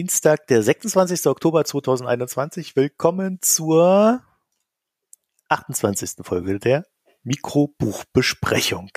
Dienstag, 0.00 0.46
der 0.46 0.62
26. 0.62 1.26
Oktober 1.26 1.62
2021. 1.62 2.74
Willkommen 2.74 3.36
zur 3.42 4.22
28. 5.50 6.12
Folge 6.22 6.58
der 6.58 6.86
Mikrobuchbesprechung. 7.22 8.88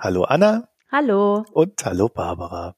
Hallo 0.00 0.24
Anna. 0.24 0.68
Hallo. 0.90 1.44
Und 1.52 1.84
hallo 1.84 2.08
Barbara. 2.08 2.74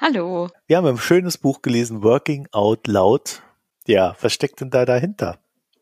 Hallo. 0.00 0.48
Wir 0.68 0.76
haben 0.76 0.86
ein 0.86 0.96
schönes 0.96 1.36
Buch 1.36 1.60
gelesen, 1.60 2.04
Working 2.04 2.46
Out 2.52 2.86
Loud. 2.86 3.42
Ja, 3.88 4.14
was 4.20 4.32
steckt 4.32 4.60
denn 4.60 4.70
da 4.70 4.84
dahinter, 4.84 5.40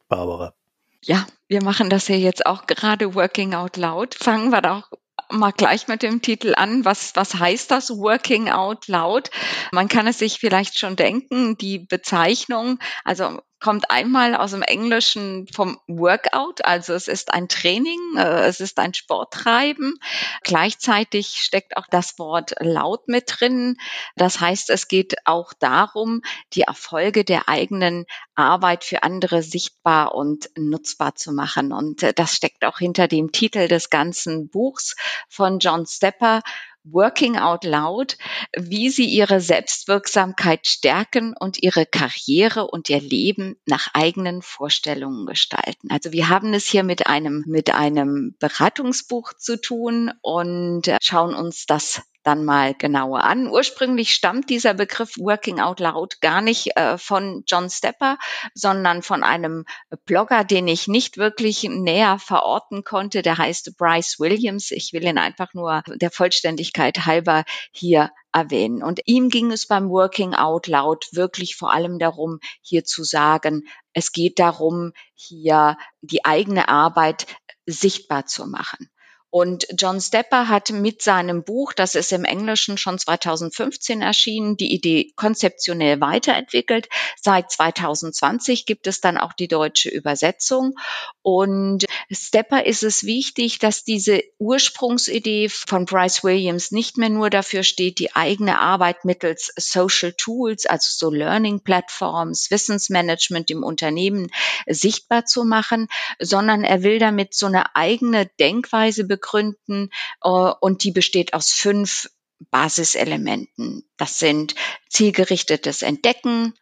Barbara? 0.08 0.54
Ja, 1.02 1.26
wir 1.48 1.62
machen 1.62 1.90
das 1.90 2.08
ja 2.08 2.16
jetzt 2.16 2.46
auch 2.46 2.66
gerade 2.66 3.14
Working 3.14 3.52
Out 3.52 3.76
Loud. 3.76 4.14
Fangen 4.14 4.48
wir 4.48 4.62
doch 4.62 4.90
mal 5.30 5.52
gleich 5.52 5.88
mit 5.88 6.02
dem 6.02 6.22
Titel 6.22 6.54
an. 6.56 6.84
Was, 6.84 7.14
was 7.14 7.34
heißt 7.34 7.70
das 7.70 7.90
Working 7.90 8.48
Out 8.48 8.88
Loud? 8.88 9.30
Man 9.72 9.88
kann 9.88 10.06
es 10.06 10.18
sich 10.18 10.38
vielleicht 10.38 10.78
schon 10.78 10.96
denken, 10.96 11.56
die 11.56 11.78
Bezeichnung, 11.78 12.78
also 13.04 13.40
kommt 13.62 13.90
einmal 13.90 14.34
aus 14.34 14.50
dem 14.50 14.62
Englischen 14.62 15.46
vom 15.46 15.78
Workout, 15.86 16.64
also 16.64 16.92
es 16.94 17.06
ist 17.06 17.32
ein 17.32 17.48
Training, 17.48 18.00
äh, 18.16 18.46
es 18.46 18.60
ist 18.60 18.78
ein 18.78 18.92
Sporttreiben. 18.92 19.94
Gleichzeitig 20.42 21.38
steckt 21.42 21.76
auch 21.76 21.86
das 21.88 22.18
Wort 22.18 22.54
laut 22.58 23.06
mit 23.06 23.24
drin. 23.28 23.76
Das 24.16 24.40
heißt, 24.40 24.68
es 24.70 24.88
geht 24.88 25.14
auch 25.24 25.52
darum, 25.54 26.22
die 26.54 26.62
Erfolge 26.62 27.24
der 27.24 27.48
eigenen 27.48 28.04
Arbeit 28.34 28.82
für 28.82 29.04
andere 29.04 29.42
sichtbar 29.42 30.14
und 30.14 30.50
nutzbar 30.58 31.14
zu 31.14 31.32
machen. 31.32 31.72
Und 31.72 32.02
äh, 32.02 32.12
das 32.12 32.34
steckt 32.34 32.64
auch 32.64 32.78
hinter 32.78 33.06
dem 33.06 33.30
Titel 33.30 33.68
des 33.68 33.90
ganzen 33.90 34.48
Buchs 34.48 34.96
von 35.28 35.60
John 35.60 35.86
Stepper, 35.86 36.42
Working 36.84 37.36
Out 37.36 37.64
Loud, 37.64 38.16
wie 38.56 38.90
sie 38.90 39.06
ihre 39.06 39.40
Selbstwirksamkeit 39.40 40.66
stärken 40.66 41.34
und 41.38 41.62
ihre 41.62 41.86
Karriere 41.86 42.66
und 42.66 42.88
ihr 42.88 43.00
Leben 43.00 43.56
nach 43.66 43.88
eigenen 43.94 44.42
Vorstellungen 44.42 45.26
gestalten. 45.26 45.88
Also 45.90 46.12
wir 46.12 46.28
haben 46.28 46.54
es 46.54 46.66
hier 46.66 46.82
mit 46.82 47.06
einem, 47.06 47.44
mit 47.46 47.72
einem 47.72 48.34
Beratungsbuch 48.38 49.32
zu 49.34 49.60
tun 49.60 50.12
und 50.22 50.88
äh, 50.88 50.98
schauen 51.00 51.34
uns 51.34 51.66
das 51.66 52.02
dann 52.22 52.44
mal 52.44 52.74
genauer 52.74 53.24
an. 53.24 53.48
Ursprünglich 53.48 54.14
stammt 54.14 54.50
dieser 54.50 54.74
Begriff 54.74 55.16
Working 55.18 55.60
Out 55.60 55.80
Loud 55.80 56.20
gar 56.20 56.40
nicht 56.40 56.76
äh, 56.76 56.98
von 56.98 57.42
John 57.46 57.68
Stepper, 57.70 58.18
sondern 58.54 59.02
von 59.02 59.22
einem 59.22 59.64
Blogger, 60.04 60.44
den 60.44 60.68
ich 60.68 60.88
nicht 60.88 61.16
wirklich 61.16 61.64
näher 61.64 62.18
verorten 62.18 62.84
konnte. 62.84 63.22
Der 63.22 63.38
heißt 63.38 63.76
Bryce 63.76 64.18
Williams. 64.18 64.70
Ich 64.70 64.92
will 64.92 65.04
ihn 65.04 65.18
einfach 65.18 65.54
nur 65.54 65.82
der 65.88 66.10
Vollständigkeit 66.10 67.06
halber 67.06 67.44
hier 67.72 68.10
erwähnen. 68.32 68.82
Und 68.82 69.00
ihm 69.04 69.28
ging 69.28 69.52
es 69.52 69.66
beim 69.66 69.90
Working 69.90 70.34
Out 70.34 70.66
Loud 70.66 71.08
wirklich 71.12 71.56
vor 71.56 71.72
allem 71.72 71.98
darum, 71.98 72.40
hier 72.62 72.84
zu 72.84 73.04
sagen, 73.04 73.64
es 73.92 74.12
geht 74.12 74.38
darum, 74.38 74.92
hier 75.14 75.76
die 76.00 76.24
eigene 76.24 76.68
Arbeit 76.68 77.26
sichtbar 77.66 78.26
zu 78.26 78.46
machen. 78.46 78.88
Und 79.34 79.66
John 79.78 79.98
Stepper 79.98 80.48
hat 80.48 80.72
mit 80.72 81.00
seinem 81.00 81.42
Buch, 81.42 81.72
das 81.72 81.94
ist 81.94 82.12
im 82.12 82.26
Englischen 82.26 82.76
schon 82.76 82.98
2015 82.98 84.02
erschienen, 84.02 84.58
die 84.58 84.74
Idee 84.74 85.14
konzeptionell 85.16 86.02
weiterentwickelt. 86.02 86.90
Seit 87.18 87.50
2020 87.50 88.66
gibt 88.66 88.86
es 88.86 89.00
dann 89.00 89.16
auch 89.16 89.32
die 89.32 89.48
deutsche 89.48 89.88
Übersetzung. 89.88 90.74
Und 91.22 91.86
Stepper 92.10 92.66
ist 92.66 92.82
es 92.82 93.04
wichtig, 93.04 93.58
dass 93.58 93.84
diese 93.84 94.22
Ursprungsidee 94.38 95.48
von 95.48 95.86
Bryce 95.86 96.22
Williams 96.24 96.70
nicht 96.70 96.98
mehr 96.98 97.08
nur 97.08 97.30
dafür 97.30 97.62
steht, 97.62 98.00
die 98.00 98.14
eigene 98.14 98.60
Arbeit 98.60 99.06
mittels 99.06 99.50
Social 99.56 100.12
Tools, 100.12 100.66
also 100.66 100.88
so 100.90 101.10
Learning 101.10 101.60
Platforms, 101.60 102.50
Wissensmanagement 102.50 103.50
im 103.50 103.62
Unternehmen 103.62 104.30
sichtbar 104.66 105.24
zu 105.24 105.44
machen, 105.44 105.88
sondern 106.18 106.64
er 106.64 106.82
will 106.82 106.98
damit 106.98 107.32
so 107.32 107.46
eine 107.46 107.74
eigene 107.74 108.26
Denkweise 108.38 109.04
begründen 109.22 109.90
äh, 110.22 110.28
und 110.28 110.84
die 110.84 110.90
besteht 110.90 111.32
aus 111.32 111.52
fünf 111.52 112.10
Basiselementen. 112.50 113.88
Das 113.96 114.18
sind 114.18 114.54
zielgerichtetes 114.90 115.82
Entdecken, 115.82 116.54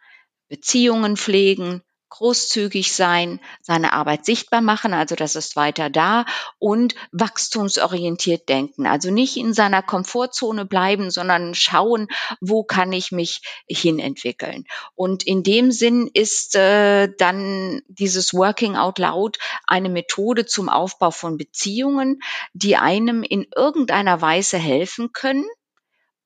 Beziehungen 0.49 1.17
pflegen, 1.17 1.83
großzügig 2.11 2.93
sein, 2.93 3.41
seine 3.63 3.93
Arbeit 3.93 4.25
sichtbar 4.27 4.61
machen, 4.61 4.93
also 4.93 5.15
das 5.15 5.37
ist 5.37 5.57
weiter 5.57 5.89
da 5.89 6.27
und 6.59 6.95
wachstumsorientiert 7.13 8.49
denken, 8.49 8.87
also 8.87 9.11
nicht 9.11 9.37
in 9.37 9.55
seiner 9.55 9.83
Komfortzone 9.83 10.67
bleiben, 10.67 11.11
sondern 11.11 11.55
schauen, 11.55 12.09
wo 12.41 12.65
kann 12.65 12.93
ich 12.93 13.13
mich 13.13 13.41
hinentwickeln. 13.69 14.65
Und 14.95 15.27
in 15.27 15.43
dem 15.43 15.71
Sinn 15.71 16.11
ist 16.13 16.57
äh, 16.57 17.09
dann 17.17 17.81
dieses 17.89 18.35
Working 18.35 18.77
Out 18.77 18.99
Loud 18.99 19.39
eine 19.67 19.89
Methode 19.89 20.47
zum 20.47 20.69
Aufbau 20.69 21.11
von 21.11 21.37
Beziehungen, 21.37 22.21
die 22.53 22.77
einem 22.77 23.23
in 23.23 23.47
irgendeiner 23.55 24.21
Weise 24.21 24.59
helfen 24.59 25.13
können, 25.13 25.47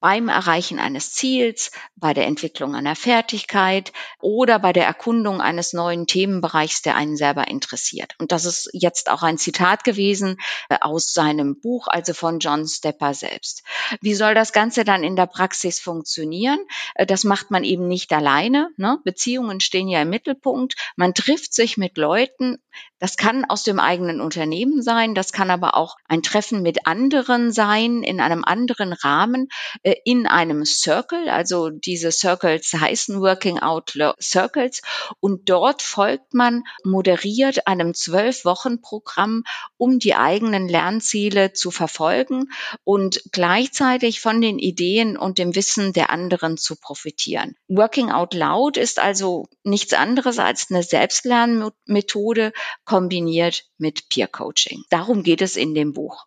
beim 0.05 0.29
Erreichen 0.29 0.79
eines 0.79 1.13
Ziels, 1.13 1.71
bei 1.97 2.13
der 2.13 2.27
Entwicklung 2.27 2.75
einer 2.75 2.95
Fertigkeit 2.95 3.91
oder 4.21 4.59
bei 4.59 4.75
der 4.75 4.85
Erkundung 4.85 5.41
eines 5.41 5.73
neuen 5.73 6.07
Themenbereichs, 6.07 6.83
der 6.83 6.95
einen 6.95 7.17
selber 7.17 7.49
interessiert. 7.49 8.15
Und 8.19 8.31
das 8.31 8.45
ist 8.45 8.69
jetzt 8.75 9.11
auch 9.11 9.23
ein 9.23 9.39
Zitat 9.39 9.83
gewesen 9.83 10.37
äh, 10.69 10.77
aus 10.83 11.15
seinem 11.15 11.59
Buch, 11.59 11.87
also 11.89 12.13
von 12.13 12.39
John 12.39 12.67
Stepper 12.67 13.15
selbst. 13.15 13.63
Wie 14.03 14.13
soll 14.13 14.35
das 14.35 14.53
Ganze 14.53 14.85
dann 14.85 15.05
in 15.05 15.17
der 15.17 15.25
Praxis 15.25 15.81
funktionieren? 15.81 16.59
Äh, 16.97 17.07
das 17.07 17.25
macht 17.25 17.51
man 17.51 17.65
eben 17.65 17.89
nicht 17.89 18.13
alleine. 18.13 18.69
Ne? 18.77 18.99
Beziehungen 19.05 19.61
stehen 19.61 19.89
ja 19.89 20.03
im 20.03 20.11
Mittelpunkt. 20.11 20.75
Man 20.97 21.15
trifft 21.15 21.55
sich 21.55 21.79
mit 21.79 21.97
Leuten. 21.97 22.59
Das 23.05 23.19
kann 23.19 23.45
aus 23.45 23.65
dem 23.65 23.81
eigenen 23.81 24.23
Unternehmen 24.23 24.81
sein. 24.81 25.15
Das 25.15 25.31
kann 25.31 25.51
aber 25.51 25.77
auch 25.77 25.99
ein 26.09 26.23
Treffen 26.23 26.63
mit 26.63 26.87
anderen 26.87 27.53
sein 27.53 28.03
in 28.03 28.19
einem 28.19 28.45
anderen 28.45 28.95
Rahmen 28.95 29.49
äh, 29.83 29.95
in 30.07 30.27
einem 30.27 30.65
Circle, 30.65 31.29
also 31.29 31.69
diese 31.69 32.11
Circles 32.11 32.73
heißen 32.73 33.21
Working 33.21 33.59
Out 33.59 33.99
Circles 34.23 34.81
und 35.21 35.51
dort 35.51 35.83
folgt 35.83 36.33
man 36.33 36.65
moderiert 36.83 37.67
einem 37.67 37.93
zwölf 37.93 38.47
Wochen 38.47 38.81
Programm, 38.81 39.45
um 39.77 39.99
die 39.99 40.15
eigenen 40.15 40.67
Lernziele 40.67 41.53
zu 41.53 41.71
verfolgen 41.71 42.53
und 42.85 43.23
gleichzeitig 43.33 44.23
von 44.23 44.41
den 44.41 44.59
Ideen 44.59 45.19
und 45.19 45.37
dem 45.37 45.55
Wissen 45.55 45.93
der 45.93 46.09
anderen 46.09 46.57
zu 46.57 46.75
profitieren. 46.75 47.55
Working 47.69 48.11
Out 48.11 48.33
Loud 48.33 48.79
ist 48.79 48.99
also 48.99 49.47
nichts 49.63 49.93
anderes 49.93 50.39
als 50.39 50.71
eine 50.71 50.83
Selbstlernmethode 50.83 52.55
kombiniert 52.95 53.65
mit 53.77 54.09
Peer 54.09 54.29
Coaching. 54.29 54.85
Darum 54.89 55.25
geht 55.25 55.43
es 55.43 55.57
in 55.57 55.75
dem 55.75 55.93
Buch. 55.95 56.27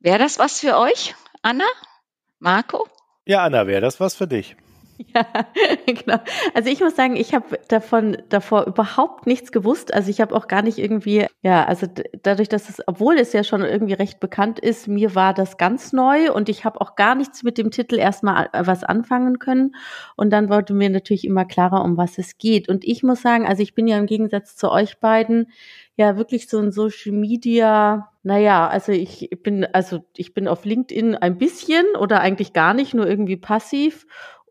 Wäre 0.00 0.18
das 0.18 0.40
was 0.40 0.58
für 0.58 0.76
euch, 0.76 1.14
Anna? 1.42 1.68
Marco? 2.40 2.88
Ja, 3.26 3.44
Anna, 3.44 3.68
wäre 3.68 3.80
das 3.80 4.00
was 4.00 4.16
für 4.16 4.26
dich? 4.26 4.56
Ja, 5.14 5.24
genau. 5.86 6.18
Also 6.54 6.70
ich 6.70 6.80
muss 6.80 6.96
sagen, 6.96 7.16
ich 7.16 7.32
habe 7.32 7.58
davon 7.68 8.16
davor 8.28 8.66
überhaupt 8.66 9.26
nichts 9.26 9.52
gewusst. 9.52 9.94
Also 9.94 10.10
ich 10.10 10.20
habe 10.20 10.34
auch 10.34 10.48
gar 10.48 10.62
nicht 10.62 10.78
irgendwie, 10.78 11.26
ja, 11.42 11.64
also 11.64 11.86
dadurch, 12.22 12.48
dass 12.48 12.68
es, 12.68 12.82
obwohl 12.86 13.16
es 13.16 13.32
ja 13.32 13.44
schon 13.44 13.62
irgendwie 13.62 13.92
recht 13.94 14.18
bekannt 14.18 14.58
ist, 14.58 14.88
mir 14.88 15.14
war 15.14 15.34
das 15.34 15.56
ganz 15.56 15.92
neu 15.92 16.32
und 16.32 16.48
ich 16.48 16.64
habe 16.64 16.80
auch 16.80 16.96
gar 16.96 17.14
nichts 17.14 17.42
mit 17.44 17.58
dem 17.58 17.70
Titel 17.70 17.96
erstmal 17.96 18.48
was 18.52 18.82
anfangen 18.82 19.38
können. 19.38 19.76
Und 20.16 20.30
dann 20.30 20.48
wurde 20.50 20.74
mir 20.74 20.90
natürlich 20.90 21.24
immer 21.24 21.44
klarer, 21.44 21.84
um 21.84 21.96
was 21.96 22.18
es 22.18 22.36
geht. 22.38 22.68
Und 22.68 22.84
ich 22.84 23.02
muss 23.04 23.22
sagen, 23.22 23.46
also 23.46 23.62
ich 23.62 23.74
bin 23.74 23.86
ja 23.86 23.98
im 23.98 24.06
Gegensatz 24.06 24.56
zu 24.56 24.70
euch 24.70 24.98
beiden 24.98 25.46
ja 25.96 26.16
wirklich 26.16 26.48
so 26.48 26.58
ein 26.58 26.70
Social 26.70 27.12
Media, 27.12 28.08
naja, 28.22 28.68
also 28.68 28.92
ich 28.92 29.30
bin, 29.42 29.64
also 29.72 30.04
ich 30.16 30.32
bin 30.32 30.46
auf 30.46 30.64
LinkedIn 30.64 31.16
ein 31.16 31.38
bisschen 31.38 31.84
oder 31.98 32.20
eigentlich 32.20 32.52
gar 32.52 32.72
nicht, 32.74 32.94
nur 32.94 33.06
irgendwie 33.08 33.36
passiv. 33.36 34.06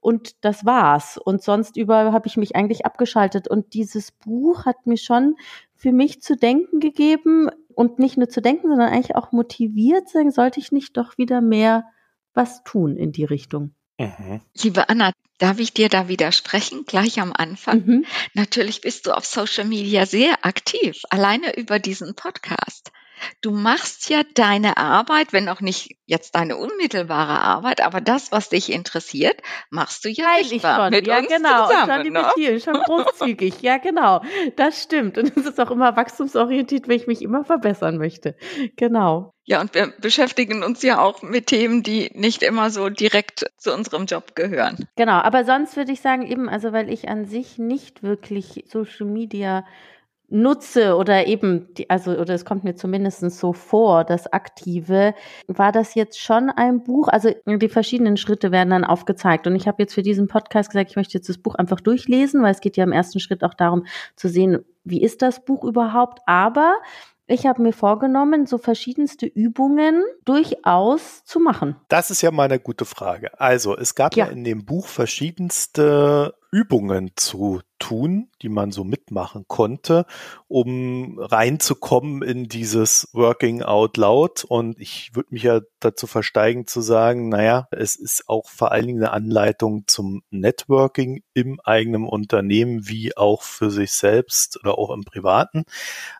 Und 0.07 0.45
das 0.45 0.63
war's. 0.63 1.17
Und 1.17 1.43
sonst 1.43 1.75
über 1.75 2.13
habe 2.13 2.29
ich 2.29 2.37
mich 2.37 2.55
eigentlich 2.55 2.85
abgeschaltet. 2.85 3.49
Und 3.49 3.73
dieses 3.73 4.13
Buch 4.13 4.65
hat 4.65 4.87
mir 4.87 4.95
schon 4.95 5.35
für 5.75 5.91
mich 5.91 6.21
zu 6.21 6.37
denken 6.37 6.79
gegeben 6.79 7.49
und 7.75 7.99
nicht 7.99 8.15
nur 8.15 8.29
zu 8.29 8.41
denken, 8.41 8.69
sondern 8.69 8.87
eigentlich 8.87 9.17
auch 9.17 9.33
motiviert 9.33 10.07
sagen, 10.07 10.31
sollte 10.31 10.61
ich 10.61 10.71
nicht 10.71 10.95
doch 10.95 11.17
wieder 11.17 11.41
mehr 11.41 11.83
was 12.33 12.63
tun 12.63 12.95
in 12.95 13.11
die 13.11 13.25
Richtung. 13.25 13.75
Mhm. 13.99 14.39
Liebe 14.63 14.87
Anna, 14.87 15.11
darf 15.39 15.59
ich 15.59 15.73
dir 15.73 15.89
da 15.89 16.07
widersprechen, 16.07 16.85
gleich 16.85 17.19
am 17.19 17.33
Anfang? 17.33 17.85
Mhm. 17.85 18.05
Natürlich 18.33 18.79
bist 18.79 19.07
du 19.07 19.11
auf 19.11 19.25
Social 19.25 19.65
Media 19.65 20.05
sehr 20.05 20.45
aktiv, 20.45 21.01
alleine 21.09 21.57
über 21.57 21.79
diesen 21.79 22.15
Podcast. 22.15 22.93
Du 23.41 23.51
machst 23.51 24.09
ja 24.09 24.21
deine 24.35 24.77
Arbeit, 24.77 25.33
wenn 25.33 25.49
auch 25.49 25.61
nicht 25.61 25.97
jetzt 26.05 26.35
deine 26.35 26.57
unmittelbare 26.57 27.41
Arbeit, 27.41 27.81
aber 27.81 28.01
das, 28.01 28.31
was 28.31 28.49
dich 28.49 28.71
interessiert, 28.71 29.41
machst 29.69 30.05
du 30.05 30.09
ja 30.09 30.25
Teil 30.25 30.51
ich 30.51 30.61
schon. 30.61 30.89
mit 30.89 31.07
ja, 31.07 31.19
uns 31.19 31.27
genau. 31.27 31.67
zusammen. 31.67 32.13
schon 32.13 32.43
ne? 32.43 32.59
Schon 32.59 32.73
großzügig. 32.73 33.61
ja, 33.61 33.77
genau. 33.77 34.21
Das 34.55 34.83
stimmt. 34.83 35.17
Und 35.17 35.35
es 35.35 35.45
ist 35.45 35.59
auch 35.59 35.71
immer 35.71 35.95
wachstumsorientiert, 35.95 36.87
weil 36.87 36.95
ich 36.95 37.07
mich 37.07 37.21
immer 37.21 37.43
verbessern 37.43 37.97
möchte. 37.97 38.35
Genau. 38.75 39.33
Ja, 39.49 39.61
und 39.61 39.73
wir 39.75 39.93
beschäftigen 40.01 40.61
uns 40.61 40.81
ja 40.83 40.99
auch 40.99 41.21
mit 41.21 41.47
Themen, 41.47 41.81
die 41.81 42.11
nicht 42.13 42.43
immer 42.43 42.69
so 42.69 42.89
direkt 42.89 43.45
zu 43.57 43.73
unserem 43.73 44.05
Job 44.05 44.35
gehören. 44.35 44.87
Genau. 44.97 45.13
Aber 45.13 45.45
sonst 45.45 45.77
würde 45.77 45.93
ich 45.93 46.01
sagen, 46.01 46.25
eben, 46.25 46.49
also 46.49 46.73
weil 46.73 46.91
ich 46.91 47.07
an 47.07 47.25
sich 47.25 47.57
nicht 47.57 48.03
wirklich 48.03 48.65
Social 48.67 49.07
Media 49.07 49.65
nutze 50.29 50.95
oder 50.95 51.27
eben, 51.27 51.73
die, 51.75 51.89
also, 51.89 52.11
oder 52.11 52.33
es 52.33 52.43
kommt 52.43 52.63
mir 52.63 52.75
zumindest 52.75 53.21
so 53.31 53.53
vor, 53.53 54.03
das 54.03 54.31
Aktive, 54.31 55.13
war 55.47 55.71
das 55.71 55.95
jetzt 55.95 56.19
schon 56.19 56.49
ein 56.49 56.83
Buch, 56.83 57.07
also 57.07 57.29
die 57.45 57.69
verschiedenen 57.69 58.17
Schritte 58.17 58.51
werden 58.51 58.71
dann 58.71 58.83
aufgezeigt 58.83 59.47
und 59.47 59.55
ich 59.55 59.67
habe 59.67 59.81
jetzt 59.83 59.93
für 59.93 60.03
diesen 60.03 60.27
Podcast 60.27 60.69
gesagt, 60.69 60.89
ich 60.91 60.97
möchte 60.97 61.17
jetzt 61.17 61.29
das 61.29 61.37
Buch 61.37 61.55
einfach 61.55 61.79
durchlesen, 61.79 62.43
weil 62.43 62.51
es 62.51 62.59
geht 62.61 62.75
ja 62.77 62.83
im 62.83 62.91
ersten 62.91 63.19
Schritt 63.19 63.43
auch 63.43 63.53
darum 63.53 63.85
zu 64.15 64.27
sehen, 64.27 64.65
wie 64.83 65.01
ist 65.01 65.21
das 65.21 65.45
Buch 65.45 65.63
überhaupt, 65.63 66.19
aber 66.25 66.75
ich 67.29 67.45
habe 67.45 67.61
mir 67.61 67.73
vorgenommen, 67.73 68.45
so 68.45 68.57
verschiedenste 68.57 69.25
Übungen 69.25 70.01
durchaus 70.23 71.25
zu 71.25 71.41
machen. 71.41 71.75
Das 71.89 72.09
ist 72.09 72.21
ja 72.21 72.31
mal 72.31 72.45
eine 72.45 72.59
gute 72.59 72.85
Frage. 72.85 73.37
Also, 73.39 73.75
es 73.75 73.95
gab 73.95 74.15
ja, 74.15 74.25
Ja. 74.27 74.31
in 74.31 74.45
dem 74.45 74.65
Buch 74.65 74.87
verschiedenste 74.87 76.33
Übungen 76.51 77.11
zu 77.15 77.61
tun, 77.79 78.29
die 78.41 78.49
man 78.49 78.71
so 78.71 78.83
mitmachen 78.83 79.45
konnte, 79.47 80.05
um 80.47 81.19
reinzukommen 81.19 82.21
in 82.21 82.45
dieses 82.45 83.09
Working 83.13 83.61
Out 83.61 83.97
Loud. 83.97 84.43
Und 84.43 84.79
ich 84.79 85.11
würde 85.13 85.29
mich 85.31 85.43
ja 85.43 85.61
dazu 85.79 86.07
versteigen 86.07 86.67
zu 86.67 86.81
sagen, 86.81 87.29
naja, 87.29 87.67
es 87.71 87.95
ist 87.95 88.27
auch 88.27 88.47
vor 88.47 88.71
allen 88.71 88.87
Dingen 88.87 89.03
eine 89.03 89.11
Anleitung 89.11 89.83
zum 89.87 90.23
Networking 90.29 91.23
im 91.33 91.59
eigenen 91.63 92.05
Unternehmen, 92.05 92.87
wie 92.87 93.15
auch 93.15 93.41
für 93.41 93.69
sich 93.69 93.91
selbst 93.91 94.59
oder 94.61 94.77
auch 94.77 94.91
im 94.91 95.03
Privaten. 95.03 95.63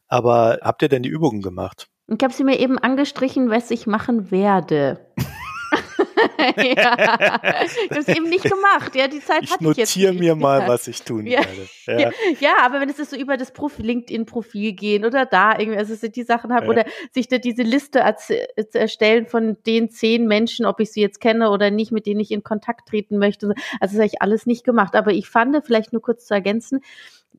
Aber 0.08 0.60
habt 0.62 0.82
ihr 0.82 0.90
denn 0.90 1.04
die 1.04 1.10
Übungen 1.10 1.42
gemacht? 1.42 1.88
Ich 2.08 2.24
habe 2.24 2.34
sie 2.34 2.46
mir 2.46 2.60
eben 2.60 2.78
angestrichen, 2.78 3.50
was 3.50 3.70
ich 3.70 3.86
machen 3.86 4.32
werde. 4.32 5.06
ja, 6.64 7.64
ich 7.66 7.90
habe 7.90 8.00
es 8.00 8.08
eben 8.08 8.30
nicht 8.30 8.44
gemacht. 8.44 8.96
Ja, 8.96 9.08
die 9.08 9.20
Zeit 9.20 9.44
Ich 9.44 9.52
hatte 9.52 9.70
ich 9.70 9.78
jetzt 9.78 9.96
notiere 9.96 10.14
mir 10.14 10.36
mal, 10.36 10.68
was 10.68 10.88
ich 10.88 11.02
tun 11.02 11.26
Ja. 11.26 11.40
werde. 11.40 12.02
Ja. 12.02 12.12
ja, 12.40 12.52
aber 12.64 12.82
wenn 12.82 12.90
es 12.90 13.00
ist 13.00 13.12
so 13.12 13.18
über 13.18 13.38
das 13.38 13.52
Profi 13.52 13.82
LinkedIn-Profil 13.82 14.74
gehen 14.74 15.06
oder 15.06 15.26
da 15.26 15.58
irgendwie, 15.58 15.78
also 15.78 15.96
so 15.96 16.08
die 16.08 16.24
Sachen 16.24 16.54
haben 16.54 16.68
oder 16.68 16.86
sich 17.14 17.28
da 17.28 17.38
diese 17.38 17.64
Liste 17.64 18.04
erstellen 18.74 19.28
von 19.28 19.58
den 19.66 19.90
zehn 19.90 20.28
Menschen, 20.28 20.66
ob 20.66 20.80
ich 20.80 20.92
sie 20.92 21.02
jetzt 21.02 21.22
kenne 21.22 21.50
oder 21.50 21.72
nicht, 21.72 21.92
mit 21.92 22.06
denen 22.06 22.20
ich 22.20 22.32
in 22.32 22.44
Kontakt 22.44 22.90
treten 22.90 23.18
möchte. 23.18 23.54
Also 23.80 23.94
das 23.94 23.96
habe 23.96 24.06
ich 24.06 24.22
alles 24.22 24.46
nicht 24.46 24.64
gemacht. 24.64 24.96
Aber 24.96 25.12
ich 25.12 25.30
fand, 25.30 25.58
vielleicht 25.66 25.94
nur 25.94 26.02
kurz 26.02 26.26
zu 26.26 26.34
ergänzen, 26.34 26.82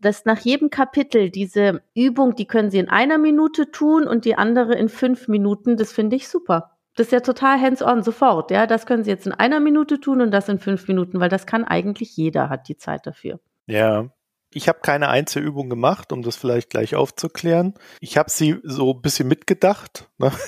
dass 0.01 0.25
nach 0.25 0.39
jedem 0.41 0.71
Kapitel 0.71 1.31
diese 1.31 1.83
Übung, 1.95 2.35
die 2.35 2.47
können 2.47 2.71
Sie 2.71 2.79
in 2.79 2.89
einer 2.89 3.19
Minute 3.19 3.71
tun 3.71 4.07
und 4.07 4.25
die 4.25 4.37
andere 4.37 4.75
in 4.75 4.89
fünf 4.89 5.29
Minuten, 5.29 5.77
das 5.77 5.93
finde 5.93 6.17
ich 6.17 6.29
super. 6.29 6.78
Das 6.99 7.07
ist 7.07 7.13
ja 7.13 7.21
total 7.21 7.61
hands-on, 7.61 8.03
sofort, 8.03 8.51
ja. 8.51 8.67
Das 8.67 8.85
können 8.85 9.05
Sie 9.05 9.11
jetzt 9.11 9.25
in 9.25 9.33
einer 9.33 9.61
Minute 9.61 10.01
tun 10.01 10.21
und 10.21 10.33
das 10.33 10.49
in 10.49 10.59
fünf 10.59 10.89
Minuten, 10.89 11.21
weil 11.21 11.29
das 11.29 11.47
kann 11.47 11.63
eigentlich 11.65 12.17
jeder, 12.17 12.49
hat 12.49 12.67
die 12.67 12.77
Zeit 12.77 13.07
dafür. 13.07 13.39
Ja. 13.67 14.11
Ich 14.53 14.69
habe 14.69 14.81
keine 14.81 15.09
Einzelübung 15.09 15.71
gemacht, 15.71 16.13
um 16.13 16.23
das 16.23 16.37
vielleicht 16.37 16.71
gleich 16.71 16.97
aufzuklären. 16.97 17.75
Ich 18.01 18.19
habe 18.19 18.31
sie 18.31 18.57
so 18.65 18.95
ein 18.95 19.01
bisschen 19.01 19.29
mitgedacht. 19.29 20.11
Ne? 20.19 20.33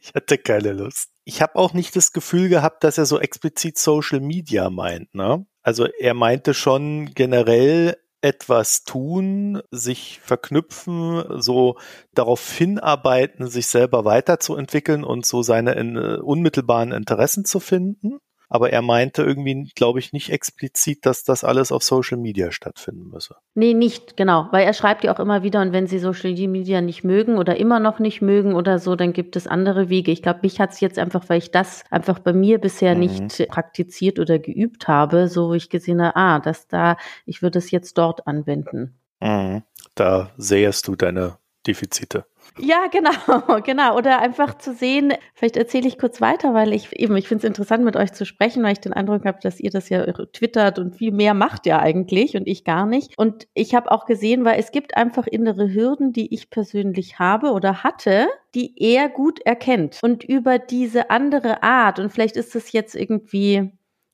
Ich 0.00 0.12
hatte 0.14 0.36
keine 0.36 0.72
Lust. 0.72 1.12
Ich 1.24 1.40
habe 1.40 1.54
auch 1.54 1.72
nicht 1.72 1.94
das 1.94 2.12
Gefühl 2.12 2.48
gehabt, 2.48 2.82
dass 2.82 2.98
er 2.98 3.06
so 3.06 3.20
explizit 3.20 3.78
Social 3.78 4.20
Media 4.20 4.68
meint. 4.68 5.14
Ne? 5.14 5.46
Also 5.62 5.86
er 5.86 6.14
meinte 6.14 6.52
schon 6.52 7.14
generell 7.14 7.96
etwas 8.22 8.84
tun, 8.84 9.62
sich 9.70 10.20
verknüpfen, 10.22 11.24
so 11.40 11.76
darauf 12.14 12.52
hinarbeiten, 12.52 13.48
sich 13.48 13.66
selber 13.66 14.04
weiterzuentwickeln 14.04 15.04
und 15.04 15.24
so 15.26 15.42
seine 15.42 15.72
in, 15.72 15.96
äh, 15.96 16.16
unmittelbaren 16.16 16.92
Interessen 16.92 17.44
zu 17.44 17.60
finden. 17.60 18.18
Aber 18.52 18.70
er 18.70 18.82
meinte 18.82 19.22
irgendwie, 19.22 19.70
glaube 19.74 20.00
ich, 20.00 20.12
nicht 20.12 20.30
explizit, 20.30 21.06
dass 21.06 21.22
das 21.22 21.44
alles 21.44 21.70
auf 21.70 21.84
Social 21.84 22.18
Media 22.18 22.50
stattfinden 22.50 23.08
müsse. 23.08 23.36
Nee, 23.54 23.74
nicht, 23.74 24.16
genau. 24.16 24.48
Weil 24.50 24.66
er 24.66 24.74
schreibt 24.74 25.04
ja 25.04 25.14
auch 25.14 25.20
immer 25.20 25.42
wieder, 25.44 25.62
und 25.62 25.72
wenn 25.72 25.86
Sie 25.86 26.00
Social 26.00 26.32
Media 26.48 26.80
nicht 26.80 27.04
mögen 27.04 27.38
oder 27.38 27.56
immer 27.56 27.78
noch 27.78 28.00
nicht 28.00 28.20
mögen 28.22 28.54
oder 28.54 28.80
so, 28.80 28.96
dann 28.96 29.12
gibt 29.12 29.36
es 29.36 29.46
andere 29.46 29.88
Wege. 29.88 30.10
Ich 30.10 30.20
glaube, 30.22 30.40
mich 30.42 30.60
hat 30.60 30.72
es 30.72 30.80
jetzt 30.80 30.98
einfach, 30.98 31.28
weil 31.28 31.38
ich 31.38 31.52
das 31.52 31.84
einfach 31.90 32.18
bei 32.18 32.32
mir 32.32 32.58
bisher 32.58 32.94
Mhm. 32.94 33.00
nicht 33.00 33.48
praktiziert 33.48 34.18
oder 34.18 34.38
geübt 34.40 34.88
habe, 34.88 35.28
so 35.28 35.50
wo 35.50 35.54
ich 35.54 35.70
gesehen 35.70 36.02
habe, 36.02 36.16
ah, 36.16 36.40
das 36.40 36.66
da, 36.66 36.96
ich 37.26 37.42
würde 37.42 37.58
es 37.58 37.70
jetzt 37.70 37.96
dort 37.98 38.26
anwenden. 38.26 38.98
Mhm. 39.20 39.62
Da 39.94 40.30
sähest 40.36 40.88
du 40.88 40.96
deine 40.96 41.38
Defizite. 41.66 42.24
Ja, 42.58 42.86
genau, 42.88 43.10
genau. 43.64 43.96
Oder 43.96 44.20
einfach 44.20 44.58
zu 44.58 44.74
sehen, 44.74 45.12
vielleicht 45.34 45.56
erzähle 45.56 45.88
ich 45.88 45.98
kurz 45.98 46.20
weiter, 46.20 46.52
weil 46.54 46.72
ich 46.72 46.92
eben, 46.98 47.16
ich 47.16 47.28
finde 47.28 47.42
es 47.46 47.48
interessant, 47.48 47.84
mit 47.84 47.96
euch 47.96 48.12
zu 48.12 48.26
sprechen, 48.26 48.62
weil 48.62 48.72
ich 48.72 48.80
den 48.80 48.92
Eindruck 48.92 49.24
habe, 49.24 49.38
dass 49.40 49.60
ihr 49.60 49.70
das 49.70 49.88
ja 49.88 50.04
twittert 50.12 50.78
und 50.78 50.96
viel 50.96 51.12
mehr 51.12 51.34
macht 51.34 51.66
ja 51.66 51.78
eigentlich 51.78 52.36
und 52.36 52.46
ich 52.46 52.64
gar 52.64 52.86
nicht. 52.86 53.16
Und 53.16 53.46
ich 53.54 53.74
habe 53.74 53.90
auch 53.90 54.04
gesehen, 54.04 54.44
weil 54.44 54.58
es 54.58 54.72
gibt 54.72 54.96
einfach 54.96 55.26
innere 55.26 55.72
Hürden, 55.72 56.12
die 56.12 56.34
ich 56.34 56.50
persönlich 56.50 57.18
habe 57.18 57.52
oder 57.52 57.82
hatte, 57.82 58.28
die 58.54 58.74
er 58.76 59.08
gut 59.08 59.40
erkennt. 59.40 59.98
Und 60.02 60.24
über 60.24 60.58
diese 60.58 61.10
andere 61.10 61.62
Art, 61.62 61.98
und 61.98 62.10
vielleicht 62.10 62.36
ist 62.36 62.56
es 62.56 62.72
jetzt 62.72 62.94
irgendwie 62.94 63.70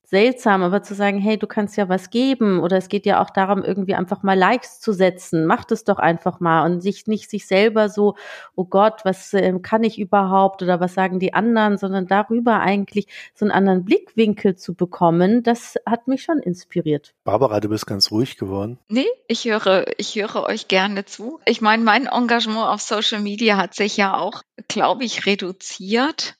seltsam, 0.09 0.63
aber 0.63 0.83
zu 0.83 0.95
sagen, 0.95 1.19
hey, 1.19 1.37
du 1.37 1.47
kannst 1.47 1.75
ja 1.75 1.89
was 1.89 2.09
geben 2.09 2.61
oder 2.61 2.77
es 2.77 2.87
geht 2.87 3.05
ja 3.05 3.21
auch 3.21 3.29
darum, 3.29 3.61
irgendwie 3.61 3.93
einfach 3.93 4.23
mal 4.23 4.37
Likes 4.37 4.79
zu 4.79 4.93
setzen. 4.93 5.45
Mach 5.45 5.65
das 5.65 5.83
doch 5.83 5.97
einfach 5.97 6.39
mal 6.39 6.65
und 6.65 6.79
sich 6.79 7.07
nicht 7.07 7.29
sich 7.29 7.45
selber 7.45 7.89
so, 7.89 8.15
oh 8.55 8.63
Gott, 8.63 9.01
was 9.03 9.33
äh, 9.33 9.59
kann 9.61 9.83
ich 9.83 9.99
überhaupt 9.99 10.63
oder 10.63 10.79
was 10.79 10.93
sagen 10.93 11.19
die 11.19 11.33
anderen, 11.33 11.77
sondern 11.77 12.07
darüber 12.07 12.61
eigentlich 12.61 13.07
so 13.35 13.43
einen 13.43 13.51
anderen 13.51 13.83
Blickwinkel 13.83 14.55
zu 14.55 14.75
bekommen, 14.75 15.43
das 15.43 15.75
hat 15.85 16.07
mich 16.07 16.23
schon 16.23 16.39
inspiriert. 16.39 17.13
Barbara, 17.25 17.59
du 17.59 17.67
bist 17.67 17.85
ganz 17.85 18.09
ruhig 18.09 18.37
geworden. 18.37 18.79
Nee, 18.87 19.07
ich 19.27 19.43
höre, 19.43 19.85
ich 19.97 20.15
höre 20.15 20.43
euch 20.43 20.69
gerne 20.69 21.03
zu. 21.03 21.41
Ich 21.43 21.59
meine, 21.59 21.83
mein 21.83 22.05
Engagement 22.05 22.67
auf 22.67 22.79
Social 22.79 23.19
Media 23.19 23.57
hat 23.57 23.75
sich 23.75 23.97
ja 23.97 24.17
auch, 24.17 24.43
glaube 24.69 25.03
ich, 25.03 25.25
reduziert 25.25 26.36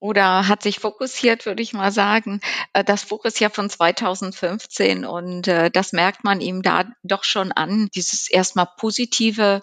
oder 0.00 0.48
hat 0.48 0.62
sich 0.62 0.80
fokussiert, 0.80 1.46
würde 1.46 1.62
ich 1.62 1.72
mal 1.72 1.92
sagen. 1.92 2.40
Äh, 2.72 2.84
Das 2.84 3.04
Buch 3.06 3.24
ist 3.24 3.38
ja 3.40 3.50
von 3.50 3.70
2015 3.70 5.04
und 5.04 5.46
äh, 5.46 5.70
das 5.70 5.92
merkt 5.92 6.24
man 6.24 6.40
ihm 6.40 6.62
da 6.62 6.84
doch 7.02 7.24
schon 7.24 7.52
an, 7.52 7.88
dieses 7.94 8.28
erstmal 8.30 8.68
positive 8.78 9.60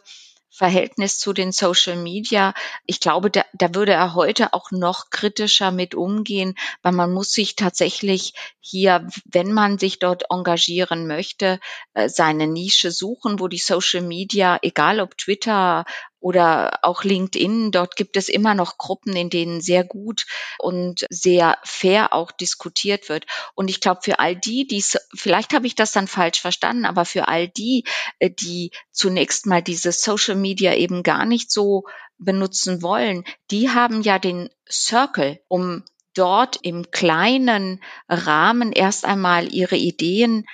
Verhältnis 0.49 1.19
zu 1.19 1.33
den 1.33 1.51
Social 1.51 1.95
Media. 1.97 2.53
Ich 2.87 2.99
glaube, 2.99 3.29
da, 3.29 3.43
da 3.53 3.75
würde 3.75 3.93
er 3.93 4.15
heute 4.15 4.53
auch 4.53 4.71
noch 4.71 5.11
kritischer 5.11 5.69
mit 5.71 5.93
umgehen, 5.93 6.55
weil 6.81 6.93
man 6.93 7.13
muss 7.13 7.31
sich 7.31 7.55
tatsächlich 7.55 8.33
hier, 8.59 9.07
wenn 9.25 9.53
man 9.53 9.77
sich 9.77 9.99
dort 9.99 10.23
engagieren 10.31 11.05
möchte, 11.05 11.59
äh, 11.93 12.09
seine 12.09 12.47
Nische 12.47 12.89
suchen, 12.91 13.39
wo 13.39 13.47
die 13.47 13.59
Social 13.59 14.01
Media, 14.01 14.57
egal 14.63 14.99
ob 14.99 15.15
Twitter 15.17 15.85
oder 16.19 16.79
auch 16.81 17.03
LinkedIn, 17.03 17.71
dort 17.71 17.95
gibt 17.95 18.17
es 18.17 18.29
immer 18.29 18.55
noch 18.55 18.77
Gruppen, 18.77 19.15
in 19.15 19.29
denen 19.29 19.61
sehr 19.61 19.83
gut 19.83 20.25
und 20.57 21.05
sehr 21.09 21.57
fair 21.63 22.13
auch 22.13 22.31
diskutiert 22.31 23.09
wird. 23.09 23.25
Und 23.53 23.69
ich 23.69 23.79
glaube, 23.79 24.01
für 24.03 24.19
all 24.19 24.35
die, 24.35 24.65
die 24.65 24.83
vielleicht 25.15 25.53
habe 25.53 25.67
ich 25.67 25.75
das 25.75 25.91
dann 25.91 26.07
falsch 26.07 26.41
verstanden, 26.41 26.85
aber 26.85 27.05
für 27.05 27.27
all 27.27 27.47
die, 27.47 27.83
äh, 28.19 28.29
die 28.29 28.71
zunächst 28.91 29.45
mal 29.45 29.61
diese 29.61 29.91
Social 29.91 30.35
Media 30.35 30.73
eben 30.73 31.03
gar 31.03 31.25
nicht 31.25 31.51
so 31.51 31.83
benutzen 32.17 32.81
wollen, 32.81 33.23
die 33.51 33.69
haben 33.69 34.01
ja 34.01 34.17
den 34.17 34.49
Circle, 34.69 35.39
um 35.47 35.83
dort 36.15 36.57
im 36.63 36.89
kleinen 36.89 37.83
Rahmen 38.09 38.71
erst 38.71 39.05
einmal 39.05 39.53
ihre 39.53 39.75
Ideen 39.75 40.45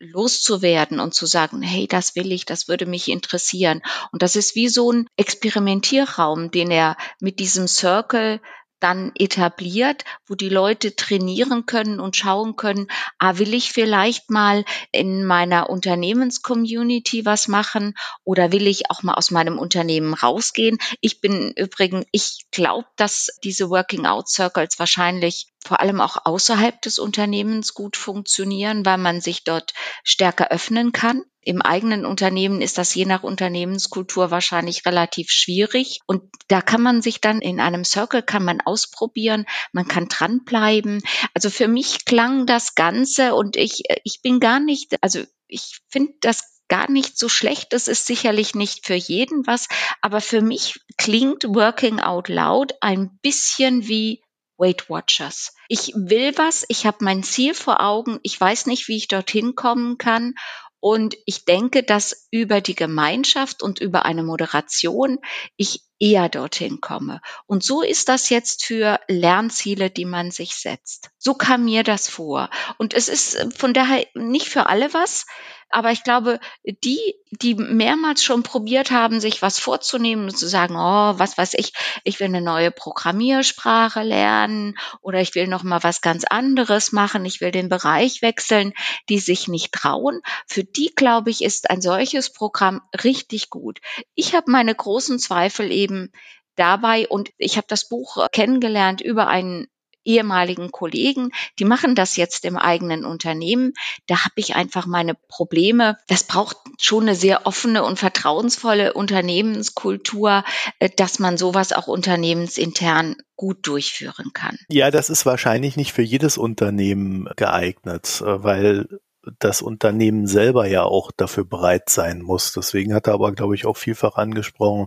loszuwerden 0.00 0.98
und 0.98 1.14
zu 1.14 1.26
sagen, 1.26 1.62
hey, 1.62 1.86
das 1.86 2.16
will 2.16 2.32
ich, 2.32 2.46
das 2.46 2.68
würde 2.68 2.86
mich 2.86 3.08
interessieren. 3.08 3.82
Und 4.12 4.22
das 4.22 4.34
ist 4.34 4.54
wie 4.56 4.68
so 4.68 4.90
ein 4.90 5.06
Experimentierraum, 5.16 6.50
den 6.50 6.70
er 6.70 6.96
mit 7.20 7.38
diesem 7.38 7.68
Circle 7.68 8.40
dann 8.80 9.12
etabliert, 9.14 10.04
wo 10.26 10.34
die 10.34 10.48
Leute 10.48 10.96
trainieren 10.96 11.66
können 11.66 12.00
und 12.00 12.16
schauen 12.16 12.56
können, 12.56 12.88
ah, 13.18 13.36
will 13.36 13.52
ich 13.52 13.72
vielleicht 13.72 14.30
mal 14.30 14.64
in 14.90 15.24
meiner 15.24 15.68
Unternehmenscommunity 15.68 17.26
was 17.26 17.46
machen 17.46 17.94
oder 18.24 18.52
will 18.52 18.66
ich 18.66 18.90
auch 18.90 19.02
mal 19.02 19.14
aus 19.14 19.30
meinem 19.30 19.58
Unternehmen 19.58 20.14
rausgehen? 20.14 20.78
Ich 21.02 21.20
bin 21.20 21.52
übrigens, 21.56 22.06
ich 22.10 22.46
glaube, 22.50 22.88
dass 22.96 23.28
diese 23.44 23.68
Working 23.68 24.06
Out 24.06 24.28
Circles 24.28 24.78
wahrscheinlich 24.78 25.48
vor 25.64 25.80
allem 25.80 26.00
auch 26.00 26.24
außerhalb 26.24 26.80
des 26.82 26.98
Unternehmens 26.98 27.74
gut 27.74 27.96
funktionieren, 27.96 28.84
weil 28.86 28.98
man 28.98 29.20
sich 29.20 29.44
dort 29.44 29.72
stärker 30.04 30.50
öffnen 30.50 30.92
kann. 30.92 31.22
Im 31.42 31.62
eigenen 31.62 32.04
Unternehmen 32.04 32.60
ist 32.60 32.76
das 32.76 32.94
je 32.94 33.06
nach 33.06 33.22
Unternehmenskultur 33.22 34.30
wahrscheinlich 34.30 34.84
relativ 34.84 35.30
schwierig. 35.30 36.00
Und 36.06 36.22
da 36.48 36.60
kann 36.60 36.82
man 36.82 37.02
sich 37.02 37.20
dann 37.20 37.40
in 37.40 37.60
einem 37.60 37.84
Circle 37.84 38.22
kann 38.22 38.44
man 38.44 38.60
ausprobieren, 38.60 39.46
man 39.72 39.88
kann 39.88 40.08
dranbleiben. 40.08 41.02
Also 41.34 41.48
für 41.50 41.68
mich 41.68 42.04
klang 42.04 42.46
das 42.46 42.74
Ganze 42.74 43.34
und 43.34 43.56
ich, 43.56 43.84
ich 44.04 44.20
bin 44.22 44.40
gar 44.40 44.60
nicht, 44.60 44.96
also 45.02 45.20
ich 45.46 45.80
finde 45.88 46.12
das 46.20 46.60
gar 46.68 46.90
nicht 46.90 47.18
so 47.18 47.28
schlecht. 47.28 47.72
Das 47.72 47.88
ist 47.88 48.06
sicherlich 48.06 48.54
nicht 48.54 48.86
für 48.86 48.94
jeden 48.94 49.46
was, 49.46 49.68
aber 50.00 50.20
für 50.20 50.40
mich 50.40 50.80
klingt 50.96 51.44
Working 51.44 52.00
Out 52.00 52.28
Loud 52.28 52.74
ein 52.80 53.18
bisschen 53.22 53.88
wie 53.88 54.22
Weight 54.60 54.88
Watchers. 54.88 55.54
Ich 55.68 55.92
will 55.96 56.36
was, 56.36 56.64
ich 56.68 56.86
habe 56.86 56.98
mein 57.00 57.22
Ziel 57.22 57.54
vor 57.54 57.80
Augen, 57.80 58.20
ich 58.22 58.40
weiß 58.40 58.66
nicht, 58.66 58.86
wie 58.88 58.96
ich 58.96 59.08
dorthin 59.08 59.56
kommen 59.56 59.98
kann 59.98 60.34
und 60.80 61.16
ich 61.26 61.44
denke, 61.44 61.82
dass 61.82 62.26
über 62.30 62.62
die 62.62 62.74
Gemeinschaft 62.74 63.62
und 63.62 63.80
über 63.80 64.06
eine 64.06 64.22
Moderation 64.22 65.18
ich 65.56 65.82
eher 65.98 66.30
dorthin 66.30 66.80
komme. 66.80 67.20
Und 67.46 67.62
so 67.62 67.82
ist 67.82 68.08
das 68.08 68.30
jetzt 68.30 68.64
für 68.64 68.98
Lernziele, 69.06 69.90
die 69.90 70.06
man 70.06 70.30
sich 70.30 70.54
setzt. 70.54 71.10
So 71.18 71.34
kam 71.34 71.66
mir 71.66 71.84
das 71.84 72.08
vor. 72.08 72.48
Und 72.78 72.94
es 72.94 73.08
ist 73.08 73.54
von 73.54 73.74
daher 73.74 74.06
nicht 74.14 74.48
für 74.48 74.66
alle 74.66 74.94
was. 74.94 75.26
Aber 75.70 75.92
ich 75.92 76.02
glaube, 76.02 76.40
die, 76.64 76.98
die 77.30 77.54
mehrmals 77.54 78.24
schon 78.24 78.42
probiert 78.42 78.90
haben, 78.90 79.20
sich 79.20 79.40
was 79.40 79.60
vorzunehmen 79.60 80.24
und 80.24 80.36
zu 80.36 80.48
sagen, 80.48 80.74
oh, 80.76 81.18
was 81.18 81.38
weiß 81.38 81.54
ich, 81.54 81.72
ich 82.02 82.18
will 82.18 82.26
eine 82.26 82.40
neue 82.40 82.72
Programmiersprache 82.72 84.02
lernen 84.02 84.76
oder 85.00 85.20
ich 85.20 85.34
will 85.36 85.46
noch 85.46 85.62
mal 85.62 85.82
was 85.82 86.00
ganz 86.00 86.24
anderes 86.24 86.90
machen, 86.90 87.24
ich 87.24 87.40
will 87.40 87.52
den 87.52 87.68
Bereich 87.68 88.20
wechseln, 88.20 88.72
die 89.08 89.20
sich 89.20 89.46
nicht 89.46 89.72
trauen. 89.72 90.20
Für 90.46 90.64
die, 90.64 90.92
glaube 90.94 91.30
ich, 91.30 91.42
ist 91.42 91.70
ein 91.70 91.80
solches 91.80 92.32
Programm 92.32 92.82
richtig 93.04 93.48
gut. 93.48 93.78
Ich 94.14 94.34
habe 94.34 94.50
meine 94.50 94.74
großen 94.74 95.20
Zweifel 95.20 95.70
eben 95.70 96.10
dabei 96.56 97.06
und 97.08 97.30
ich 97.38 97.56
habe 97.56 97.66
das 97.68 97.88
Buch 97.88 98.26
kennengelernt 98.32 99.00
über 99.00 99.28
einen 99.28 99.68
ehemaligen 100.04 100.70
Kollegen, 100.70 101.30
die 101.58 101.64
machen 101.64 101.94
das 101.94 102.16
jetzt 102.16 102.44
im 102.44 102.56
eigenen 102.56 103.04
Unternehmen. 103.04 103.74
Da 104.06 104.24
habe 104.24 104.34
ich 104.36 104.54
einfach 104.54 104.86
meine 104.86 105.14
Probleme. 105.14 105.96
Das 106.08 106.24
braucht 106.24 106.56
schon 106.78 107.04
eine 107.04 107.14
sehr 107.14 107.46
offene 107.46 107.84
und 107.84 107.98
vertrauensvolle 107.98 108.94
Unternehmenskultur, 108.94 110.44
äh, 110.78 110.90
dass 110.96 111.18
man 111.18 111.36
sowas 111.36 111.72
auch 111.72 111.86
unternehmensintern 111.86 113.16
gut 113.36 113.66
durchführen 113.66 114.32
kann. 114.34 114.58
Ja, 114.68 114.90
das 114.90 115.10
ist 115.10 115.26
wahrscheinlich 115.26 115.76
nicht 115.76 115.92
für 115.92 116.02
jedes 116.02 116.38
Unternehmen 116.38 117.28
geeignet, 117.36 118.22
äh, 118.24 118.42
weil 118.44 119.00
das 119.38 119.62
Unternehmen 119.62 120.26
selber 120.26 120.66
ja 120.66 120.82
auch 120.82 121.10
dafür 121.12 121.44
bereit 121.44 121.90
sein 121.90 122.22
muss. 122.22 122.52
Deswegen 122.52 122.94
hat 122.94 123.06
er 123.06 123.14
aber, 123.14 123.32
glaube 123.32 123.54
ich, 123.54 123.66
auch 123.66 123.76
vielfach 123.76 124.16
angesprochen, 124.16 124.86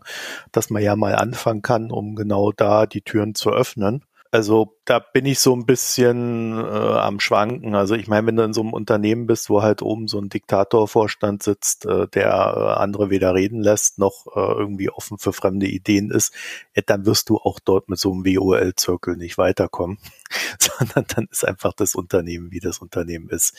dass 0.52 0.70
man 0.70 0.82
ja 0.82 0.96
mal 0.96 1.16
anfangen 1.16 1.62
kann, 1.62 1.92
um 1.92 2.16
genau 2.16 2.52
da 2.52 2.86
die 2.86 3.02
Türen 3.02 3.36
zu 3.36 3.52
öffnen. 3.52 4.04
Also 4.34 4.76
da 4.86 4.98
bin 4.98 5.28
ich 5.28 5.38
so 5.38 5.56
ein 5.56 5.68
bisschen 5.68 6.58
äh, 6.58 6.64
am 6.64 7.20
Schwanken. 7.20 7.76
Also 7.76 7.94
ich 7.94 8.08
meine, 8.08 8.26
wenn 8.26 8.36
du 8.36 8.42
in 8.42 8.54
so 8.54 8.62
einem 8.62 8.74
Unternehmen 8.74 9.28
bist, 9.28 9.48
wo 9.48 9.62
halt 9.62 9.84
oben 9.84 10.08
so 10.08 10.20
ein 10.20 10.30
Diktatorvorstand 10.30 11.44
sitzt, 11.44 11.86
äh, 11.86 12.08
der 12.08 12.30
äh, 12.32 12.82
andere 12.82 13.12
weder 13.12 13.36
reden 13.36 13.62
lässt, 13.62 14.00
noch 14.00 14.26
äh, 14.36 14.40
irgendwie 14.40 14.90
offen 14.90 15.20
für 15.20 15.34
fremde 15.34 15.68
Ideen 15.68 16.10
ist, 16.10 16.34
äh, 16.74 16.82
dann 16.84 17.06
wirst 17.06 17.30
du 17.30 17.38
auch 17.38 17.60
dort 17.60 17.90
mit 17.90 18.00
so 18.00 18.12
einem 18.12 18.26
WOL-Zirkel 18.26 19.18
nicht 19.18 19.38
weiterkommen, 19.38 20.00
sondern 20.60 21.06
dann 21.16 21.28
ist 21.30 21.48
einfach 21.48 21.74
das 21.74 21.94
Unternehmen, 21.94 22.52
wie 22.52 22.60
das 22.60 22.80
Unternehmen 22.80 23.30
ist. 23.30 23.56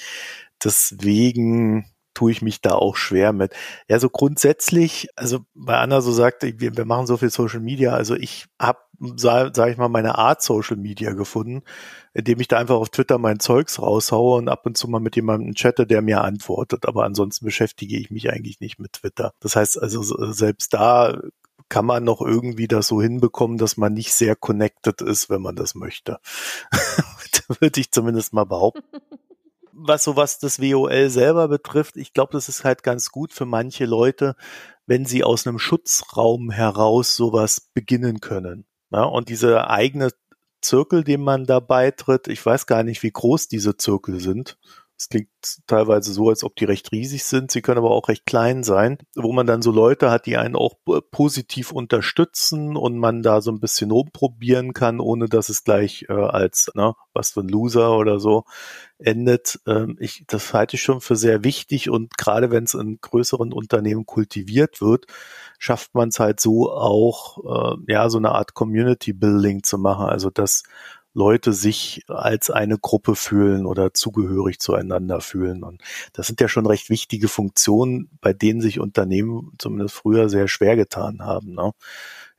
Deswegen 0.64 1.93
tue 2.14 2.30
ich 2.30 2.42
mich 2.42 2.60
da 2.60 2.72
auch 2.72 2.96
schwer 2.96 3.32
mit. 3.32 3.52
Ja, 3.88 3.98
so 3.98 4.08
grundsätzlich, 4.08 5.08
also 5.16 5.40
bei 5.54 5.76
Anna 5.76 6.00
so 6.00 6.12
sagt, 6.12 6.42
wir, 6.42 6.76
wir 6.76 6.84
machen 6.84 7.06
so 7.06 7.16
viel 7.16 7.30
Social 7.30 7.60
Media, 7.60 7.92
also 7.92 8.14
ich 8.14 8.46
habe, 8.60 8.78
sage 9.16 9.50
sag 9.54 9.70
ich 9.70 9.76
mal, 9.76 9.88
meine 9.88 10.16
Art 10.16 10.42
Social 10.42 10.76
Media 10.76 11.12
gefunden, 11.12 11.62
indem 12.14 12.40
ich 12.40 12.48
da 12.48 12.58
einfach 12.58 12.76
auf 12.76 12.90
Twitter 12.90 13.18
mein 13.18 13.40
Zeugs 13.40 13.80
raushaue 13.80 14.38
und 14.38 14.48
ab 14.48 14.64
und 14.64 14.76
zu 14.78 14.88
mal 14.88 15.00
mit 15.00 15.16
jemandem 15.16 15.54
chatte, 15.54 15.86
der 15.86 16.00
mir 16.00 16.22
antwortet. 16.22 16.86
Aber 16.86 17.04
ansonsten 17.04 17.44
beschäftige 17.44 17.98
ich 17.98 18.10
mich 18.10 18.30
eigentlich 18.30 18.60
nicht 18.60 18.78
mit 18.78 18.94
Twitter. 18.94 19.32
Das 19.40 19.56
heißt 19.56 19.80
also, 19.82 20.02
selbst 20.32 20.72
da 20.72 21.20
kann 21.68 21.86
man 21.86 22.04
noch 22.04 22.20
irgendwie 22.20 22.68
das 22.68 22.86
so 22.86 23.02
hinbekommen, 23.02 23.58
dass 23.58 23.76
man 23.76 23.94
nicht 23.94 24.12
sehr 24.12 24.36
connected 24.36 25.00
ist, 25.02 25.28
wenn 25.28 25.42
man 25.42 25.56
das 25.56 25.74
möchte. 25.74 26.18
Würde 27.60 27.80
ich 27.80 27.90
zumindest 27.90 28.32
mal 28.32 28.44
behaupten. 28.44 28.84
was 29.76 30.04
so 30.04 30.16
was 30.16 30.38
das 30.38 30.60
WOL 30.60 31.10
selber 31.10 31.48
betrifft, 31.48 31.96
ich 31.96 32.12
glaube, 32.12 32.32
das 32.32 32.48
ist 32.48 32.64
halt 32.64 32.82
ganz 32.82 33.10
gut 33.10 33.32
für 33.32 33.44
manche 33.44 33.84
Leute, 33.86 34.36
wenn 34.86 35.06
sie 35.06 35.24
aus 35.24 35.46
einem 35.46 35.58
Schutzraum 35.58 36.50
heraus 36.50 37.16
sowas 37.16 37.70
beginnen 37.74 38.20
können. 38.20 38.66
Ja, 38.90 39.04
und 39.04 39.28
diese 39.28 39.68
eigene 39.68 40.10
Zirkel, 40.60 41.04
dem 41.04 41.22
man 41.22 41.44
da 41.44 41.60
beitritt, 41.60 42.28
ich 42.28 42.44
weiß 42.44 42.66
gar 42.66 42.82
nicht, 42.82 43.02
wie 43.02 43.10
groß 43.10 43.48
diese 43.48 43.76
Zirkel 43.76 44.20
sind. 44.20 44.56
Es 44.96 45.08
klingt 45.08 45.28
teilweise 45.66 46.12
so, 46.12 46.28
als 46.28 46.44
ob 46.44 46.54
die 46.54 46.64
recht 46.64 46.92
riesig 46.92 47.24
sind. 47.24 47.50
Sie 47.50 47.62
können 47.62 47.78
aber 47.78 47.90
auch 47.90 48.08
recht 48.08 48.26
klein 48.26 48.62
sein, 48.62 48.98
wo 49.16 49.32
man 49.32 49.46
dann 49.46 49.60
so 49.60 49.72
Leute 49.72 50.10
hat, 50.10 50.26
die 50.26 50.36
einen 50.36 50.54
auch 50.54 50.76
positiv 51.10 51.72
unterstützen 51.72 52.76
und 52.76 52.98
man 52.98 53.22
da 53.22 53.40
so 53.40 53.50
ein 53.50 53.58
bisschen 53.58 53.90
rumprobieren 53.90 54.72
kann, 54.72 55.00
ohne 55.00 55.28
dass 55.28 55.48
es 55.48 55.64
gleich 55.64 56.06
äh, 56.08 56.12
als 56.12 56.70
ne, 56.74 56.94
was 57.12 57.32
für 57.32 57.40
ein 57.40 57.48
Loser 57.48 57.96
oder 57.96 58.20
so 58.20 58.44
endet. 58.98 59.60
Ähm, 59.66 59.96
ich, 59.98 60.24
das 60.28 60.54
halte 60.54 60.76
ich 60.76 60.82
schon 60.82 61.00
für 61.00 61.16
sehr 61.16 61.42
wichtig 61.42 61.90
und 61.90 62.16
gerade 62.16 62.52
wenn 62.52 62.64
es 62.64 62.74
in 62.74 62.98
größeren 63.00 63.52
Unternehmen 63.52 64.06
kultiviert 64.06 64.80
wird, 64.80 65.06
schafft 65.58 65.94
man 65.94 66.10
es 66.10 66.20
halt 66.20 66.38
so 66.40 66.70
auch, 66.72 67.74
äh, 67.74 67.92
ja, 67.92 68.08
so 68.10 68.18
eine 68.18 68.30
Art 68.30 68.54
Community 68.54 69.12
Building 69.12 69.64
zu 69.64 69.76
machen. 69.78 70.06
Also 70.06 70.30
dass 70.30 70.62
Leute 71.14 71.52
sich 71.52 72.02
als 72.08 72.50
eine 72.50 72.76
Gruppe 72.78 73.14
fühlen 73.14 73.66
oder 73.66 73.94
zugehörig 73.94 74.58
zueinander 74.58 75.20
fühlen. 75.20 75.62
Und 75.62 75.82
das 76.12 76.26
sind 76.26 76.40
ja 76.40 76.48
schon 76.48 76.66
recht 76.66 76.90
wichtige 76.90 77.28
Funktionen, 77.28 78.10
bei 78.20 78.32
denen 78.32 78.60
sich 78.60 78.80
Unternehmen 78.80 79.52
zumindest 79.58 79.94
früher 79.94 80.28
sehr 80.28 80.48
schwer 80.48 80.76
getan 80.76 81.22
haben. 81.22 81.54
Ne? 81.54 81.72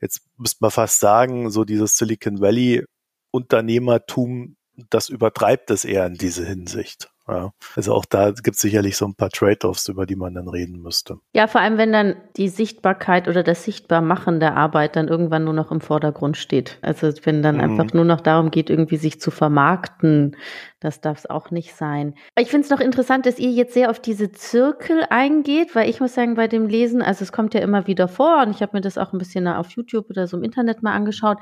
Jetzt 0.00 0.22
müsste 0.36 0.58
man 0.60 0.70
fast 0.70 1.00
sagen, 1.00 1.50
so 1.50 1.64
dieses 1.64 1.96
Silicon 1.96 2.40
Valley 2.40 2.84
Unternehmertum, 3.30 4.56
das 4.90 5.08
übertreibt 5.08 5.70
es 5.70 5.84
eher 5.84 6.06
in 6.06 6.14
diese 6.14 6.44
Hinsicht. 6.44 7.10
Ja, 7.28 7.50
also 7.74 7.92
auch 7.92 8.04
da 8.04 8.30
gibt 8.30 8.54
es 8.54 8.60
sicherlich 8.60 8.96
so 8.96 9.04
ein 9.04 9.16
paar 9.16 9.30
Trade-offs, 9.30 9.88
über 9.88 10.06
die 10.06 10.14
man 10.14 10.34
dann 10.34 10.48
reden 10.48 10.80
müsste. 10.80 11.16
Ja, 11.32 11.48
vor 11.48 11.60
allem, 11.60 11.76
wenn 11.76 11.92
dann 11.92 12.14
die 12.36 12.48
Sichtbarkeit 12.48 13.26
oder 13.26 13.42
das 13.42 13.64
Sichtbarmachen 13.64 14.38
der 14.38 14.56
Arbeit 14.56 14.94
dann 14.94 15.08
irgendwann 15.08 15.42
nur 15.42 15.52
noch 15.52 15.72
im 15.72 15.80
Vordergrund 15.80 16.36
steht. 16.36 16.78
Also 16.82 17.12
wenn 17.24 17.42
dann 17.42 17.56
mhm. 17.56 17.62
einfach 17.62 17.92
nur 17.94 18.04
noch 18.04 18.20
darum 18.20 18.52
geht, 18.52 18.70
irgendwie 18.70 18.96
sich 18.96 19.20
zu 19.20 19.32
vermarkten, 19.32 20.36
das 20.78 21.00
darf 21.00 21.18
es 21.18 21.28
auch 21.28 21.50
nicht 21.50 21.74
sein. 21.74 22.14
Ich 22.38 22.50
finde 22.50 22.66
es 22.66 22.70
noch 22.70 22.78
interessant, 22.78 23.26
dass 23.26 23.40
ihr 23.40 23.50
jetzt 23.50 23.74
sehr 23.74 23.90
auf 23.90 23.98
diese 23.98 24.30
Zirkel 24.30 25.04
eingeht, 25.10 25.74
weil 25.74 25.90
ich 25.90 25.98
muss 25.98 26.14
sagen, 26.14 26.36
bei 26.36 26.46
dem 26.46 26.68
Lesen, 26.68 27.02
also 27.02 27.24
es 27.24 27.32
kommt 27.32 27.54
ja 27.54 27.60
immer 27.60 27.88
wieder 27.88 28.06
vor 28.06 28.42
und 28.42 28.50
ich 28.50 28.62
habe 28.62 28.76
mir 28.76 28.82
das 28.82 28.98
auch 28.98 29.12
ein 29.12 29.18
bisschen 29.18 29.48
auf 29.48 29.70
YouTube 29.70 30.10
oder 30.10 30.28
so 30.28 30.36
im 30.36 30.44
Internet 30.44 30.84
mal 30.84 30.92
angeschaut. 30.92 31.38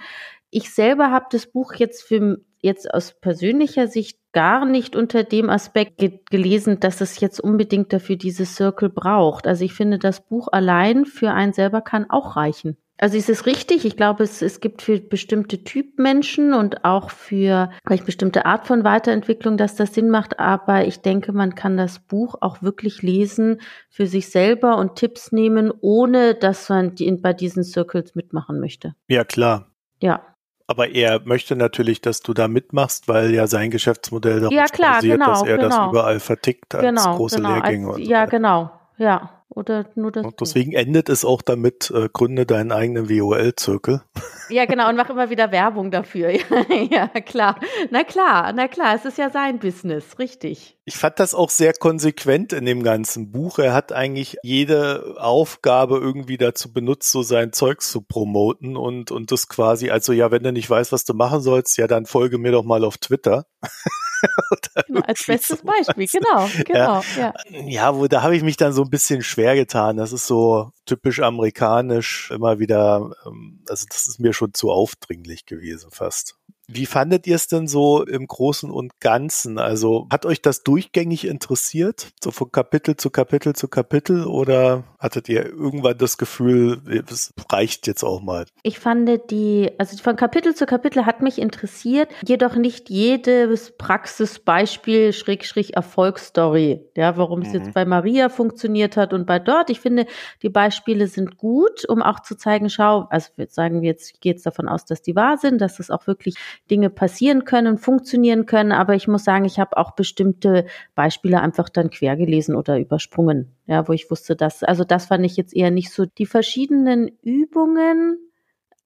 Ich 0.56 0.73
selber 0.73 1.11
habe 1.11 1.26
das 1.32 1.46
Buch 1.46 1.75
jetzt 1.75 2.04
für 2.04 2.38
jetzt 2.61 2.94
aus 2.94 3.18
persönlicher 3.20 3.88
Sicht 3.88 4.20
gar 4.30 4.64
nicht 4.64 4.94
unter 4.94 5.25
dem 5.25 5.50
Aspekt 5.50 5.99
ge 5.99 6.20
gelesen, 6.30 6.78
dass 6.78 7.00
es 7.00 7.18
jetzt 7.18 7.40
unbedingt 7.40 7.92
dafür 7.92 8.14
diese 8.14 8.46
Circle 8.46 8.88
braucht. 8.88 9.49
Also 9.49 9.64
ich 9.64 9.75
finde, 9.75 9.99
das 9.99 10.25
Buch 10.25 10.46
allein 10.52 11.06
für 11.06 11.32
einen 11.32 11.52
selber 11.52 11.80
kann 11.80 12.08
auch 12.08 12.37
reichen. 12.37 12.76
Also 12.99 13.18
ist 13.18 13.28
es 13.28 13.46
richtig? 13.46 13.84
Ich 13.84 13.96
glaube, 13.96 14.23
es, 14.23 14.42
es 14.42 14.61
gibt 14.61 14.80
für 14.80 15.00
bestimmte 15.00 15.64
Typ 15.64 15.99
Menschen 15.99 16.54
und 16.54 16.84
auch 16.84 17.11
für 17.11 17.70
vielleicht 17.84 18.06
bestimmte 18.06 18.46
Art 18.46 18.68
von 18.68 18.84
Weiterentwicklung, 18.84 19.56
dass 19.56 19.75
das 19.75 19.92
Sinn 19.92 20.08
macht. 20.08 20.38
Aber 20.38 20.87
ich 20.87 21.00
denke, 21.00 21.32
man 21.32 21.56
kann 21.56 21.76
das 21.76 21.99
Buch 21.99 22.37
auch 22.40 22.62
wirklich 22.62 23.02
lesen 23.02 23.61
für 23.90 24.06
sich 24.06 24.30
selber 24.30 24.78
und 24.78 24.94
Tipps 24.94 25.32
nehmen, 25.32 25.73
ohne 25.80 26.37
dass 26.37 26.68
man 26.68 26.94
die, 26.94 27.11
bei 27.11 27.32
diesen 27.32 27.64
Circles 27.64 28.14
mitmachen 28.14 28.61
möchte. 28.61 28.94
Ja, 29.08 29.25
klar. 29.25 29.75
Ja. 30.00 30.34
Aber 30.66 30.88
er 30.88 31.21
möchte 31.25 31.56
natürlich, 31.56 32.00
dass 32.00 32.21
du 32.21 32.33
da 32.33 32.49
mitmachst, 32.49 33.06
weil 33.06 33.35
ja 33.35 33.47
sein 33.47 33.71
Geschäftsmodell 33.71 34.40
darauf 34.40 34.54
ja, 34.54 34.64
klar, 34.64 34.94
basiert, 34.94 35.21
genau, 35.21 35.30
dass 35.30 35.42
er 35.42 35.59
genau. 35.59 35.68
das 35.68 35.88
überall 35.88 36.21
vertickt 36.21 36.75
als 36.75 36.85
genau, 36.85 37.16
große 37.16 37.37
genau, 37.37 37.54
Lehrgänge. 37.54 37.88
Als, 37.88 37.97
und 37.97 38.02
ja, 38.04 38.25
so. 38.25 38.30
genau. 38.30 38.71
Ja. 38.97 39.30
Oder 39.54 39.87
nur 39.94 40.11
das. 40.11 40.25
Und 40.25 40.40
deswegen 40.40 40.73
endet 40.73 41.08
es 41.08 41.25
auch 41.25 41.40
damit, 41.40 41.90
äh, 41.94 42.08
gründe 42.12 42.44
deinen 42.44 42.73
eigenen 42.73 43.08
WOL-Zirkel. 43.08 44.02
Ja, 44.50 44.66
genau, 44.66 44.88
und 44.88 44.96
mach 44.96 45.08
immer 45.08 45.30
wieder 45.30 45.52
Werbung 45.52 45.90
dafür. 45.90 46.30
ja, 46.90 47.06
klar. 47.08 47.58
Na 47.90 48.04
klar, 48.04 48.52
na 48.52 48.68
klar, 48.68 48.96
es 48.96 49.04
ist 49.04 49.16
ja 49.16 49.30
sein 49.30 49.58
Business, 49.58 50.18
richtig. 50.18 50.76
Ich 50.84 50.96
fand 50.96 51.18
das 51.18 51.34
auch 51.34 51.50
sehr 51.50 51.73
konsequent 51.73 52.52
in 52.52 52.66
dem 52.66 52.82
ganzen 52.82 53.30
Buch. 53.30 53.58
Er 53.58 53.73
hat 53.73 53.92
eigentlich 53.92 54.37
jede 54.42 55.14
Aufgabe 55.18 55.99
irgendwie 55.99 56.37
dazu 56.37 56.73
benutzt, 56.73 57.11
so 57.11 57.23
sein 57.23 57.52
Zeugs 57.52 57.90
zu 57.90 58.02
promoten 58.02 58.76
und, 58.76 59.11
und 59.11 59.32
das 59.32 59.49
quasi, 59.49 59.90
also 59.90 60.12
ja, 60.12 60.30
wenn 60.30 60.42
du 60.42 60.52
nicht 60.52 60.68
weißt, 60.68 60.92
was 60.92 61.04
du 61.04 61.14
machen 61.14 61.40
sollst, 61.40 61.78
ja, 61.78 61.87
dann 61.87 62.06
folge 62.06 62.38
mir 62.38 62.52
doch 62.52 62.64
mal 62.64 62.84
auf 62.84 62.99
Twitter. 62.99 63.46
genau, 64.87 65.00
als 65.00 65.26
bestes 65.26 65.61
sowas. 65.61 65.87
Beispiel, 65.87 66.07
genau, 66.07 66.49
genau. 66.64 67.02
Ja, 67.16 67.33
ja. 67.50 67.61
ja 67.66 67.97
wo 67.97 68.07
da 68.07 68.23
habe 68.23 68.37
ich 68.37 68.43
mich 68.43 68.57
dann 68.57 68.73
so 68.73 68.83
ein 68.83 68.90
bisschen 68.90 69.23
schwer 69.23 69.54
getan. 69.54 69.97
Das 69.97 70.12
ist 70.12 70.26
so 70.26 70.73
typisch 70.87 71.21
amerikanisch, 71.21 72.31
immer 72.31 72.59
wieder, 72.59 73.12
ähm, 73.26 73.61
also 73.69 73.87
das 73.88 74.07
ist 74.07 74.21
mir 74.21 74.33
schon 74.33 74.54
zu 74.54 74.71
aufdringlich 74.71 75.47
gewesen 75.47 75.90
fast. 75.90 76.37
Wie 76.66 76.87
fandet 76.87 77.26
ihr 77.26 77.37
es 77.37 77.47
denn 77.47 77.69
so 77.69 78.04
im 78.04 78.26
Großen 78.26 78.71
und 78.71 78.99
Ganzen? 78.99 79.59
Also 79.59 80.07
hat 80.11 80.25
euch 80.25 80.40
das 80.40 80.62
durchgängig 80.62 81.26
interessiert, 81.26 82.12
so 82.23 82.31
von 82.31 82.50
Kapitel 82.50 82.97
zu 82.97 83.11
Kapitel 83.11 83.54
zu 83.54 83.69
Kapitel, 83.69 84.25
oder 84.25 84.85
hattet 85.04 85.28
ihr 85.28 85.44
irgendwann 85.44 85.99
das 85.99 86.16
Gefühl, 86.16 86.80
es 87.11 87.34
reicht 87.52 87.87
jetzt 87.87 88.02
auch 88.02 88.23
mal? 88.23 88.46
Ich 88.62 88.78
fand 88.78 89.30
die, 89.30 89.70
also 89.76 89.99
von 89.99 90.16
Kapitel 90.16 90.54
zu 90.54 90.64
Kapitel 90.64 91.04
hat 91.04 91.20
mich 91.20 91.38
interessiert, 91.38 92.08
jedoch 92.26 92.56
nicht 92.56 92.88
jedes 92.88 93.76
Praxisbeispiel, 93.76 95.12
Schräg, 95.12 95.44
Erfolgsstory, 95.75 96.87
ja, 96.96 97.18
warum 97.18 97.42
es 97.42 97.52
jetzt 97.52 97.66
mhm. 97.66 97.73
bei 97.75 97.84
Maria 97.84 98.30
funktioniert 98.30 98.96
hat 98.96 99.12
und 99.12 99.26
bei 99.26 99.38
dort. 99.38 99.68
Ich 99.68 99.80
finde, 99.80 100.06
die 100.42 100.49
Beispiele 100.49 101.06
sind 101.06 101.37
gut, 101.37 101.87
um 101.87 102.00
auch 102.00 102.20
zu 102.20 102.34
zeigen, 102.34 102.70
schau, 102.70 103.06
also 103.11 103.28
sagen 103.49 103.82
wir 103.82 103.90
jetzt, 103.90 104.23
gehe 104.23 104.32
jetzt 104.32 104.46
davon 104.46 104.68
aus, 104.68 104.87
dass 104.87 105.02
die 105.02 105.14
wahr 105.14 105.37
sind, 105.37 105.61
dass 105.61 105.80
es 105.80 105.90
auch 105.90 106.06
wirklich 106.06 106.37
Dinge 106.70 106.88
passieren 106.88 107.44
können, 107.44 107.76
funktionieren 107.76 108.46
können. 108.46 108.73
Aber 108.73 108.94
ich 108.94 109.06
muss 109.06 109.25
sagen, 109.25 109.44
ich 109.44 109.58
habe 109.58 109.76
auch 109.76 109.90
bestimmte 109.90 110.64
Beispiele 110.94 111.42
einfach 111.42 111.68
dann 111.68 111.90
quer 111.90 112.16
gelesen 112.16 112.56
oder 112.56 112.78
übersprungen. 112.78 113.53
Ja, 113.66 113.88
wo 113.88 113.92
ich 113.92 114.11
wusste, 114.11 114.37
dass, 114.37 114.62
also 114.62 114.85
das 114.85 115.06
fand 115.06 115.25
ich 115.25 115.37
jetzt 115.37 115.54
eher 115.54 115.71
nicht 115.71 115.90
so. 115.90 116.04
Die 116.04 116.26
verschiedenen 116.26 117.09
Übungen, 117.23 118.18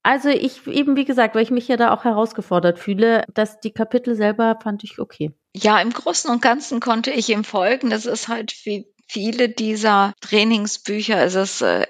also 0.02 0.28
ich 0.28 0.66
eben, 0.66 0.97
wie 0.97 1.04
gesagt, 1.04 1.35
weil 1.35 1.42
ich 1.42 1.50
mich 1.50 1.66
ja 1.68 1.76
da 1.76 1.92
auch 1.92 2.04
herausgefordert 2.04 2.78
fühle, 2.78 3.25
dass 3.35 3.61
die 3.61 3.73
Kapitel 3.73 4.14
selber 4.14 4.58
fand 4.62 4.85
ich 4.85 4.99
okay. 4.99 5.32
Ja, 5.54 5.80
im 5.80 5.90
Großen 5.90 6.30
und 6.30 6.40
Ganzen 6.40 6.80
konnte 6.80 7.11
ich 7.11 7.28
ihm 7.28 7.44
folgen. 7.44 7.90
Das 7.90 8.06
ist 8.06 8.28
halt 8.28 8.54
wie 8.64 8.87
viele 9.09 9.49
dieser 9.49 10.12
Trainingsbücher 10.21 11.25
ist 11.25 11.35
es 11.35 11.61
äh, 11.62 11.87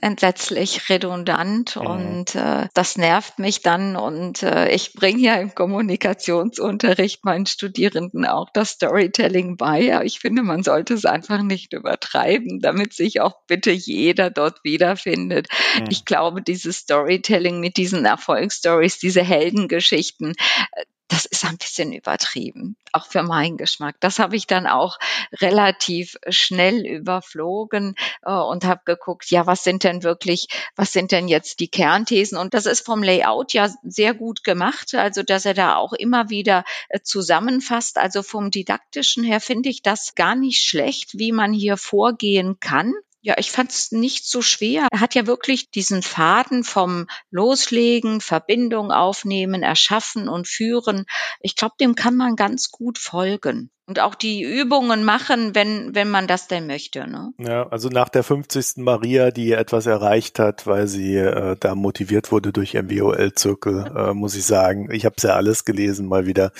entsetzlich 0.00 0.88
redundant 0.88 1.76
mhm. 1.76 1.86
und 1.86 2.34
äh, 2.34 2.68
das 2.74 2.96
nervt 2.96 3.38
mich 3.38 3.62
dann 3.62 3.96
und 3.96 4.42
äh, 4.42 4.70
ich 4.70 4.92
bringe 4.92 5.20
ja 5.20 5.34
im 5.34 5.54
Kommunikationsunterricht 5.54 7.24
meinen 7.24 7.46
Studierenden 7.46 8.24
auch 8.24 8.48
das 8.54 8.70
Storytelling 8.70 9.56
bei. 9.56 9.82
Ja, 9.82 10.02
ich 10.02 10.20
finde, 10.20 10.42
man 10.42 10.62
sollte 10.62 10.94
es 10.94 11.04
einfach 11.04 11.42
nicht 11.42 11.72
übertreiben, 11.72 12.60
damit 12.60 12.92
sich 12.92 13.20
auch 13.20 13.34
bitte 13.46 13.72
jeder 13.72 14.30
dort 14.30 14.62
wiederfindet. 14.62 15.48
Mhm. 15.78 15.86
Ich 15.90 16.04
glaube, 16.04 16.42
dieses 16.42 16.78
Storytelling 16.78 17.60
mit 17.60 17.76
diesen 17.76 18.04
Erfolgsstories, 18.04 18.98
diese 18.98 19.22
Heldengeschichten, 19.22 20.30
äh, 20.30 20.84
das 21.12 21.26
ist 21.26 21.44
ein 21.44 21.58
bisschen 21.58 21.92
übertrieben, 21.92 22.74
auch 22.92 23.04
für 23.04 23.22
meinen 23.22 23.58
Geschmack. 23.58 23.96
Das 24.00 24.18
habe 24.18 24.34
ich 24.34 24.46
dann 24.46 24.66
auch 24.66 24.98
relativ 25.42 26.16
schnell 26.30 26.86
überflogen 26.86 27.96
äh, 28.22 28.32
und 28.32 28.64
habe 28.64 28.80
geguckt, 28.86 29.30
ja, 29.30 29.46
was 29.46 29.62
sind 29.62 29.84
denn 29.84 30.04
wirklich, 30.04 30.48
was 30.74 30.94
sind 30.94 31.12
denn 31.12 31.28
jetzt 31.28 31.60
die 31.60 31.68
Kernthesen? 31.68 32.38
Und 32.38 32.54
das 32.54 32.64
ist 32.64 32.86
vom 32.86 33.02
Layout 33.02 33.52
ja 33.52 33.68
sehr 33.82 34.14
gut 34.14 34.42
gemacht, 34.42 34.94
also 34.94 35.22
dass 35.22 35.44
er 35.44 35.52
da 35.52 35.76
auch 35.76 35.92
immer 35.92 36.30
wieder 36.30 36.64
äh, 36.88 37.00
zusammenfasst. 37.02 37.98
Also 37.98 38.22
vom 38.22 38.50
didaktischen 38.50 39.22
her 39.22 39.40
finde 39.40 39.68
ich 39.68 39.82
das 39.82 40.14
gar 40.14 40.34
nicht 40.34 40.66
schlecht, 40.66 41.18
wie 41.18 41.32
man 41.32 41.52
hier 41.52 41.76
vorgehen 41.76 42.58
kann. 42.58 42.94
Ja, 43.24 43.36
ich 43.38 43.52
fand 43.52 43.70
es 43.70 43.92
nicht 43.92 44.26
so 44.26 44.42
schwer. 44.42 44.88
Er 44.90 45.00
hat 45.00 45.14
ja 45.14 45.28
wirklich 45.28 45.70
diesen 45.70 46.02
Faden 46.02 46.64
vom 46.64 47.06
Loslegen, 47.30 48.20
Verbindung 48.20 48.90
aufnehmen, 48.90 49.62
erschaffen 49.62 50.28
und 50.28 50.48
führen. 50.48 51.06
Ich 51.40 51.54
glaube, 51.54 51.76
dem 51.78 51.94
kann 51.94 52.16
man 52.16 52.34
ganz 52.34 52.72
gut 52.72 52.98
folgen 52.98 53.70
und 53.92 54.00
auch 54.00 54.14
die 54.14 54.42
Übungen 54.42 55.04
machen, 55.04 55.54
wenn, 55.54 55.94
wenn 55.94 56.08
man 56.08 56.26
das 56.26 56.48
denn 56.48 56.66
möchte. 56.66 57.06
Ne? 57.06 57.34
Ja, 57.36 57.68
also 57.68 57.90
nach 57.90 58.08
der 58.08 58.22
50. 58.22 58.78
Maria, 58.78 59.30
die 59.30 59.52
etwas 59.52 59.84
erreicht 59.84 60.38
hat, 60.38 60.66
weil 60.66 60.86
sie 60.86 61.16
äh, 61.16 61.56
da 61.60 61.74
motiviert 61.74 62.32
wurde 62.32 62.54
durch 62.54 62.72
MWOL-Zirkel, 62.72 63.92
äh, 63.94 64.14
muss 64.14 64.34
ich 64.34 64.46
sagen, 64.46 64.88
ich 64.90 65.04
habe 65.04 65.16
ja 65.20 65.34
alles 65.34 65.66
gelesen 65.66 66.08
mal 66.08 66.24
wieder, 66.24 66.52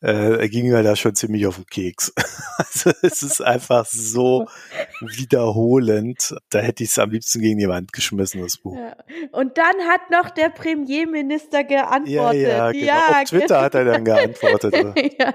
äh, 0.00 0.48
ging 0.48 0.70
mir 0.70 0.82
da 0.82 0.96
schon 0.96 1.14
ziemlich 1.14 1.46
auf 1.46 1.56
den 1.56 1.66
Keks. 1.66 2.14
also 2.56 2.92
es 3.02 3.22
ist 3.22 3.42
einfach 3.42 3.84
so 3.84 4.46
wiederholend, 5.02 6.34
da 6.48 6.60
hätte 6.60 6.82
ich 6.82 6.88
es 6.88 6.98
am 6.98 7.10
liebsten 7.10 7.42
gegen 7.42 7.58
die 7.58 7.68
Wand 7.68 7.92
geschmissen, 7.92 8.40
das 8.40 8.56
Buch. 8.56 8.74
Ja. 8.74 8.96
Und 9.32 9.58
dann 9.58 9.86
hat 9.86 10.10
noch 10.10 10.30
der 10.30 10.48
Premierminister 10.48 11.62
geantwortet. 11.62 12.10
Ja, 12.10 12.32
ja, 12.32 12.72
genau. 12.72 12.84
ja 12.86 13.20
auf 13.20 13.24
Twitter 13.24 13.60
hat 13.60 13.74
er 13.74 13.84
dann 13.84 14.02
geantwortet. 14.06 14.74
ja. 15.18 15.34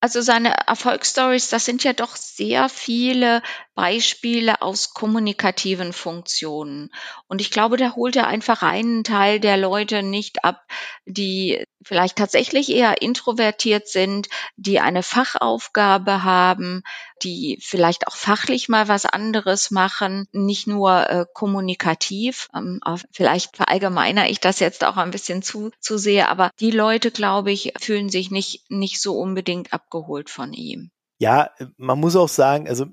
Also 0.00 0.20
seine 0.22 0.54
Erfolgsstories, 0.66 1.50
das 1.50 1.64
sind 1.64 1.84
ja 1.84 1.92
doch 1.92 2.16
sehr 2.16 2.68
viele 2.68 3.42
Beispiele 3.74 4.62
aus 4.62 4.94
kommunikativen 4.94 5.92
Funktionen. 5.92 6.90
Und 7.28 7.40
ich 7.40 7.50
glaube, 7.50 7.76
da 7.76 7.94
holt 7.96 8.16
er 8.16 8.26
einfach 8.26 8.62
einen 8.62 9.04
Teil 9.04 9.40
der 9.40 9.56
Leute 9.56 10.02
nicht 10.02 10.44
ab, 10.44 10.62
die 11.04 11.64
vielleicht 11.82 12.16
tatsächlich 12.16 12.70
eher 12.70 13.02
introvertiert 13.02 13.88
sind, 13.88 14.28
die 14.56 14.80
eine 14.80 15.02
Fachaufgabe 15.02 16.22
haben, 16.22 16.82
die 17.22 17.58
vielleicht 17.60 18.06
auch 18.06 18.16
fachlich 18.16 18.68
mal 18.68 18.88
was 18.88 19.06
anderes 19.06 19.70
machen, 19.70 20.28
nicht 20.32 20.66
nur 20.66 21.08
äh, 21.08 21.26
kommunikativ. 21.32 22.48
Ähm, 22.54 22.80
vielleicht 23.10 23.56
verallgemeiner 23.56 24.28
ich 24.28 24.40
das 24.40 24.60
jetzt 24.60 24.84
auch 24.84 24.96
ein 24.96 25.10
bisschen 25.10 25.42
zu, 25.42 25.70
zu 25.80 25.98
sehr, 25.98 26.30
aber 26.30 26.50
die 26.60 26.70
Leute, 26.70 27.10
glaube 27.10 27.52
ich, 27.52 27.72
fühlen 27.78 28.08
sich 28.08 28.30
nicht, 28.30 28.70
nicht 28.70 29.00
so 29.00 29.18
unbedingt 29.18 29.72
abgeholt 29.72 30.30
von 30.30 30.52
ihm. 30.52 30.90
Ja, 31.18 31.50
man 31.76 32.00
muss 32.00 32.16
auch 32.16 32.28
sagen, 32.28 32.66
also 32.66 32.86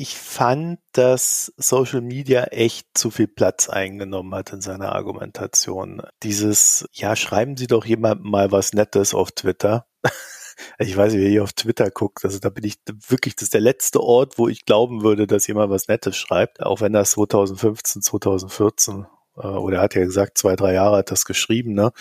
ich 0.00 0.16
fand, 0.16 0.78
dass 0.92 1.52
Social 1.56 2.02
Media 2.02 2.44
echt 2.44 2.86
zu 2.94 3.10
viel 3.10 3.26
Platz 3.26 3.68
eingenommen 3.68 4.32
hat 4.32 4.52
in 4.52 4.60
seiner 4.60 4.92
Argumentation. 4.94 6.02
Dieses, 6.22 6.88
ja, 6.92 7.16
schreiben 7.16 7.56
Sie 7.56 7.66
doch 7.66 7.84
jemandem 7.84 8.30
mal 8.30 8.52
was 8.52 8.72
Nettes 8.72 9.12
auf 9.12 9.32
Twitter. 9.32 9.86
ich 10.78 10.96
weiß 10.96 11.12
nicht, 11.12 11.22
wer 11.22 11.28
hier 11.28 11.42
auf 11.42 11.52
Twitter 11.52 11.90
guckt. 11.90 12.24
Also 12.24 12.38
da 12.38 12.48
bin 12.48 12.62
ich 12.62 12.76
wirklich, 13.08 13.34
das 13.34 13.44
ist 13.44 13.54
der 13.54 13.60
letzte 13.60 14.00
Ort, 14.00 14.38
wo 14.38 14.46
ich 14.46 14.66
glauben 14.66 15.02
würde, 15.02 15.26
dass 15.26 15.48
jemand 15.48 15.70
was 15.70 15.88
Nettes 15.88 16.16
schreibt. 16.16 16.62
Auch 16.62 16.80
wenn 16.80 16.92
das 16.92 17.10
2015, 17.12 18.00
2014 18.00 19.02
äh, 19.02 19.04
oder 19.38 19.78
er 19.78 19.82
hat 19.82 19.94
ja 19.94 20.04
gesagt, 20.04 20.38
zwei, 20.38 20.56
drei 20.56 20.74
Jahre 20.74 20.98
hat 20.98 21.10
das 21.10 21.24
geschrieben, 21.24 21.74
ne? 21.74 21.92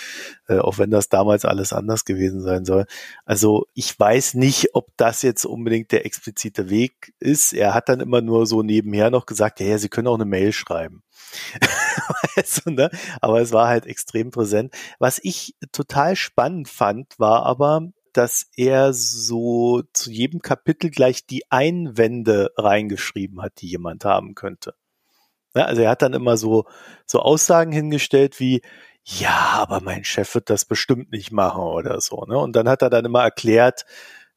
Äh, 0.48 0.60
auch 0.60 0.78
wenn 0.78 0.92
das 0.92 1.10
damals 1.10 1.46
alles 1.46 1.74
anders 1.74 2.06
gewesen 2.06 2.42
sein 2.42 2.66
soll. 2.66 2.86
Also 3.26 3.66
ich 3.74 3.98
weiß 4.00 4.34
nicht, 4.36 4.76
ob 4.76 4.90
das 4.98 5.22
jetzt 5.22 5.46
unbedingt 5.46 5.92
der 5.92 6.06
explizite 6.06 6.70
Weg 6.70 7.14
ist. 7.20 7.54
Er 7.54 7.74
hat 7.74 7.90
dann 7.90 8.00
immer 8.00 8.22
nur 8.22 8.46
so 8.46 8.64
nebenher 8.64 9.10
noch 9.10 9.26
gesagt, 9.26 9.60
ja, 9.60 9.68
ja 9.68 9.78
Sie 9.78 9.90
können 9.90 10.08
auch 10.08 10.16
eine 10.16 10.26
Mail 10.26 10.52
schreiben. 10.52 11.04
weißt 12.36 12.66
du, 12.66 12.72
ne? 12.72 12.90
Aber 13.22 13.42
es 13.42 13.52
war 13.52 13.68
halt 13.68 13.86
extrem 13.86 14.32
präsent. 14.32 14.74
Was 15.00 15.20
ich 15.22 15.56
total 15.72 16.16
spannend 16.16 16.68
fand, 16.68 17.20
war 17.20 17.46
aber, 17.46 17.92
dass 18.14 18.48
er 18.56 18.94
so 18.94 19.84
zu 19.94 20.10
jedem 20.10 20.42
Kapitel 20.42 20.90
gleich 20.90 21.26
die 21.26 21.44
Einwände 21.52 22.52
reingeschrieben 22.58 23.42
hat, 23.42 23.62
die 23.62 23.68
jemand 23.68 24.06
haben 24.06 24.34
könnte. 24.34 24.74
Ne? 25.58 25.66
Also 25.66 25.82
er 25.82 25.90
hat 25.90 26.02
dann 26.04 26.14
immer 26.14 26.38
so, 26.38 26.66
so 27.06 27.20
Aussagen 27.20 27.72
hingestellt 27.72 28.40
wie, 28.40 28.62
ja, 29.04 29.56
aber 29.56 29.82
mein 29.82 30.04
Chef 30.04 30.36
wird 30.36 30.50
das 30.50 30.66
bestimmt 30.66 31.12
nicht 31.12 31.32
machen 31.32 31.64
oder 31.64 32.00
so. 32.00 32.24
Ne? 32.26 32.38
Und 32.38 32.56
dann 32.56 32.70
hat 32.70 32.82
er 32.82 32.90
dann 32.90 33.06
immer 33.06 33.24
erklärt, 33.24 33.86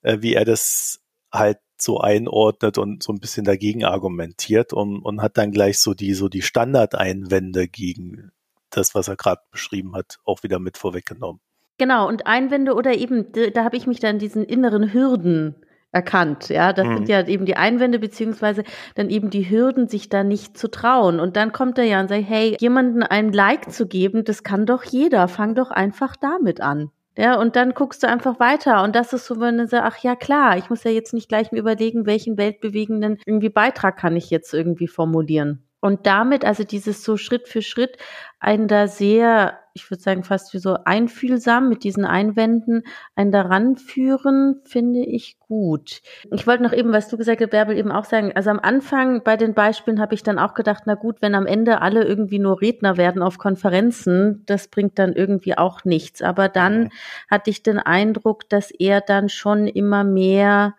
äh, 0.03 0.19
wie 0.21 0.35
er 0.35 0.45
das 0.45 1.01
halt 1.31 1.59
so 1.77 2.01
einordnet 2.01 2.79
und 2.79 3.03
so 3.03 3.13
ein 3.13 3.21
bisschen 3.21 3.45
dagegen 3.45 3.85
argumentiert 3.85 4.73
und, 4.73 5.01
und 5.01 5.23
hat 5.23 5.37
dann 5.37 5.53
gleich 5.53 5.79
so 5.79 5.95
die, 5.95 6.15
so 6.15 6.29
die 6.29 6.43
Standardeinwände 6.43 7.69
gegen 7.69 8.33
das, 8.71 8.95
was 8.95 9.09
er 9.09 9.17
gerade 9.17 9.43
beschrieben 9.51 9.95
hat, 9.95 10.19
auch 10.25 10.43
wieder 10.43 10.59
mit 10.59 10.79
vorweggenommen. 10.79 11.41
Genau, 11.79 12.07
und 12.07 12.27
Einwände 12.27 12.75
oder 12.75 12.95
eben, 12.95 13.33
da 13.33 13.65
habe 13.65 13.77
ich 13.77 13.87
mich 13.87 14.01
dann 14.01 14.19
diesen 14.19 14.45
inneren 14.45 14.93
Hürden 14.93 15.55
erkannt. 15.93 16.49
Ja, 16.49 16.73
das 16.73 16.87
mhm. 16.87 16.97
sind 16.97 17.09
ja 17.09 17.27
eben 17.27 17.47
die 17.47 17.57
Einwände 17.57 17.99
beziehungsweise 17.99 18.65
dann 18.95 19.11
eben 19.11 19.31
die 19.31 19.51
Hürden, 19.51 19.89
sich 19.89 20.09
da 20.09 20.25
nicht 20.25 20.57
zu 20.57 20.71
trauen. 20.71 21.21
Und 21.21 21.37
dann 21.37 21.53
kommt 21.53 21.79
er 21.79 21.85
ja 21.85 22.01
und 22.01 22.09
sagt, 22.09 22.25
hey, 22.29 22.57
jemanden 22.61 23.03
ein 23.03 23.33
Like 23.33 23.73
zu 23.73 23.87
geben, 23.87 24.25
das 24.25 24.43
kann 24.43 24.67
doch 24.67 24.85
jeder. 24.85 25.29
Fang 25.29 25.55
doch 25.55 25.71
einfach 25.71 26.17
damit 26.17 26.61
an. 26.61 26.91
Ja, 27.17 27.39
und 27.39 27.57
dann 27.57 27.75
guckst 27.75 28.03
du 28.03 28.09
einfach 28.09 28.39
weiter. 28.39 28.83
Und 28.83 28.95
das 28.95 29.13
ist 29.13 29.27
so, 29.27 29.41
wenn 29.41 29.59
du 29.59 29.67
sagst, 29.67 29.85
ach 29.85 30.03
ja, 30.03 30.15
klar, 30.15 30.57
ich 30.57 30.71
muss 30.71 30.85
ja 30.85 30.91
jetzt 30.91 31.13
nicht 31.13 31.29
gleich 31.29 31.53
mir 31.53 31.59
überlegen, 31.59 32.07
welchen 32.07 32.39
weltbewegenden 32.39 33.19
irgendwie 33.27 33.51
Beitrag 33.51 33.97
kann 33.97 34.17
ich 34.17 34.31
jetzt 34.31 34.55
irgendwie 34.55 34.89
formulieren. 34.89 35.65
Und 35.81 36.07
damit, 36.07 36.45
also 36.45 36.63
dieses 36.63 37.03
so 37.03 37.17
Schritt 37.17 37.49
für 37.49 37.63
Schritt, 37.63 37.97
einen 38.39 38.69
da 38.69 38.87
sehr 38.87 39.60
ich 39.75 39.91
würde 39.91 40.03
sagen, 40.03 40.25
fast 40.25 40.53
wie 40.55 40.59
so 40.59 40.77
einfühlsam 40.85 41.69
mit 41.69 41.85
diesen 41.85 42.05
Einwänden 42.05 42.83
einen 43.15 43.33
daran 43.33 43.77
führen, 43.77 44.61
finde 44.65 45.01
ich 45.01 45.39
gut. 45.39 46.03
Ich 46.33 46.47
wollte 46.47 46.63
noch 46.63 46.73
eben, 46.73 46.93
was 46.93 47.09
du 47.09 47.17
gesagt 47.17 47.41
hast, 47.41 47.51
Bärbel, 47.51 47.77
eben 47.77 47.93
auch 47.93 48.05
sagen, 48.05 48.33
also 48.35 48.51
am 48.51 48.61
Anfang 48.61 49.23
bei 49.23 49.37
den 49.37 49.55
Beispielen 49.55 50.01
habe 50.01 50.15
ich 50.15 50.23
dann 50.23 50.39
auch 50.39 50.55
gedacht, 50.55 50.85
na 50.87 50.95
gut, 50.95 51.23
wenn 51.23 51.35
am 51.35 51.47
Ende 51.47 51.81
alle 51.83 52.05
irgendwie 52.05 52.39
nur 52.39 52.61
Redner 52.61 52.97
werden 52.97 53.23
auf 53.23 53.39
Konferenzen, 53.39 54.43
das 54.47 54.69
bringt 54.69 54.99
dann 54.99 55.13
irgendwie 55.13 55.57
auch 55.57 55.85
nichts. 55.85 56.23
Aber 56.23 56.49
dann 56.49 56.85
mhm. 56.85 56.91
hatte 57.31 57.51
ich 57.51 57.63
den 57.63 57.79
Eindruck, 57.79 58.49
dass 58.49 58.71
er 58.71 59.01
dann 59.01 59.29
schon 59.29 59.67
immer 59.67 60.05
mehr 60.05 60.75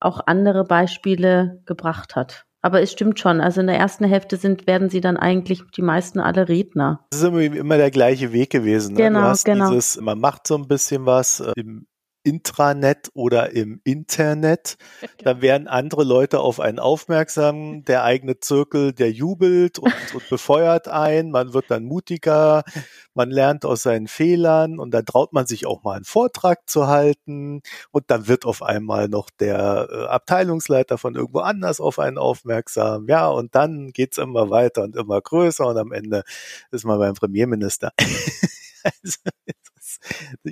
auch 0.00 0.20
andere 0.26 0.64
Beispiele 0.64 1.62
gebracht 1.66 2.16
hat. 2.16 2.46
Aber 2.62 2.82
es 2.82 2.92
stimmt 2.92 3.18
schon. 3.18 3.40
Also 3.40 3.60
in 3.60 3.66
der 3.66 3.76
ersten 3.76 4.04
Hälfte 4.04 4.36
sind, 4.36 4.66
werden 4.66 4.90
sie 4.90 5.00
dann 5.00 5.16
eigentlich 5.16 5.62
die 5.74 5.82
meisten 5.82 6.20
alle 6.20 6.48
Redner. 6.48 7.06
Das 7.10 7.20
ist 7.20 7.26
immer, 7.26 7.40
immer 7.40 7.76
der 7.78 7.90
gleiche 7.90 8.32
Weg 8.32 8.50
gewesen. 8.50 8.94
Ne? 8.94 9.04
Genau, 9.04 9.32
genau. 9.44 9.70
Dieses, 9.70 10.00
man 10.00 10.18
macht 10.20 10.46
so 10.46 10.56
ein 10.56 10.68
bisschen 10.68 11.06
was 11.06 11.40
äh, 11.40 11.52
im 11.56 11.86
Intranet 12.22 13.10
oder 13.14 13.52
im 13.52 13.80
Internet. 13.84 14.76
Da 15.18 15.40
werden 15.40 15.68
andere 15.68 16.04
Leute 16.04 16.40
auf 16.40 16.60
einen 16.60 16.78
aufmerksam. 16.78 17.84
Der 17.84 18.04
eigene 18.04 18.38
Zirkel, 18.40 18.92
der 18.92 19.10
jubelt 19.10 19.78
und, 19.78 19.92
und 20.14 20.28
befeuert 20.28 20.88
ein. 20.88 21.30
Man 21.30 21.54
wird 21.54 21.70
dann 21.70 21.84
mutiger. 21.84 22.62
Man 23.14 23.30
lernt 23.30 23.64
aus 23.64 23.82
seinen 23.82 24.06
Fehlern 24.06 24.78
und 24.78 24.92
dann 24.92 25.06
traut 25.06 25.32
man 25.32 25.46
sich 25.46 25.66
auch 25.66 25.82
mal 25.82 25.96
einen 25.96 26.04
Vortrag 26.04 26.68
zu 26.68 26.86
halten. 26.86 27.62
Und 27.90 28.10
dann 28.10 28.28
wird 28.28 28.44
auf 28.44 28.62
einmal 28.62 29.08
noch 29.08 29.30
der 29.30 29.88
äh, 29.90 30.06
Abteilungsleiter 30.06 30.98
von 30.98 31.14
irgendwo 31.14 31.40
anders 31.40 31.80
auf 31.80 31.98
einen 31.98 32.18
aufmerksam. 32.18 33.06
Ja, 33.08 33.28
und 33.28 33.54
dann 33.54 33.92
geht's 33.92 34.18
immer 34.18 34.50
weiter 34.50 34.82
und 34.82 34.96
immer 34.96 35.20
größer 35.20 35.66
und 35.66 35.78
am 35.78 35.92
Ende 35.92 36.22
ist 36.70 36.84
man 36.84 36.98
beim 36.98 37.14
Premierminister. 37.14 37.92
also, 39.02 39.18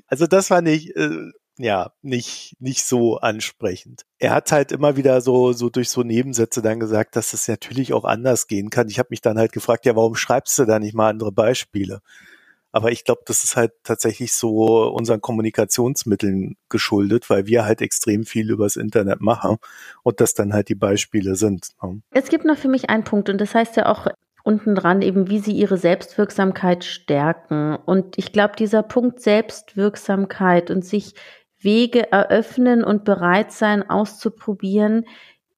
also 0.07 0.27
das 0.27 0.49
fand 0.49 0.69
ich 0.69 0.95
äh, 0.97 1.31
ja, 1.59 1.93
nicht, 2.03 2.57
nicht 2.61 2.85
so 2.85 3.19
ansprechend. 3.19 4.05
Er 4.19 4.33
hat 4.33 4.53
halt 4.53 4.73
immer 4.73 4.97
wieder 4.97 5.21
so, 5.21 5.53
so 5.53 5.69
durch 5.69 5.91
so 5.91 6.03
Nebensätze 6.03 6.63
dann 6.63 6.81
gesagt, 6.81 7.17
dass 7.17 7.33
es 7.33 7.49
natürlich 7.49 7.93
auch 7.93 8.05
anders 8.05 8.47
gehen 8.47 8.71
kann. 8.71 8.89
Ich 8.89 8.99
habe 8.99 9.09
mich 9.11 9.21
dann 9.21 9.39
halt 9.39 9.53
gefragt, 9.53 9.85
ja, 9.85 9.97
warum 9.97 10.15
schreibst 10.15 10.59
du 10.59 10.65
da 10.65 10.79
nicht 10.79 10.95
mal 10.95 11.11
andere 11.11 11.33
Beispiele? 11.33 12.01
Aber 12.71 12.93
ich 12.93 13.05
glaube, 13.05 13.23
das 13.25 13.45
ist 13.45 13.57
halt 13.57 13.73
tatsächlich 13.83 14.33
so 14.35 14.89
unseren 14.89 15.21
Kommunikationsmitteln 15.21 16.57
geschuldet, 16.69 17.29
weil 17.31 17.47
wir 17.47 17.65
halt 17.65 17.81
extrem 17.81 18.25
viel 18.25 18.51
übers 18.51 18.77
Internet 18.77 19.21
machen 19.21 19.57
und 20.03 20.21
das 20.21 20.35
dann 20.35 20.53
halt 20.53 20.69
die 20.69 20.75
Beispiele 20.75 21.35
sind. 21.35 21.71
Ne? 21.83 22.03
Es 22.11 22.29
gibt 22.29 22.45
noch 22.45 22.59
für 22.59 22.69
mich 22.69 22.91
einen 22.91 23.05
Punkt 23.05 23.31
und 23.31 23.41
das 23.41 23.55
heißt 23.55 23.77
ja 23.77 23.87
auch 23.87 24.07
unten 24.49 24.75
dran 24.75 25.03
eben, 25.03 25.29
wie 25.29 25.41
sie 25.41 25.53
ihre 25.53 25.77
Selbstwirksamkeit 25.77 26.85
stärken. 26.85 27.77
Und 27.77 28.17
ich 28.17 28.33
glaube, 28.33 28.57
dieser 28.57 28.83
Punkt 28.83 29.21
Selbstwirksamkeit 29.21 30.71
und 30.71 30.85
sich 30.85 31.15
Wege 31.61 32.13
eröffnen 32.13 32.85
und 32.85 33.05
bereit 33.05 33.53
sein, 33.53 33.89
auszuprobieren. 33.89 35.05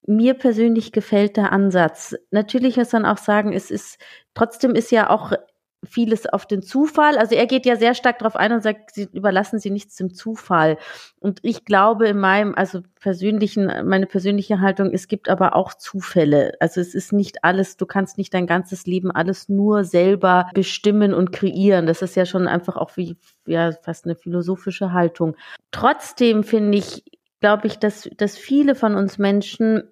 Mir 0.07 0.35
persönlich 0.35 0.93
gefällt 0.93 1.37
der 1.37 1.53
Ansatz. 1.53 2.15
Natürlich 2.31 2.77
muss 2.77 2.93
man 2.93 3.07
auch 3.07 3.19
sagen, 3.19 3.53
es 3.53 3.71
ist, 3.71 3.99
trotzdem 4.35 4.75
ist 4.75 4.91
ja 4.91 5.11
auch 5.11 5.33
vieles 5.89 6.27
auf 6.27 6.47
den 6.47 6.63
Zufall. 6.63 7.17
Also 7.17 7.35
er 7.35 7.47
geht 7.47 7.65
ja 7.65 7.77
sehr 7.77 7.95
stark 7.95 8.19
darauf 8.19 8.37
ein 8.37 8.53
und 8.53 8.63
sagt, 8.63 8.95
sie 8.95 9.09
überlassen 9.13 9.59
sie 9.59 9.71
nichts 9.71 9.97
dem 9.97 10.13
Zufall. 10.13 10.77
Und 11.21 11.41
ich 11.43 11.65
glaube 11.65 12.09
in 12.09 12.19
meinem, 12.19 12.55
also 12.55 12.81
persönlichen, 13.01 13.71
meine 13.87 14.07
persönliche 14.07 14.61
Haltung, 14.61 14.91
es 14.93 15.09
gibt 15.09 15.29
aber 15.29 15.57
auch 15.57 15.75
Zufälle. 15.75 16.53
Also 16.61 16.81
es 16.81 16.95
ist 16.95 17.13
nicht 17.13 17.45
alles, 17.45 17.77
du 17.77 17.87
kannst 17.87 18.19
nicht 18.19 18.35
dein 18.35 18.47
ganzes 18.47 18.87
Leben 18.87 19.11
alles 19.11 19.49
nur 19.49 19.85
selber 19.85 20.51
bestimmen 20.55 21.15
und 21.15 21.33
kreieren. 21.33 21.87
Das 21.87 22.03
ist 22.03 22.15
ja 22.15 22.27
schon 22.27 22.47
einfach 22.47 22.77
auch 22.77 22.97
wie, 22.97 23.17
ja, 23.47 23.73
fast 23.73 24.05
eine 24.05 24.17
philosophische 24.17 24.93
Haltung. 24.93 25.37
Trotzdem 25.71 26.45
finde 26.45 26.77
ich, 26.79 27.05
glaube 27.41 27.67
ich, 27.67 27.79
dass, 27.79 28.09
dass 28.17 28.37
viele 28.37 28.75
von 28.75 28.95
uns 28.95 29.17
Menschen 29.17 29.85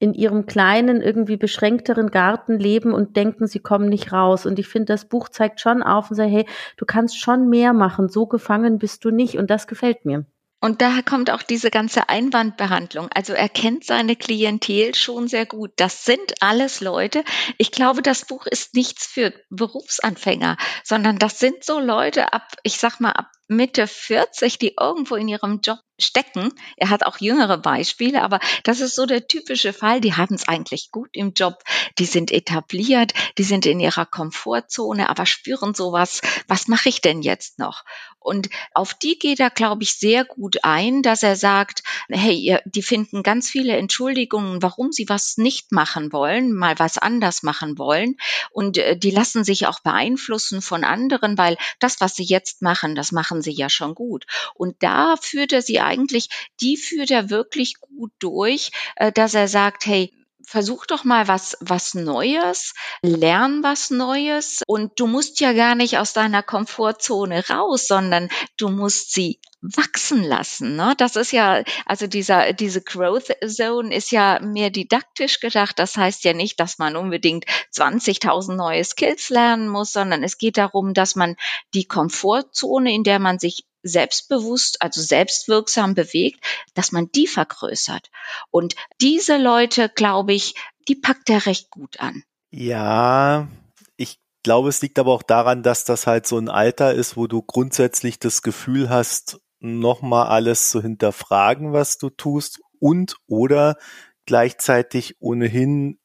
in 0.00 0.14
ihrem 0.14 0.46
kleinen, 0.46 1.02
irgendwie 1.02 1.36
beschränkteren 1.36 2.10
Garten 2.10 2.58
leben 2.58 2.92
und 2.92 3.16
denken, 3.16 3.46
sie 3.46 3.60
kommen 3.60 3.88
nicht 3.88 4.12
raus. 4.12 4.46
Und 4.46 4.58
ich 4.58 4.66
finde, 4.66 4.86
das 4.86 5.04
Buch 5.04 5.28
zeigt 5.28 5.60
schon 5.60 5.82
auf 5.82 6.10
und 6.10 6.16
sagt, 6.16 6.30
hey, 6.30 6.46
du 6.78 6.86
kannst 6.86 7.20
schon 7.20 7.48
mehr 7.48 7.72
machen, 7.74 8.08
so 8.08 8.26
gefangen 8.26 8.78
bist 8.78 9.04
du 9.04 9.10
nicht. 9.10 9.36
Und 9.36 9.50
das 9.50 9.68
gefällt 9.68 10.06
mir. 10.06 10.24
Und 10.62 10.82
daher 10.82 11.02
kommt 11.02 11.30
auch 11.30 11.42
diese 11.42 11.70
ganze 11.70 12.10
Einwandbehandlung. 12.10 13.08
Also 13.14 13.32
er 13.32 13.48
kennt 13.48 13.84
seine 13.84 14.14
Klientel 14.14 14.94
schon 14.94 15.26
sehr 15.26 15.46
gut. 15.46 15.72
Das 15.76 16.04
sind 16.04 16.34
alles 16.40 16.82
Leute. 16.82 17.24
Ich 17.56 17.70
glaube, 17.70 18.02
das 18.02 18.26
Buch 18.26 18.46
ist 18.46 18.74
nichts 18.74 19.06
für 19.06 19.32
Berufsanfänger, 19.48 20.58
sondern 20.84 21.18
das 21.18 21.38
sind 21.38 21.64
so 21.64 21.78
Leute 21.80 22.34
ab, 22.34 22.56
ich 22.62 22.78
sag 22.78 23.00
mal, 23.00 23.12
ab 23.12 23.30
Mitte 23.50 23.88
40, 23.88 24.58
die 24.58 24.76
irgendwo 24.78 25.16
in 25.16 25.26
ihrem 25.26 25.60
Job 25.60 25.80
stecken. 25.98 26.52
Er 26.76 26.90
hat 26.90 27.04
auch 27.04 27.18
jüngere 27.18 27.58
Beispiele, 27.58 28.22
aber 28.22 28.40
das 28.64 28.80
ist 28.80 28.94
so 28.94 29.06
der 29.06 29.26
typische 29.26 29.72
Fall. 29.72 30.00
Die 30.00 30.14
haben 30.14 30.34
es 30.34 30.48
eigentlich 30.48 30.90
gut 30.90 31.10
im 31.12 31.32
Job. 31.34 31.62
Die 31.98 32.06
sind 32.06 32.30
etabliert, 32.30 33.12
die 33.38 33.42
sind 33.42 33.66
in 33.66 33.80
ihrer 33.80 34.06
Komfortzone, 34.06 35.10
aber 35.10 35.26
spüren 35.26 35.74
sowas. 35.74 36.20
Was 36.48 36.68
mache 36.68 36.88
ich 36.88 37.00
denn 37.00 37.22
jetzt 37.22 37.58
noch? 37.58 37.84
Und 38.18 38.50
auf 38.74 38.94
die 38.94 39.18
geht 39.18 39.40
er, 39.40 39.50
glaube 39.50 39.82
ich, 39.82 39.98
sehr 39.98 40.24
gut 40.24 40.58
ein, 40.62 41.02
dass 41.02 41.22
er 41.22 41.36
sagt, 41.36 41.82
hey, 42.10 42.58
die 42.66 42.82
finden 42.82 43.22
ganz 43.22 43.48
viele 43.48 43.76
Entschuldigungen, 43.76 44.62
warum 44.62 44.92
sie 44.92 45.08
was 45.08 45.38
nicht 45.38 45.72
machen 45.72 46.12
wollen, 46.12 46.52
mal 46.52 46.78
was 46.78 46.98
anders 46.98 47.42
machen 47.42 47.78
wollen. 47.78 48.16
Und 48.50 48.76
äh, 48.76 48.96
die 48.96 49.10
lassen 49.10 49.42
sich 49.42 49.66
auch 49.66 49.80
beeinflussen 49.80 50.60
von 50.60 50.84
anderen, 50.84 51.38
weil 51.38 51.56
das, 51.78 52.00
was 52.00 52.14
sie 52.14 52.24
jetzt 52.24 52.60
machen, 52.60 52.94
das 52.94 53.10
machen 53.10 53.39
machen 53.40 53.42
sie 53.42 53.52
ja 53.52 53.70
schon 53.70 53.94
gut. 53.94 54.26
Und 54.54 54.76
da 54.80 55.16
führt 55.16 55.52
er 55.52 55.62
sie 55.62 55.80
eigentlich, 55.80 56.28
die 56.60 56.76
führt 56.76 57.10
er 57.10 57.30
wirklich 57.30 57.74
gut 57.80 58.12
durch, 58.18 58.70
äh, 58.96 59.12
dass 59.12 59.34
er 59.34 59.48
sagt, 59.48 59.86
hey, 59.86 60.12
versuch 60.46 60.86
doch 60.86 61.04
mal 61.04 61.28
was, 61.28 61.56
was 61.60 61.94
Neues, 61.94 62.74
lern 63.02 63.62
was 63.62 63.90
Neues 63.90 64.62
und 64.66 64.98
du 64.98 65.06
musst 65.06 65.40
ja 65.40 65.52
gar 65.52 65.74
nicht 65.74 65.98
aus 65.98 66.12
deiner 66.12 66.42
Komfortzone 66.42 67.48
raus, 67.48 67.86
sondern 67.86 68.28
du 68.56 68.68
musst 68.68 69.12
sie 69.12 69.40
wachsen 69.62 70.24
lassen. 70.24 70.76
Ne? 70.76 70.94
Das 70.96 71.16
ist 71.16 71.32
ja, 71.32 71.62
also 71.84 72.06
dieser, 72.06 72.52
diese 72.52 72.80
Growth 72.80 73.30
Zone 73.46 73.94
ist 73.94 74.10
ja 74.10 74.40
mehr 74.40 74.70
didaktisch 74.70 75.40
gedacht. 75.40 75.78
Das 75.78 75.96
heißt 75.96 76.24
ja 76.24 76.32
nicht, 76.32 76.58
dass 76.60 76.78
man 76.78 76.96
unbedingt 76.96 77.44
20.000 77.74 78.54
neue 78.54 78.84
Skills 78.84 79.28
lernen 79.28 79.68
muss, 79.68 79.92
sondern 79.92 80.22
es 80.22 80.38
geht 80.38 80.56
darum, 80.56 80.94
dass 80.94 81.14
man 81.14 81.36
die 81.74 81.86
Komfortzone, 81.86 82.92
in 82.92 83.04
der 83.04 83.18
man 83.18 83.38
sich 83.38 83.66
selbstbewusst, 83.82 84.82
also 84.82 85.00
selbstwirksam 85.00 85.94
bewegt, 85.94 86.44
dass 86.74 86.92
man 86.92 87.10
die 87.12 87.26
vergrößert. 87.26 88.10
Und 88.50 88.74
diese 89.00 89.36
Leute, 89.36 89.88
glaube 89.88 90.32
ich, 90.32 90.54
die 90.88 90.94
packt 90.96 91.30
er 91.30 91.46
recht 91.46 91.70
gut 91.70 92.00
an. 92.00 92.22
Ja, 92.50 93.48
ich 93.96 94.18
glaube, 94.42 94.68
es 94.68 94.82
liegt 94.82 94.98
aber 94.98 95.12
auch 95.12 95.22
daran, 95.22 95.62
dass 95.62 95.84
das 95.84 96.06
halt 96.06 96.26
so 96.26 96.38
ein 96.38 96.48
Alter 96.48 96.94
ist, 96.94 97.16
wo 97.16 97.26
du 97.26 97.42
grundsätzlich 97.42 98.18
das 98.18 98.42
Gefühl 98.42 98.90
hast, 98.90 99.40
nochmal 99.60 100.28
alles 100.28 100.70
zu 100.70 100.80
hinterfragen, 100.80 101.72
was 101.72 101.98
du 101.98 102.10
tust 102.10 102.60
und 102.78 103.16
oder 103.26 103.76
gleichzeitig 104.24 105.16
ohnehin 105.20 105.98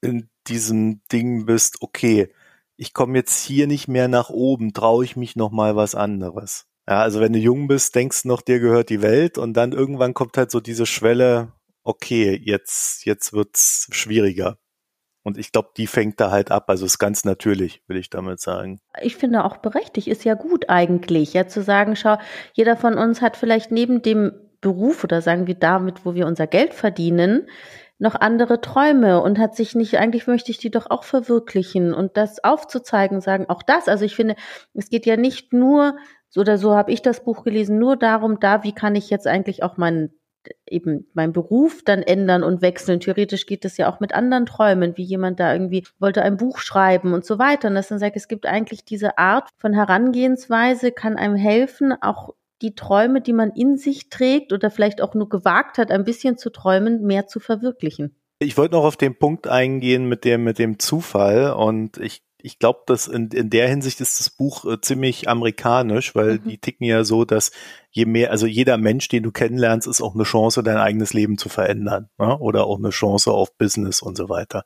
in 0.00 0.28
diesem 0.46 1.02
Ding 1.10 1.46
bist, 1.46 1.78
okay, 1.80 2.32
ich 2.76 2.92
komme 2.92 3.18
jetzt 3.18 3.42
hier 3.42 3.66
nicht 3.66 3.88
mehr 3.88 4.08
nach 4.08 4.30
oben, 4.30 4.72
traue 4.72 5.04
ich 5.04 5.16
mich 5.16 5.36
nochmal 5.36 5.76
was 5.76 5.94
anderes. 5.94 6.66
Ja, 6.86 7.00
also 7.00 7.20
wenn 7.20 7.32
du 7.32 7.38
jung 7.38 7.66
bist, 7.66 7.94
denkst 7.94 8.24
noch, 8.24 8.42
dir 8.42 8.60
gehört 8.60 8.90
die 8.90 9.02
Welt 9.02 9.38
und 9.38 9.54
dann 9.54 9.72
irgendwann 9.72 10.12
kommt 10.14 10.36
halt 10.36 10.50
so 10.50 10.60
diese 10.60 10.86
Schwelle, 10.86 11.52
okay, 11.82 12.38
jetzt, 12.42 13.06
jetzt 13.06 13.32
wird's 13.32 13.88
schwieriger. 13.90 14.58
Und 15.22 15.38
ich 15.38 15.52
glaube, 15.52 15.70
die 15.76 15.86
fängt 15.86 16.20
da 16.20 16.30
halt 16.30 16.50
ab. 16.50 16.68
Also 16.68 16.84
ist 16.84 16.98
ganz 16.98 17.24
natürlich, 17.24 17.82
will 17.88 17.96
ich 17.96 18.10
damit 18.10 18.40
sagen. 18.40 18.80
Ich 19.00 19.16
finde 19.16 19.44
auch 19.44 19.56
berechtigt, 19.56 20.06
ist 20.06 20.24
ja 20.24 20.34
gut 20.34 20.68
eigentlich, 20.68 21.32
ja, 21.32 21.46
zu 21.48 21.62
sagen, 21.62 21.96
schau, 21.96 22.18
jeder 22.52 22.76
von 22.76 22.98
uns 22.98 23.22
hat 23.22 23.38
vielleicht 23.38 23.70
neben 23.70 24.02
dem 24.02 24.32
Beruf 24.60 25.02
oder 25.02 25.22
sagen 25.22 25.46
wir 25.46 25.54
damit, 25.54 26.04
wo 26.04 26.14
wir 26.14 26.26
unser 26.26 26.46
Geld 26.46 26.74
verdienen, 26.74 27.48
noch 27.98 28.14
andere 28.14 28.60
Träume 28.60 29.22
und 29.22 29.38
hat 29.38 29.56
sich 29.56 29.74
nicht, 29.74 29.98
eigentlich 29.98 30.26
möchte 30.26 30.50
ich 30.50 30.58
die 30.58 30.70
doch 30.70 30.90
auch 30.90 31.04
verwirklichen 31.04 31.94
und 31.94 32.16
das 32.16 32.42
aufzuzeigen, 32.44 33.20
sagen, 33.20 33.46
auch 33.48 33.62
das. 33.62 33.88
Also 33.88 34.04
ich 34.04 34.14
finde, 34.14 34.36
es 34.74 34.90
geht 34.90 35.06
ja 35.06 35.16
nicht 35.16 35.54
nur 35.54 35.96
so 36.34 36.40
oder 36.40 36.58
so 36.58 36.74
habe 36.74 36.90
ich 36.90 37.00
das 37.00 37.22
Buch 37.22 37.44
gelesen, 37.44 37.78
nur 37.78 37.96
darum, 37.96 38.40
da, 38.40 38.64
wie 38.64 38.72
kann 38.72 38.96
ich 38.96 39.08
jetzt 39.08 39.28
eigentlich 39.28 39.62
auch 39.62 39.76
meinen 39.76 40.10
eben 40.68 41.06
meinen 41.14 41.32
Beruf 41.32 41.82
dann 41.84 42.02
ändern 42.02 42.42
und 42.42 42.60
wechseln. 42.60 43.00
Theoretisch 43.00 43.46
geht 43.46 43.64
es 43.64 43.78
ja 43.78 43.90
auch 43.90 44.00
mit 44.00 44.12
anderen 44.12 44.44
Träumen, 44.44 44.96
wie 44.96 45.04
jemand 45.04 45.38
da 45.38 45.52
irgendwie 45.52 45.86
wollte 46.00 46.22
ein 46.22 46.36
Buch 46.36 46.58
schreiben 46.58 47.14
und 47.14 47.24
so 47.24 47.38
weiter. 47.38 47.68
Und 47.68 47.76
das 47.76 47.88
dann 47.88 48.00
sagt, 48.00 48.16
es 48.16 48.28
gibt 48.28 48.44
eigentlich 48.44 48.84
diese 48.84 49.16
Art 49.16 49.48
von 49.56 49.72
Herangehensweise, 49.72 50.92
kann 50.92 51.16
einem 51.16 51.36
helfen, 51.36 51.94
auch 51.98 52.34
die 52.60 52.74
Träume, 52.74 53.22
die 53.22 53.32
man 53.32 53.52
in 53.52 53.78
sich 53.78 54.10
trägt 54.10 54.52
oder 54.52 54.70
vielleicht 54.70 55.00
auch 55.00 55.14
nur 55.14 55.30
gewagt 55.30 55.78
hat, 55.78 55.90
ein 55.90 56.04
bisschen 56.04 56.36
zu 56.36 56.50
träumen, 56.50 57.04
mehr 57.04 57.26
zu 57.26 57.40
verwirklichen. 57.40 58.16
Ich 58.40 58.58
wollte 58.58 58.74
noch 58.74 58.84
auf 58.84 58.96
den 58.96 59.18
Punkt 59.18 59.46
eingehen 59.46 60.08
mit 60.10 60.26
dem, 60.26 60.44
mit 60.44 60.58
dem 60.58 60.78
Zufall 60.78 61.52
und 61.52 61.96
ich 61.96 62.22
Ich 62.44 62.58
glaube, 62.58 62.80
dass 62.86 63.06
in, 63.06 63.28
in 63.28 63.48
der 63.48 63.68
Hinsicht 63.68 64.00
ist 64.02 64.20
das 64.20 64.28
Buch 64.28 64.66
äh, 64.66 64.80
ziemlich 64.80 65.28
amerikanisch, 65.28 66.14
weil 66.14 66.34
mhm. 66.34 66.48
die 66.48 66.58
ticken 66.58 66.86
ja 66.86 67.02
so, 67.02 67.24
dass 67.24 67.52
je 67.90 68.04
mehr, 68.04 68.30
also 68.30 68.46
jeder 68.46 68.76
Mensch, 68.76 69.08
den 69.08 69.22
du 69.22 69.32
kennenlernst, 69.32 69.86
ist 69.88 70.02
auch 70.02 70.14
eine 70.14 70.24
Chance, 70.24 70.62
dein 70.62 70.76
eigenes 70.76 71.14
Leben 71.14 71.38
zu 71.38 71.48
verändern. 71.48 72.10
Ne? 72.18 72.38
Oder 72.38 72.66
auch 72.66 72.78
eine 72.78 72.90
Chance 72.90 73.32
auf 73.32 73.56
Business 73.56 74.02
und 74.02 74.16
so 74.16 74.28
weiter. 74.28 74.64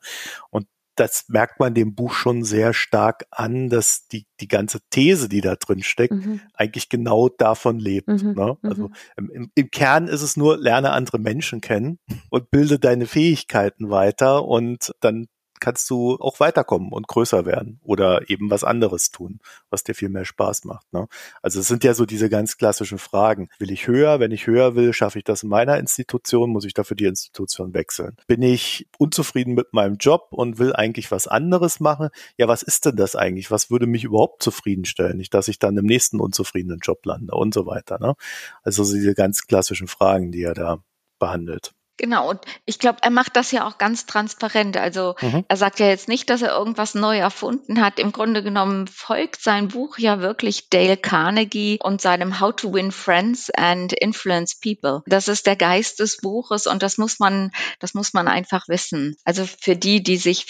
Und 0.49 0.67
das 0.99 1.25
merkt 1.29 1.61
man 1.61 1.73
dem 1.73 1.95
Buch 1.95 2.11
schon 2.11 2.43
sehr 2.43 2.73
stark 2.73 3.25
an, 3.31 3.69
dass 3.69 4.07
die, 4.07 4.25
die 4.41 4.49
ganze 4.49 4.79
These, 4.89 5.29
die 5.29 5.39
da 5.39 5.55
drin 5.55 5.81
steckt, 5.81 6.13
mhm. 6.13 6.41
eigentlich 6.53 6.89
genau 6.89 7.29
davon 7.29 7.79
lebt. 7.79 8.09
Mhm. 8.09 8.33
Ne? 8.33 8.57
Also 8.61 8.89
mhm. 9.17 9.31
im, 9.31 9.51
im, 9.55 9.71
Kern 9.71 10.09
ist 10.09 10.21
es 10.21 10.35
nur, 10.35 10.57
lerne 10.57 10.91
andere 10.91 11.17
Menschen 11.17 11.61
kennen 11.61 11.99
und 12.29 12.51
bilde 12.51 12.79
deine 12.79 13.05
Fähigkeiten 13.05 13.89
weiter 13.89 14.45
und 14.45 14.91
dann 14.99 15.27
kannst 15.59 15.89
du 15.89 16.17
auch 16.19 16.39
weiterkommen 16.39 16.91
und 16.91 17.07
größer 17.07 17.45
werden 17.45 17.79
oder 17.83 18.29
eben 18.29 18.49
was 18.49 18.63
anderes 18.63 19.11
tun, 19.11 19.39
was 19.69 19.83
dir 19.83 19.93
viel 19.93 20.09
mehr 20.09 20.25
Spaß 20.25 20.65
macht. 20.65 20.91
Ne? 20.93 21.07
Also 21.41 21.59
es 21.59 21.67
sind 21.67 21.83
ja 21.83 21.93
so 21.93 22.05
diese 22.05 22.29
ganz 22.29 22.57
klassischen 22.57 22.97
Fragen. 22.97 23.49
Will 23.59 23.71
ich 23.71 23.87
höher? 23.87 24.19
Wenn 24.19 24.31
ich 24.31 24.47
höher 24.47 24.75
will, 24.75 24.93
schaffe 24.93 25.19
ich 25.19 25.23
das 25.23 25.43
in 25.43 25.49
meiner 25.49 25.77
Institution? 25.77 26.51
Muss 26.51 26.65
ich 26.65 26.73
dafür 26.73 26.95
die 26.95 27.05
Institution 27.05 27.73
wechseln? 27.73 28.15
Bin 28.27 28.41
ich 28.41 28.87
unzufrieden 28.97 29.53
mit 29.53 29.73
meinem 29.73 29.97
Job 29.97 30.27
und 30.31 30.59
will 30.59 30.73
eigentlich 30.73 31.11
was 31.11 31.27
anderes 31.27 31.79
machen? 31.79 32.09
Ja, 32.37 32.47
was 32.47 32.63
ist 32.63 32.85
denn 32.85 32.95
das 32.95 33.15
eigentlich? 33.15 33.51
Was 33.51 33.71
würde 33.71 33.87
mich 33.87 34.03
überhaupt 34.03 34.43
zufriedenstellen? 34.43 35.17
Nicht, 35.17 35.33
dass 35.33 35.47
ich 35.47 35.59
dann 35.59 35.77
im 35.77 35.85
nächsten 35.85 36.19
unzufriedenen 36.19 36.79
Job 36.79 37.05
lande 37.05 37.33
und 37.33 37.53
so 37.53 37.65
weiter. 37.65 37.99
Ne? 37.99 38.15
Also 38.63 38.83
diese 38.83 39.13
ganz 39.13 39.47
klassischen 39.47 39.87
Fragen, 39.87 40.31
die 40.31 40.43
er 40.43 40.53
da 40.53 40.83
behandelt. 41.19 41.73
Genau, 41.99 42.29
und 42.29 42.39
ich 42.65 42.79
glaube, 42.79 42.99
er 43.01 43.09
macht 43.09 43.35
das 43.35 43.51
ja 43.51 43.67
auch 43.67 43.77
ganz 43.77 44.05
transparent. 44.05 44.77
Also 44.77 45.15
mhm. 45.19 45.43
er 45.49 45.57
sagt 45.57 45.81
ja 45.81 45.87
jetzt 45.87 46.07
nicht, 46.07 46.29
dass 46.29 46.41
er 46.41 46.57
irgendwas 46.57 46.95
neu 46.95 47.17
erfunden 47.17 47.81
hat. 47.81 47.99
Im 47.99 48.13
Grunde 48.13 48.41
genommen 48.41 48.87
folgt 48.87 49.41
sein 49.41 49.67
Buch 49.67 49.97
ja 49.97 50.21
wirklich 50.21 50.69
Dale 50.69 50.95
Carnegie 50.95 51.77
und 51.83 51.99
seinem 51.99 52.39
How 52.39 52.55
to 52.55 52.73
Win 52.73 52.93
Friends 52.93 53.49
and 53.49 53.91
Influence 53.91 54.57
People. 54.57 55.01
Das 55.07 55.27
ist 55.27 55.45
der 55.45 55.57
Geist 55.57 55.99
des 55.99 56.17
Buches 56.17 56.67
und 56.67 56.83
das 56.83 56.97
muss 56.97 57.19
man, 57.19 57.51
das 57.79 57.93
muss 57.93 58.13
man 58.13 58.29
einfach 58.29 58.69
wissen. 58.69 59.17
Also 59.25 59.43
für 59.45 59.75
die, 59.75 60.01
die 60.01 60.15
sich 60.15 60.47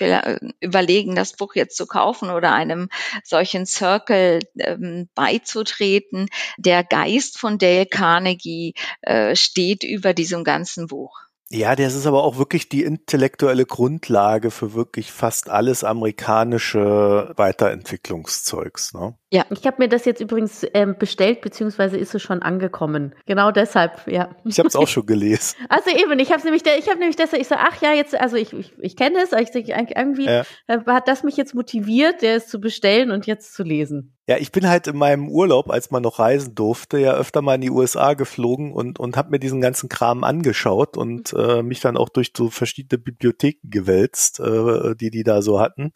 überlegen, 0.59 1.15
das 1.15 1.33
Buch 1.33 1.55
jetzt 1.55 1.77
zu 1.77 1.88
kaufen 1.88 2.29
oder 2.29 2.53
einem 2.53 2.89
solchen 3.23 3.65
Circle 3.65 4.41
ähm, 4.59 5.09
beizutreten, 5.15 6.27
der 6.59 6.83
Geist 6.83 7.39
von 7.39 7.57
Dale 7.57 7.88
Carnegie 7.88 8.75
äh, 9.01 9.35
steht 9.35 9.83
über 9.83 10.13
diesem 10.13 10.43
ganzen 10.43 10.85
Buch. 10.85 11.29
Ja, 11.51 11.75
das 11.75 11.95
ist 11.95 12.05
aber 12.05 12.23
auch 12.23 12.38
wirklich 12.38 12.69
die 12.69 12.83
intellektuelle 12.83 13.65
Grundlage 13.65 14.51
für 14.51 14.75
wirklich 14.75 15.12
fast 15.12 15.49
alles 15.49 15.83
amerikanische 15.83 17.33
Weiterentwicklungszeugs. 17.35 18.93
Ne? 18.93 19.15
Ja, 19.31 19.45
ich 19.51 19.67
habe 19.67 19.75
mir 19.77 19.89
das 19.89 20.05
jetzt 20.05 20.21
übrigens 20.21 20.65
ähm, 20.73 20.95
bestellt, 20.97 21.41
beziehungsweise 21.41 21.97
ist 21.97 22.15
es 22.15 22.21
schon 22.21 22.41
angekommen. 22.41 23.13
Genau 23.27 23.51
deshalb, 23.51 24.07
ja. 24.07 24.29
Ich 24.43 24.57
habe 24.57 24.67
es 24.67 24.75
auch 24.75 24.87
schon 24.87 25.05
gelesen. 25.05 25.55
Also 25.69 25.91
eben, 25.91 26.17
ich 26.19 26.31
habe 26.31 26.41
nämlich, 26.43 26.63
ich 26.65 26.89
habe 26.89 26.97
nämlich 26.97 27.15
deshalb, 27.15 27.39
ich 27.39 27.47
so, 27.47 27.55
ach 27.55 27.79
ja, 27.81 27.93
jetzt, 27.93 28.15
also 28.15 28.37
ich, 28.37 28.53
ich, 28.53 28.73
ich 28.79 28.95
kenne 28.95 29.19
es, 29.19 29.31
ich 29.33 29.51
denke, 29.51 29.93
irgendwie 29.95 30.25
ja. 30.25 30.43
Äh, 30.67 30.79
hat 30.87 31.07
das 31.07 31.23
mich 31.23 31.37
jetzt 31.37 31.53
motiviert, 31.53 32.23
der 32.23 32.37
es 32.37 32.47
zu 32.47 32.59
bestellen 32.59 33.11
und 33.11 33.27
jetzt 33.27 33.53
zu 33.53 33.61
lesen. 33.61 34.15
Ja, 34.27 34.37
ich 34.37 34.51
bin 34.51 34.67
halt 34.67 34.87
in 34.87 34.97
meinem 34.97 35.27
Urlaub, 35.29 35.69
als 35.69 35.91
man 35.91 36.03
noch 36.03 36.19
reisen 36.19 36.53
durfte, 36.53 36.99
ja 36.99 37.13
öfter 37.15 37.41
mal 37.41 37.55
in 37.55 37.61
die 37.61 37.71
USA 37.71 38.13
geflogen 38.13 38.73
und 38.73 38.99
und 38.99 39.17
habe 39.17 39.31
mir 39.31 39.39
diesen 39.39 39.59
ganzen 39.59 39.89
Kram 39.89 40.23
angeschaut 40.23 40.97
und 40.97 41.33
äh, 41.33 41.63
mich 41.63 41.79
dann 41.79 41.97
auch 41.97 42.09
durch 42.09 42.31
so 42.35 42.49
verschiedene 42.49 42.99
Bibliotheken 42.99 43.69
gewälzt, 43.69 44.39
äh, 44.39 44.95
die 44.95 45.09
die 45.09 45.23
da 45.23 45.41
so 45.41 45.59
hatten. 45.59 45.93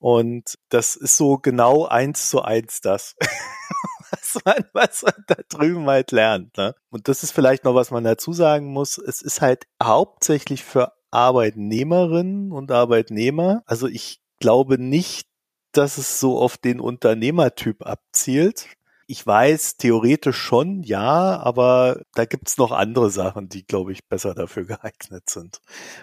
Und 0.00 0.54
das 0.70 0.96
ist 0.96 1.18
so 1.18 1.36
genau 1.36 1.84
eins 1.84 2.30
zu 2.30 2.40
eins 2.42 2.80
das, 2.80 3.14
was, 4.10 4.38
man, 4.44 4.64
was 4.72 5.02
man 5.02 5.24
da 5.26 5.36
drüben 5.48 5.86
halt 5.86 6.10
lernt. 6.10 6.56
Ne? 6.56 6.74
Und 6.88 7.06
das 7.06 7.22
ist 7.22 7.32
vielleicht 7.32 7.64
noch, 7.64 7.74
was 7.74 7.90
man 7.90 8.02
dazu 8.02 8.32
sagen 8.32 8.66
muss. 8.72 8.96
Es 8.96 9.20
ist 9.20 9.42
halt 9.42 9.66
hauptsächlich 9.80 10.64
für 10.64 10.92
Arbeitnehmerinnen 11.10 12.50
und 12.50 12.72
Arbeitnehmer. 12.72 13.62
Also 13.66 13.88
ich 13.88 14.20
glaube 14.38 14.78
nicht, 14.78 15.28
dass 15.72 15.98
es 15.98 16.18
so 16.18 16.38
auf 16.38 16.56
den 16.56 16.80
Unternehmertyp 16.80 17.86
abzielt 17.86 18.66
ich 19.10 19.26
weiß 19.26 19.76
theoretisch 19.76 20.36
schon, 20.36 20.84
ja, 20.84 21.40
aber 21.40 22.02
da 22.14 22.26
gibt's 22.26 22.58
noch 22.58 22.70
andere 22.70 23.10
Sachen, 23.10 23.48
die, 23.48 23.66
glaube 23.66 23.90
ich, 23.90 24.06
besser 24.06 24.34
dafür 24.34 24.64
geeignet 24.66 25.28
sind. 25.28 25.60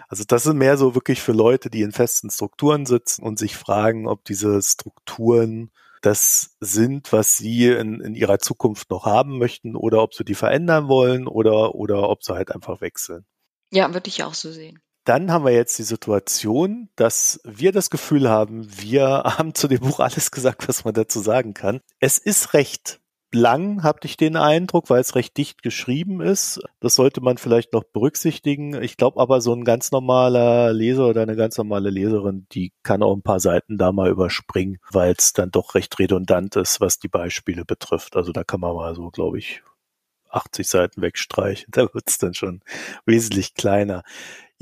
Also 0.09 0.25
das 0.27 0.43
sind 0.43 0.57
mehr 0.57 0.77
so 0.77 0.93
wirklich 0.93 1.21
für 1.21 1.31
Leute, 1.31 1.69
die 1.69 1.83
in 1.83 1.93
festen 1.93 2.29
Strukturen 2.29 2.85
sitzen 2.85 3.23
und 3.23 3.39
sich 3.39 3.55
fragen, 3.55 4.07
ob 4.07 4.25
diese 4.25 4.61
Strukturen 4.61 5.71
das 6.01 6.57
sind, 6.59 7.13
was 7.13 7.37
sie 7.37 7.67
in, 7.67 8.01
in 8.01 8.13
ihrer 8.13 8.39
Zukunft 8.39 8.89
noch 8.89 9.05
haben 9.05 9.37
möchten 9.37 9.77
oder 9.77 10.03
ob 10.03 10.13
sie 10.13 10.25
die 10.25 10.35
verändern 10.35 10.89
wollen 10.89 11.27
oder, 11.27 11.75
oder 11.75 12.09
ob 12.09 12.23
sie 12.23 12.35
halt 12.35 12.53
einfach 12.53 12.81
wechseln. 12.81 13.25
Ja, 13.71 13.93
würde 13.93 14.09
ich 14.09 14.23
auch 14.23 14.33
so 14.33 14.51
sehen. 14.51 14.81
Dann 15.07 15.31
haben 15.31 15.45
wir 15.45 15.53
jetzt 15.53 15.79
die 15.79 15.83
Situation, 15.83 16.89
dass 16.97 17.39
wir 17.45 17.71
das 17.71 17.89
Gefühl 17.89 18.29
haben, 18.29 18.67
wir 18.81 19.07
haben 19.37 19.55
zu 19.55 19.69
dem 19.69 19.79
Buch 19.79 20.01
alles 20.01 20.31
gesagt, 20.31 20.67
was 20.67 20.83
man 20.83 20.93
dazu 20.93 21.21
sagen 21.21 21.53
kann. 21.53 21.79
Es 22.01 22.17
ist 22.17 22.53
recht 22.53 22.99
lang, 23.31 23.83
habe 23.83 23.99
ich 24.03 24.17
den 24.17 24.35
Eindruck, 24.35 24.89
weil 24.89 24.99
es 24.99 25.15
recht 25.15 25.37
dicht 25.37 25.63
geschrieben 25.63 26.19
ist. 26.19 26.59
Das 26.81 26.95
sollte 26.95 27.21
man 27.21 27.37
vielleicht 27.37 27.71
noch 27.71 27.85
berücksichtigen. 27.85 28.81
Ich 28.81 28.97
glaube 28.97 29.21
aber, 29.21 29.39
so 29.39 29.53
ein 29.53 29.63
ganz 29.63 29.91
normaler 29.91 30.73
Leser 30.73 31.07
oder 31.07 31.21
eine 31.21 31.37
ganz 31.37 31.57
normale 31.57 31.89
Leserin, 31.89 32.45
die 32.51 32.73
kann 32.83 33.01
auch 33.01 33.15
ein 33.15 33.23
paar 33.23 33.39
Seiten 33.39 33.77
da 33.77 33.93
mal 33.93 34.09
überspringen, 34.09 34.79
weil 34.91 35.15
es 35.17 35.31
dann 35.31 35.51
doch 35.51 35.73
recht 35.75 35.97
redundant 35.99 36.57
ist, 36.57 36.81
was 36.81 36.99
die 36.99 37.07
Beispiele 37.07 37.63
betrifft. 37.63 38.17
Also 38.17 38.33
da 38.33 38.43
kann 38.43 38.59
man 38.59 38.75
mal 38.75 38.93
so, 38.93 39.09
glaube 39.09 39.39
ich, 39.39 39.63
80 40.29 40.67
Seiten 40.67 41.01
wegstreichen. 41.01 41.67
Da 41.71 41.93
wird 41.93 42.09
es 42.09 42.17
dann 42.17 42.33
schon 42.33 42.61
wesentlich 43.05 43.53
kleiner. 43.53 44.03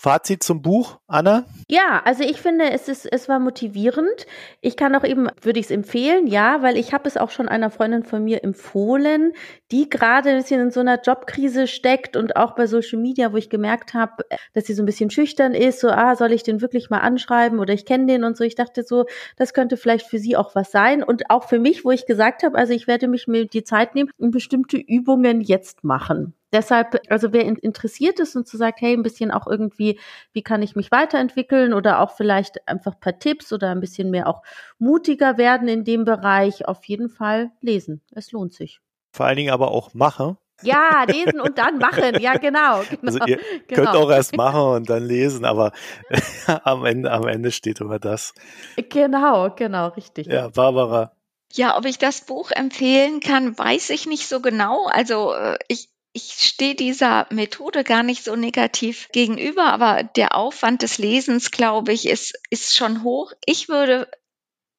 Fazit 0.01 0.43
zum 0.43 0.61
Buch, 0.61 0.99
Anna? 1.07 1.45
Ja, 1.69 2.01
also 2.03 2.23
ich 2.23 2.41
finde, 2.41 2.69
es 2.71 2.89
ist, 2.89 3.05
es 3.05 3.29
war 3.29 3.39
motivierend. 3.39 4.27
Ich 4.59 4.75
kann 4.75 4.93
auch 4.93 5.05
eben, 5.05 5.29
würde 5.41 5.59
ich 5.59 5.67
es 5.67 5.71
empfehlen, 5.71 6.27
ja, 6.27 6.61
weil 6.61 6.77
ich 6.77 6.93
habe 6.93 7.07
es 7.07 7.15
auch 7.15 7.29
schon 7.29 7.47
einer 7.47 7.69
Freundin 7.69 8.03
von 8.03 8.23
mir 8.23 8.43
empfohlen, 8.43 9.31
die 9.71 9.89
gerade 9.89 10.31
ein 10.31 10.37
bisschen 10.37 10.59
in 10.59 10.71
so 10.71 10.81
einer 10.81 11.01
Jobkrise 11.01 11.67
steckt 11.67 12.17
und 12.17 12.35
auch 12.35 12.55
bei 12.55 12.67
Social 12.67 12.99
Media, 12.99 13.31
wo 13.31 13.37
ich 13.37 13.49
gemerkt 13.49 13.93
habe, 13.93 14.25
dass 14.53 14.65
sie 14.65 14.73
so 14.73 14.83
ein 14.83 14.85
bisschen 14.85 15.09
schüchtern 15.09 15.53
ist, 15.53 15.79
so, 15.79 15.89
ah, 15.89 16.15
soll 16.17 16.33
ich 16.33 16.43
den 16.43 16.59
wirklich 16.59 16.89
mal 16.89 16.99
anschreiben 16.99 17.59
oder 17.59 17.73
ich 17.73 17.85
kenne 17.85 18.05
den 18.05 18.25
und 18.25 18.35
so. 18.35 18.43
Ich 18.43 18.55
dachte 18.55 18.83
so, 18.83 19.05
das 19.37 19.53
könnte 19.53 19.77
vielleicht 19.77 20.07
für 20.07 20.19
sie 20.19 20.35
auch 20.35 20.55
was 20.55 20.71
sein 20.71 21.03
und 21.03 21.29
auch 21.29 21.47
für 21.47 21.59
mich, 21.59 21.85
wo 21.85 21.91
ich 21.91 22.05
gesagt 22.05 22.43
habe, 22.43 22.57
also 22.57 22.73
ich 22.73 22.85
werde 22.87 23.07
mich 23.07 23.27
mir 23.27 23.45
die 23.47 23.63
Zeit 23.63 23.95
nehmen 23.95 24.11
und 24.17 24.31
bestimmte 24.31 24.77
Übungen 24.77 25.39
jetzt 25.39 25.85
machen. 25.85 26.33
Deshalb, 26.55 27.01
also 27.09 27.33
wer 27.33 27.43
interessiert 27.43 28.17
ist 28.21 28.37
und 28.37 28.47
zu 28.47 28.55
sagt, 28.55 28.79
hey, 28.79 28.93
ein 28.93 29.03
bisschen 29.03 29.29
auch 29.29 29.45
irgendwie, 29.45 29.99
wie 30.31 30.41
kann 30.41 30.61
ich 30.61 30.73
mich 30.77 30.89
weiterentwickeln 30.89 31.73
oder 31.73 31.99
auch 31.99 32.15
vielleicht 32.15 32.65
einfach 32.65 32.93
ein 32.93 32.99
paar 33.01 33.19
Tipps 33.19 33.51
oder 33.51 33.71
ein 33.71 33.81
bisschen 33.81 34.09
mehr 34.09 34.29
auch 34.29 34.41
mutiger 34.79 35.37
werden 35.37 35.67
in 35.67 35.83
dem 35.83 36.05
Bereich, 36.05 36.65
auf 36.65 36.85
jeden 36.85 37.09
Fall 37.09 37.51
lesen. 37.59 38.01
Es 38.13 38.31
lohnt 38.31 38.53
sich. 38.53 38.79
Vor 39.11 39.25
allen 39.25 39.35
Dingen 39.35 39.51
aber 39.51 39.71
auch 39.71 39.93
machen. 39.93 40.37
Ja, 40.61 41.03
lesen 41.03 41.41
und 41.41 41.57
dann 41.57 41.77
machen. 41.77 42.21
Ja, 42.21 42.37
genau. 42.37 42.83
genau 42.89 43.01
also 43.03 43.19
ihr 43.25 43.39
genau. 43.67 43.91
könnt 43.91 43.97
auch 43.97 44.09
erst 44.09 44.37
machen 44.37 44.61
und 44.61 44.89
dann 44.89 45.03
lesen, 45.03 45.43
aber 45.43 45.73
am 46.63 46.85
Ende, 46.85 47.11
am 47.11 47.27
Ende 47.27 47.51
steht 47.51 47.81
immer 47.81 47.99
das. 47.99 48.33
Genau, 48.77 49.49
genau, 49.49 49.89
richtig. 49.89 50.27
Ja, 50.27 50.47
Barbara. 50.47 51.11
Ja, 51.51 51.77
ob 51.77 51.83
ich 51.83 51.97
das 51.97 52.21
Buch 52.21 52.51
empfehlen 52.51 53.19
kann, 53.19 53.57
weiß 53.57 53.89
ich 53.89 54.05
nicht 54.05 54.29
so 54.29 54.39
genau. 54.39 54.85
Also 54.85 55.33
äh, 55.33 55.57
ich, 55.67 55.89
ich 56.15 56.35
stehe 56.39 56.75
dieser 56.75 57.27
Methode 57.29 57.83
gar 57.83 58.01
nicht 58.01 58.23
so 58.23 58.37
negativ 58.37 59.09
gegenüber, 59.11 59.65
aber 59.65 60.01
der 60.03 60.33
Aufwand 60.33 60.81
des 60.81 60.97
Lesens, 60.97 61.51
glaube 61.51 61.91
ich, 61.91 62.07
ist, 62.07 62.39
ist 62.49 62.73
schon 62.73 63.03
hoch. 63.03 63.33
Ich 63.45 63.67
würde 63.67 64.09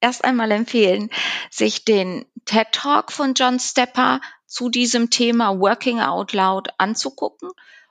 erst 0.00 0.24
einmal 0.24 0.50
empfehlen, 0.50 1.10
sich 1.50 1.84
den 1.84 2.24
TED 2.46 2.68
Talk 2.72 3.12
von 3.12 3.34
John 3.34 3.60
Stepper 3.60 4.22
zu 4.46 4.70
diesem 4.70 5.10
Thema 5.10 5.60
Working 5.60 6.00
Out 6.00 6.32
Loud 6.32 6.70
anzugucken 6.78 7.50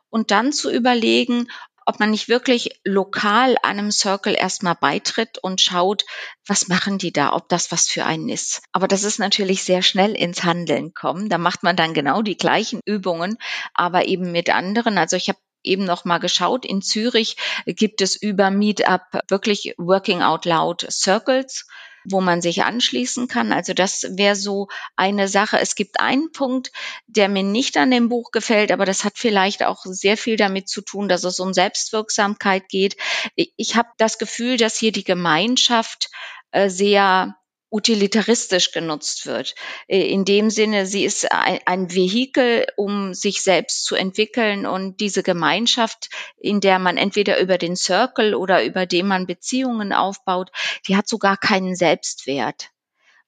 und 0.10 0.31
dann 0.31 0.51
zu 0.51 0.71
überlegen, 0.71 1.47
ob 1.86 2.00
man 2.00 2.12
nicht 2.12 2.28
wirklich 2.28 2.80
lokal 2.84 3.56
einem 3.62 3.91
Circle 3.91 4.36
erstmal 4.36 4.76
beitritt 4.76 5.38
und 5.38 5.62
schaut, 5.62 6.06
was 6.45 6.67
machen 6.67 6.98
die 6.98 7.13
da, 7.13 7.34
ob 7.34 7.48
das 7.50 7.71
was 7.71 7.88
für 7.88 8.06
einen 8.06 8.30
ist. 8.30 8.63
Aber 8.71 8.88
das 8.88 9.04
ist 9.04 9.19
natürlich 9.19 9.63
sehr 9.63 9.82
schnell 9.82 10.13
ins 10.13 10.43
Handeln 10.43 10.93
kommen. 10.93 11.30
Da 11.30 11.38
macht 11.38 11.63
man 11.63 11.76
dann 11.76 11.93
genau 11.93 12.21
die 12.21 12.38
gleichen 12.38 12.82
Übungen, 12.86 13.38
aber 13.74 14.08
eben 14.08 14.32
mit 14.32 14.50
anderen. 14.50 14.98
Also 14.98 15.15
ich 15.15 15.30
habe 15.30 15.39
eben 15.63 15.84
noch 15.84 16.06
mal 16.06 16.19
geschaut. 16.19 16.65
In 16.65 16.82
Zürich 16.82 17.38
gibt 17.65 18.02
es 18.02 18.15
über 18.15 18.52
Meetup 18.52 19.02
wirklich 19.30 19.74
Working 19.78 20.21
Out 20.21 20.45
Loud 20.45 20.88
Circles 20.91 21.65
wo 22.06 22.22
man 22.22 22.41
sich 22.41 22.63
anschließen 22.63 23.28
kann. 23.28 23.52
Also 23.52 23.74
das 23.74 24.06
wäre 24.12 24.36
so 24.36 24.68
eine 24.96 25.28
Sache. 25.28 25.60
Es 25.60 25.76
gibt 25.76 26.00
einen 26.00 26.32
Punkt, 26.32 26.72
der 27.08 27.30
mir 27.30 27.44
nicht 27.44 27.78
an 27.78 27.91
dem 27.91 28.10
Buch 28.10 28.32
gefällt, 28.32 28.72
aber 28.72 28.86
das 28.86 29.04
hat 29.04 29.13
vielleicht 29.18 29.63
auch 29.63 29.86
sehr 29.86 30.18
viel 30.18 30.38
damit 30.38 30.70
zu 30.70 30.82
tun, 30.82 31.10
dass 31.10 31.24
es 31.24 31.39
um 31.39 31.54
Selbstwirksamkeit 31.54 32.70
geht. 32.70 32.96
Ich 33.36 33.76
habe 33.76 33.89
das 33.98 34.18
Gefühl, 34.18 34.58
dass 34.58 34.78
hier 34.78 34.91
die 34.91 35.04
Gemeinschaft 35.04 36.10
äh, 36.52 36.70
sehr 36.70 37.36
utilitaristisch 37.69 38.71
genutzt 38.71 39.25
wird. 39.25 39.56
Äh, 39.88 40.08
in 40.08 40.25
dem 40.25 40.49
Sinne, 40.49 40.86
sie 40.86 41.04
ist 41.04 41.32
ein, 41.32 41.60
ein, 41.65 41.93
Vehikel, 41.93 42.67
um 42.78 43.13
sich 43.13 43.41
selbst 43.41 43.86
zu 43.86 43.95
entwickeln 43.95 44.65
und 44.65 44.99
diese 44.99 45.23
Gemeinschaft, 45.23 46.10
in 46.38 46.62
der 46.62 46.80
man 46.80 46.97
entweder 46.97 47.39
über 47.39 47.58
den 47.58 47.75
Circle 47.75 48.36
oder 48.36 48.63
über 48.63 48.86
den 48.86 49.08
man 49.08 49.28
Beziehungen 49.28 49.93
aufbaut, 49.93 50.51
die 50.88 50.95
hat 50.95 51.08
sogar 51.08 51.38
keinen 51.38 51.75
Selbstwert. 51.75 52.69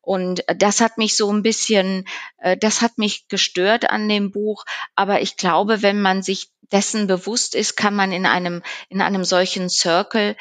Und 0.02 0.46
das 0.56 0.80
hat 0.80 0.98
mich 0.98 1.18
so 1.18 1.30
ein 1.30 1.44
bisschen, 1.44 2.06
äh, 2.38 2.56
das 2.56 2.82
hat 2.82 2.98
mich 2.98 3.28
gestört 3.28 3.90
an 3.90 4.08
dem 4.08 4.32
Buch. 4.32 4.64
Aber 4.96 5.22
ich 5.22 5.36
glaube, 5.36 5.82
wenn 5.82 6.02
man 6.02 6.24
sich 6.24 6.50
dessen 6.72 7.08
bewusst 7.08 7.56
ist, 7.56 7.76
kann 7.76 7.94
man 7.94 8.14
in 8.14 8.26
einem, 8.26 8.64
in 8.88 9.02
einem 9.02 9.26
solchen 9.26 9.70
Circle 9.70 10.38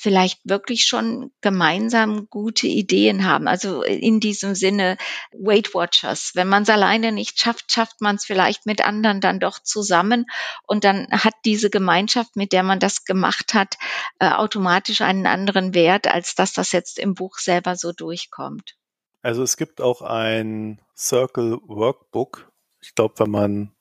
vielleicht 0.00 0.40
wirklich 0.44 0.84
schon 0.84 1.30
gemeinsam 1.40 2.26
gute 2.30 2.66
Ideen 2.66 3.24
haben. 3.24 3.46
Also 3.48 3.82
in 3.82 4.18
diesem 4.18 4.54
Sinne 4.54 4.96
Weight 5.32 5.74
Watchers. 5.74 6.32
Wenn 6.34 6.48
man 6.48 6.62
es 6.62 6.70
alleine 6.70 7.12
nicht 7.12 7.38
schafft, 7.38 7.70
schafft 7.70 8.00
man 8.00 8.16
es 8.16 8.24
vielleicht 8.24 8.66
mit 8.66 8.84
anderen 8.84 9.20
dann 9.20 9.40
doch 9.40 9.58
zusammen 9.58 10.26
und 10.66 10.84
dann 10.84 11.06
hat 11.10 11.34
diese 11.44 11.70
Gemeinschaft, 11.70 12.36
mit 12.36 12.52
der 12.52 12.62
man 12.62 12.78
das 12.78 13.04
gemacht 13.04 13.54
hat, 13.54 13.76
äh, 14.18 14.30
automatisch 14.30 15.02
einen 15.02 15.26
anderen 15.26 15.74
Wert, 15.74 16.06
als 16.06 16.34
dass 16.34 16.52
das 16.52 16.72
jetzt 16.72 16.98
im 16.98 17.14
Buch 17.14 17.38
selber 17.38 17.76
so 17.76 17.92
durchkommt. 17.92 18.76
Also 19.22 19.42
es 19.42 19.56
gibt 19.56 19.80
auch 19.80 20.00
ein 20.00 20.80
Circle 20.96 21.58
Workbook. 21.66 22.50
Ich 22.80 22.94
glaube, 22.94 23.14
wenn 23.18 23.30
man 23.30 23.72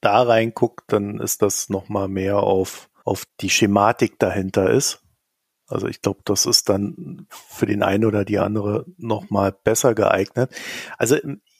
da 0.00 0.22
reinguckt, 0.22 0.84
dann 0.92 1.20
ist 1.20 1.42
das 1.42 1.68
nochmal 1.68 2.08
mehr 2.08 2.38
auf, 2.38 2.88
auf 3.04 3.26
die 3.40 3.50
Schematik 3.50 4.18
dahinter 4.18 4.70
ist. 4.70 5.02
Also 5.68 5.88
ich 5.88 6.02
glaube, 6.02 6.20
das 6.24 6.46
ist 6.46 6.68
dann 6.68 7.26
für 7.30 7.66
den 7.66 7.82
einen 7.82 8.04
oder 8.04 8.24
die 8.24 8.38
andere 8.38 8.86
nochmal 8.96 9.52
besser 9.52 9.94
geeignet. 9.94 10.50
Also 10.98 11.16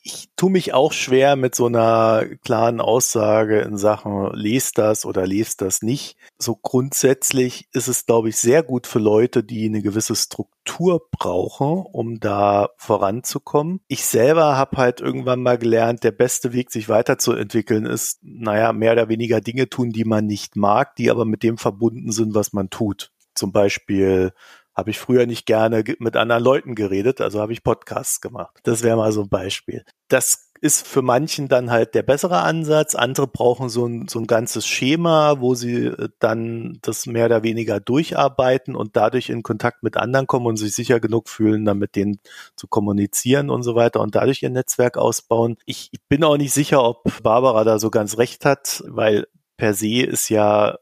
ich 0.07 0.29
tue 0.37 0.51
mich 0.51 0.73
auch 0.73 0.93
schwer 0.93 1.35
mit 1.35 1.57
so 1.57 1.67
einer 1.67 2.25
klaren 2.45 2.81
Aussage 2.81 3.61
in 3.63 3.77
Sachen, 3.77 4.31
lest 4.35 4.79
das 4.79 5.05
oder 5.05 5.27
lest 5.27 5.63
das 5.63 5.83
nicht. 5.83 6.17
So 6.39 6.55
grundsätzlich 6.55 7.69
ist 7.73 7.89
es, 7.89 8.07
glaube 8.07 8.29
ich, 8.29 8.37
sehr 8.37 8.63
gut 8.63 8.87
für 8.87 9.01
Leute, 9.01 9.43
die 9.43 9.67
eine 9.67 9.83
gewisse 9.83 10.15
Struktur 10.15 11.09
brauchen, 11.11 11.85
um 11.91 12.21
da 12.21 12.69
voranzukommen. 12.77 13.81
Ich 13.89 14.07
selber 14.07 14.57
habe 14.57 14.77
halt 14.77 15.01
irgendwann 15.01 15.43
mal 15.43 15.59
gelernt, 15.59 16.05
der 16.05 16.13
beste 16.13 16.53
Weg, 16.53 16.71
sich 16.71 16.89
weiterzuentwickeln, 16.89 17.85
ist, 17.85 18.21
naja, 18.23 18.73
mehr 18.73 18.93
oder 18.93 19.09
weniger 19.09 19.41
Dinge 19.41 19.69
tun, 19.69 19.91
die 19.91 20.05
man 20.05 20.27
nicht 20.27 20.55
mag, 20.55 20.95
die 20.95 21.11
aber 21.11 21.25
mit 21.25 21.43
dem 21.43 21.59
verbunden 21.59 22.13
sind, 22.13 22.33
was 22.33 22.53
man 22.53 22.71
tut. 22.71 23.11
Zum 23.37 23.53
Beispiel 23.53 24.33
habe 24.75 24.91
ich 24.91 24.99
früher 24.99 25.27
nicht 25.27 25.47
gerne 25.47 25.83
mit 25.99 26.17
anderen 26.17 26.43
Leuten 26.43 26.75
geredet, 26.75 27.21
also 27.21 27.41
habe 27.41 27.53
ich 27.53 27.65
Podcasts 27.65 28.21
gemacht. 28.21 28.59
Das 28.65 28.83
wäre 28.83 28.97
mal 28.97 29.11
so 29.11 29.23
ein 29.23 29.29
Beispiel. 29.29 29.85
Das 30.09 30.47
ist 30.61 30.87
für 30.87 31.03
manchen 31.03 31.49
dann 31.49 31.71
halt 31.71 31.95
der 31.95 32.03
bessere 32.03 32.41
Ansatz. 32.41 32.95
Andere 32.95 33.27
brauchen 33.27 33.69
so 33.69 33.87
ein, 33.87 34.09
so 34.09 34.19
ein 34.19 34.27
ganzes 34.27 34.67
Schema, 34.67 35.41
wo 35.41 35.55
sie 35.55 35.87
äh, 35.87 36.09
dann 36.19 36.79
das 36.83 37.07
mehr 37.07 37.27
oder 37.27 37.43
weniger 37.43 37.81
durcharbeiten 37.81 38.75
und 38.77 38.97
dadurch 38.97 39.31
in 39.31 39.43
Kontakt 39.43 39.83
mit 39.83 39.97
anderen 39.97 40.27
kommen 40.27 40.47
und 40.47 40.57
sich 40.57 40.75
sicher 40.75 41.01
genug 41.01 41.29
fühlen, 41.29 41.65
dann 41.65 41.79
mit 41.79 41.97
denen 41.97 42.21
zu 42.57 42.69
kommunizieren 42.69 43.51
und 43.51 43.63
so 43.63 43.75
weiter 43.75 44.01
und 44.01 44.15
dadurch 44.15 44.43
ihr 44.43 44.51
Netzwerk 44.51 44.97
ausbauen. 44.99 45.57
Ich, 45.67 45.89
ich 45.93 46.01
bin 46.09 46.25
auch 46.25 46.37
nicht 46.37 46.53
sicher, 46.53 46.83
ob 46.85 47.23
Barbara 47.23 47.65
da 47.65 47.79
so 47.79 47.91
ganz 47.91 48.19
recht 48.19 48.45
hat, 48.45 48.83
weil 48.87 49.27
per 49.57 49.75
se 49.75 50.03
ist 50.03 50.29
ja, 50.29 50.79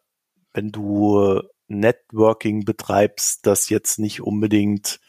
wenn 0.53 0.71
du 0.71 1.43
Networking 1.69 2.65
betreibst, 2.65 3.47
das 3.47 3.69
jetzt 3.69 3.99
nicht 3.99 4.21
unbedingt 4.21 5.01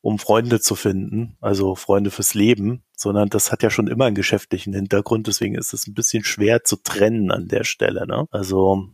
um 0.00 0.18
Freunde 0.18 0.60
zu 0.60 0.74
finden, 0.74 1.36
also 1.40 1.76
Freunde 1.76 2.10
fürs 2.10 2.34
Leben, 2.34 2.84
sondern 2.96 3.28
das 3.28 3.52
hat 3.52 3.62
ja 3.62 3.70
schon 3.70 3.86
immer 3.86 4.06
einen 4.06 4.16
geschäftlichen 4.16 4.74
Hintergrund. 4.74 5.28
Deswegen 5.28 5.54
ist 5.54 5.72
es 5.72 5.86
ein 5.86 5.94
bisschen 5.94 6.24
schwer 6.24 6.64
zu 6.64 6.76
trennen 6.76 7.30
an 7.30 7.46
der 7.46 7.62
Stelle. 7.62 8.06
Ne? 8.06 8.26
Also 8.30 8.88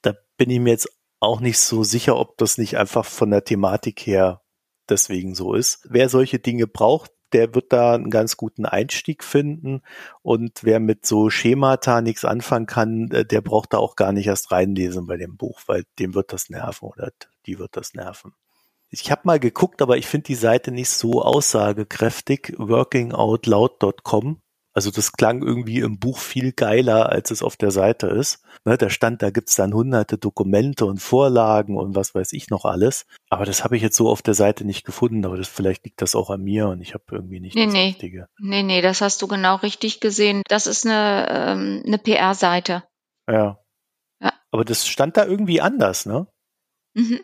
da 0.00 0.14
bin 0.38 0.48
ich 0.48 0.60
mir 0.60 0.70
jetzt 0.70 0.88
auch 1.20 1.40
nicht 1.40 1.58
so 1.58 1.84
sicher, 1.84 2.16
ob 2.16 2.38
das 2.38 2.56
nicht 2.56 2.78
einfach 2.78 3.04
von 3.04 3.30
der 3.30 3.44
Thematik 3.44 4.06
her 4.06 4.40
deswegen 4.88 5.34
so 5.34 5.54
ist. 5.54 5.86
Wer 5.88 6.08
solche 6.08 6.38
Dinge 6.38 6.66
braucht, 6.66 7.10
der 7.34 7.54
wird 7.54 7.72
da 7.72 7.94
einen 7.94 8.10
ganz 8.10 8.36
guten 8.36 8.64
Einstieg 8.64 9.24
finden. 9.24 9.82
Und 10.22 10.62
wer 10.62 10.80
mit 10.80 11.04
so 11.04 11.28
Schemata 11.28 12.00
nichts 12.00 12.24
anfangen 12.24 12.66
kann, 12.66 13.10
äh, 13.10 13.26
der 13.26 13.40
braucht 13.40 13.74
da 13.74 13.78
auch 13.78 13.96
gar 13.96 14.12
nicht 14.12 14.28
erst 14.28 14.52
reinlesen 14.52 15.06
bei 15.06 15.16
dem 15.16 15.36
Buch, 15.36 15.60
weil 15.66 15.84
dem 15.98 16.14
wird 16.14 16.32
das 16.32 16.48
nerven 16.48 16.88
oder 16.88 17.10
die 17.46 17.58
wird 17.58 17.76
das 17.76 17.94
nerven. 17.94 18.32
Ich 18.90 19.10
habe 19.10 19.22
mal 19.24 19.40
geguckt, 19.40 19.82
aber 19.82 19.96
ich 19.96 20.06
finde 20.06 20.28
die 20.28 20.36
Seite 20.36 20.70
nicht 20.70 20.90
so 20.90 21.22
aussagekräftig. 21.22 22.54
Workingoutloud.com 22.56 24.40
also 24.74 24.90
das 24.90 25.12
klang 25.12 25.42
irgendwie 25.42 25.78
im 25.78 26.00
Buch 26.00 26.18
viel 26.18 26.52
geiler, 26.52 27.08
als 27.10 27.30
es 27.30 27.42
auf 27.42 27.56
der 27.56 27.70
Seite 27.70 28.08
ist. 28.08 28.42
Ne, 28.64 28.76
da 28.76 28.90
stand, 28.90 29.22
da 29.22 29.30
gibt's 29.30 29.54
dann 29.54 29.72
hunderte 29.72 30.18
Dokumente 30.18 30.84
und 30.84 31.00
Vorlagen 31.00 31.76
und 31.76 31.94
was 31.94 32.14
weiß 32.14 32.32
ich 32.32 32.50
noch 32.50 32.64
alles. 32.64 33.06
Aber 33.30 33.44
das 33.44 33.62
habe 33.62 33.76
ich 33.76 33.82
jetzt 33.82 33.96
so 33.96 34.08
auf 34.08 34.20
der 34.20 34.34
Seite 34.34 34.64
nicht 34.64 34.84
gefunden. 34.84 35.24
Aber 35.24 35.36
das 35.36 35.46
vielleicht 35.46 35.84
liegt 35.84 36.02
das 36.02 36.16
auch 36.16 36.28
an 36.28 36.42
mir 36.42 36.68
und 36.68 36.80
ich 36.80 36.92
habe 36.92 37.04
irgendwie 37.12 37.38
nicht 37.38 37.54
nee, 37.54 37.66
das 37.66 37.72
nee. 37.72 37.86
Richtige. 37.86 38.28
Nee, 38.40 38.64
nee, 38.64 38.82
das 38.82 39.00
hast 39.00 39.22
du 39.22 39.28
genau 39.28 39.56
richtig 39.56 40.00
gesehen. 40.00 40.42
Das 40.48 40.66
ist 40.66 40.84
eine, 40.84 41.28
ähm, 41.30 41.82
eine 41.86 41.98
PR-Seite. 41.98 42.82
Ja. 43.30 43.60
ja. 44.20 44.32
Aber 44.50 44.64
das 44.64 44.88
stand 44.88 45.16
da 45.16 45.24
irgendwie 45.24 45.60
anders, 45.60 46.04
ne? 46.04 46.26
Mhm. 46.94 47.20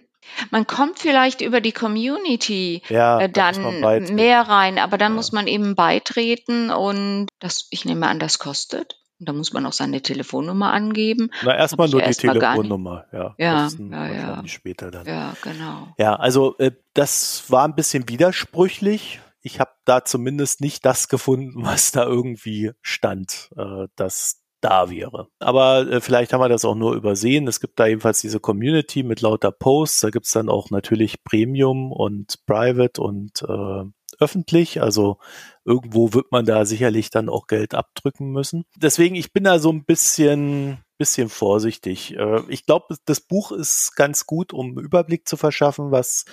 Man 0.51 0.67
kommt 0.67 0.99
vielleicht 0.99 1.41
über 1.41 1.61
die 1.61 1.73
Community 1.73 2.83
ja, 2.89 3.21
äh, 3.21 3.29
dann 3.29 3.81
mehr 4.15 4.43
rein, 4.43 4.79
aber 4.79 4.99
dann 4.99 5.13
ja. 5.13 5.17
muss 5.17 5.33
man 5.33 5.47
eben 5.47 5.75
beitreten 5.75 6.71
und 6.71 7.29
das, 7.39 7.67
ich 7.71 7.85
nehme 7.85 8.07
an, 8.09 8.19
das 8.19 8.39
kostet. 8.39 8.97
Und 9.21 9.29
da 9.29 9.35
muss 9.35 9.53
man 9.53 9.67
auch 9.67 9.75
seine 9.75 10.01
Telefonnummer 10.01 10.73
angeben. 10.73 11.31
Na, 11.43 11.55
erstmal 11.55 11.91
nur 11.91 12.01
die 12.01 12.07
erst 12.07 12.21
Telefonnummer, 12.21 13.05
ja. 13.13 13.35
Ja, 13.37 13.69
ja, 13.69 14.07
ja. 14.09 14.43
Später 14.47 14.91
dann. 14.91 15.07
Ja, 15.07 15.35
genau. 15.43 15.89
Ja, 15.99 16.17
also 16.17 16.57
äh, 16.57 16.73
das 16.95 17.45
war 17.49 17.67
ein 17.67 17.75
bisschen 17.75 18.09
widersprüchlich. 18.09 19.21
Ich 19.43 19.61
habe 19.61 19.73
da 19.85 20.07
zumindest 20.07 20.63
nicht 20.63 20.87
das 20.87 21.09
gefunden, 21.09 21.53
was 21.65 21.93
da 21.93 22.05
irgendwie 22.05 22.73
stand, 22.81 23.51
äh, 23.59 23.89
dass 23.95 24.40
da 24.61 24.91
wäre. 24.91 25.29
Aber 25.39 25.91
äh, 25.91 26.01
vielleicht 26.01 26.33
haben 26.33 26.41
wir 26.41 26.49
das 26.49 26.65
auch 26.65 26.75
nur 26.75 26.95
übersehen. 26.95 27.49
Es 27.49 27.61
gibt 27.61 27.79
da 27.81 27.87
ebenfalls 27.87 28.21
diese 28.21 28.41
Community 28.41 29.03
mit 29.03 29.21
lauter 29.21 29.53
Posts. 29.53 30.01
Da 30.01 30.11
gibt's 30.11 30.33
dann 30.33 30.49
auch 30.49 30.71
natürlich 30.71 31.25
Premium 31.25 31.93
und 31.93 32.45
Private 32.47 33.01
und 33.01 33.43
äh, 33.43 33.85
öffentlich. 34.19 34.81
Also 34.81 35.19
irgendwo 35.65 36.13
wird 36.13 36.31
man 36.31 36.45
da 36.45 36.65
sicherlich 36.65 37.11
dann 37.11 37.29
auch 37.29 37.47
Geld 37.47 37.75
abdrücken 37.75 38.31
müssen. 38.31 38.65
Deswegen, 38.77 39.15
ich 39.15 39.33
bin 39.33 39.45
da 39.45 39.59
so 39.59 39.73
ein 39.73 39.85
bisschen, 39.85 40.79
bisschen 40.99 41.29
vorsichtig. 41.29 42.17
Äh, 42.17 42.43
ich 42.49 42.67
glaube, 42.67 42.97
das 43.05 43.21
Buch 43.21 43.53
ist 43.53 43.97
ganz 43.97 44.27
gut, 44.27 44.53
um 44.53 44.79
Überblick 44.79 45.27
zu 45.27 45.37
verschaffen, 45.37 45.91
was, 45.91 46.25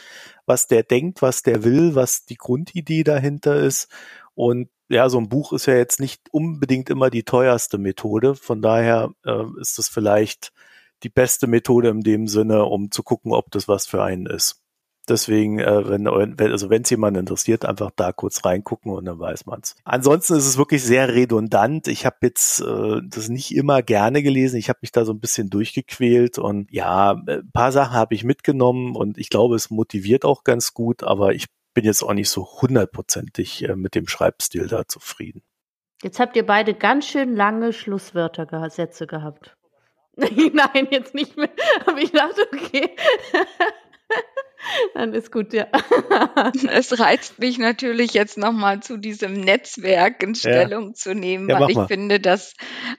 was 0.45 0.67
der 0.67 0.83
denkt, 0.83 1.21
was 1.21 1.41
der 1.41 1.63
will, 1.63 1.95
was 1.95 2.25
die 2.25 2.37
Grundidee 2.37 3.03
dahinter 3.03 3.55
ist. 3.55 3.87
Und 4.37 4.69
ja, 4.87 5.09
so 5.09 5.17
ein 5.17 5.29
Buch 5.29 5.51
ist 5.51 5.65
ja 5.65 5.75
jetzt 5.75 5.99
nicht 5.99 6.21
unbedingt 6.31 6.91
immer 6.91 7.09
die 7.09 7.23
teuerste 7.23 7.79
Methode. 7.79 8.35
Von 8.35 8.61
daher 8.61 9.09
äh, 9.25 9.43
ist 9.59 9.79
das 9.79 9.89
vielleicht 9.89 10.51
die 11.01 11.09
beste 11.09 11.47
Methode 11.47 11.89
in 11.89 12.01
dem 12.01 12.27
Sinne, 12.27 12.65
um 12.65 12.91
zu 12.91 13.01
gucken, 13.01 13.33
ob 13.33 13.49
das 13.49 13.67
was 13.67 13.87
für 13.87 14.03
einen 14.03 14.27
ist. 14.27 14.61
Deswegen, 15.09 15.57
äh, 15.57 15.89
wenn, 15.89 16.05
wenn 16.05 16.51
also 16.51 16.69
wenn 16.69 16.83
es 16.83 16.89
jemand 16.91 17.17
interessiert, 17.17 17.65
einfach 17.65 17.89
da 17.95 18.11
kurz 18.11 18.45
reingucken 18.45 18.91
und 18.91 19.05
dann 19.05 19.17
weiß 19.17 19.47
man's. 19.47 19.75
Ansonsten 19.85 20.35
ist 20.35 20.45
es 20.45 20.57
wirklich 20.57 20.83
sehr 20.83 21.15
redundant. 21.15 21.87
Ich 21.87 22.05
habe 22.05 22.17
jetzt 22.21 22.59
äh, 22.59 23.01
das 23.03 23.29
nicht 23.29 23.55
immer 23.55 23.81
gerne 23.81 24.21
gelesen. 24.21 24.57
Ich 24.57 24.69
habe 24.69 24.79
mich 24.83 24.91
da 24.91 25.03
so 25.03 25.13
ein 25.13 25.19
bisschen 25.19 25.49
durchgequält 25.49 26.37
und 26.37 26.71
ja, 26.71 27.13
ein 27.13 27.49
paar 27.53 27.71
Sachen 27.71 27.95
habe 27.95 28.13
ich 28.13 28.23
mitgenommen 28.23 28.95
und 28.95 29.17
ich 29.17 29.29
glaube, 29.29 29.55
es 29.55 29.71
motiviert 29.71 30.25
auch 30.25 30.43
ganz 30.43 30.75
gut, 30.75 31.03
aber 31.03 31.33
ich 31.33 31.47
bin 31.77 31.85
jetzt 31.85 32.01
auch 32.01 32.13
nicht 32.13 32.31
so 32.31 32.43
hundertprozentig 32.59 33.69
äh, 33.69 33.75
mit 33.75 33.93
dem 33.93 34.07
Schreibstil 34.07 34.67
da 34.67 34.87
zufrieden. 34.87 35.43
Jetzt 36.01 36.19
habt 36.19 36.35
ihr 36.35 36.43
beide 36.43 36.73
ganz 36.73 37.05
schön 37.05 37.35
lange 37.35 37.71
Schlusswörter, 37.71 38.47
Sätze 38.71 39.05
gehabt. 39.05 39.55
Nein, 40.15 40.87
jetzt 40.89 41.13
nicht 41.13 41.37
mehr. 41.37 41.51
Aber 41.85 41.99
ich 41.99 42.11
dachte, 42.11 42.47
okay. 42.51 42.95
Dann 44.97 45.13
ist 45.13 45.31
gut, 45.31 45.53
ja. 45.53 45.67
es 46.71 46.99
reizt 46.99 47.37
mich 47.37 47.59
natürlich 47.59 48.15
jetzt 48.15 48.35
nochmal 48.35 48.81
zu 48.81 48.97
diesem 48.97 49.33
Netzwerk 49.33 50.23
in 50.23 50.33
Stellung 50.33 50.87
ja. 50.87 50.93
zu 50.95 51.13
nehmen, 51.13 51.47
ja, 51.47 51.59
weil 51.59 51.69
ich 51.69 51.75
mal. 51.75 51.87
finde, 51.87 52.19
dass, 52.19 52.55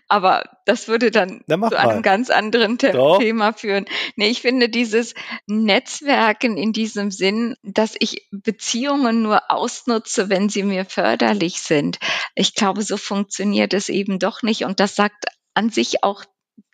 aber 0.06 0.44
das 0.64 0.86
würde 0.86 1.10
dann 1.10 1.42
zu 1.48 1.54
einem 1.54 1.70
mal. 1.96 2.02
ganz 2.02 2.30
anderen 2.30 2.78
The 2.80 2.92
Doch. 2.92 3.18
Thema 3.18 3.52
führen. 3.52 3.86
Nee, 4.14 4.28
ich 4.28 4.42
finde 4.42 4.68
dieses 4.68 5.14
Netzwerken 5.48 6.56
in 6.56 6.72
diesem 6.72 7.10
Sinn, 7.10 7.56
dass 7.64 7.96
ich 7.98 8.28
Beziehungen 8.30 9.22
nur 9.22 9.50
ausnutze, 9.50 10.30
wenn 10.30 10.48
sie 10.48 10.62
mir 10.62 10.84
förderlich 10.84 11.62
sind. 11.62 11.98
Ich 12.36 12.54
glaube, 12.54 12.82
so 12.82 12.96
funktioniert 12.96 13.74
es 13.74 13.88
eben 13.88 14.20
doch 14.20 14.44
nicht 14.44 14.64
und 14.64 14.78
das 14.78 14.94
sagt 14.94 15.24
an 15.54 15.70
sich 15.70 16.04
auch 16.04 16.24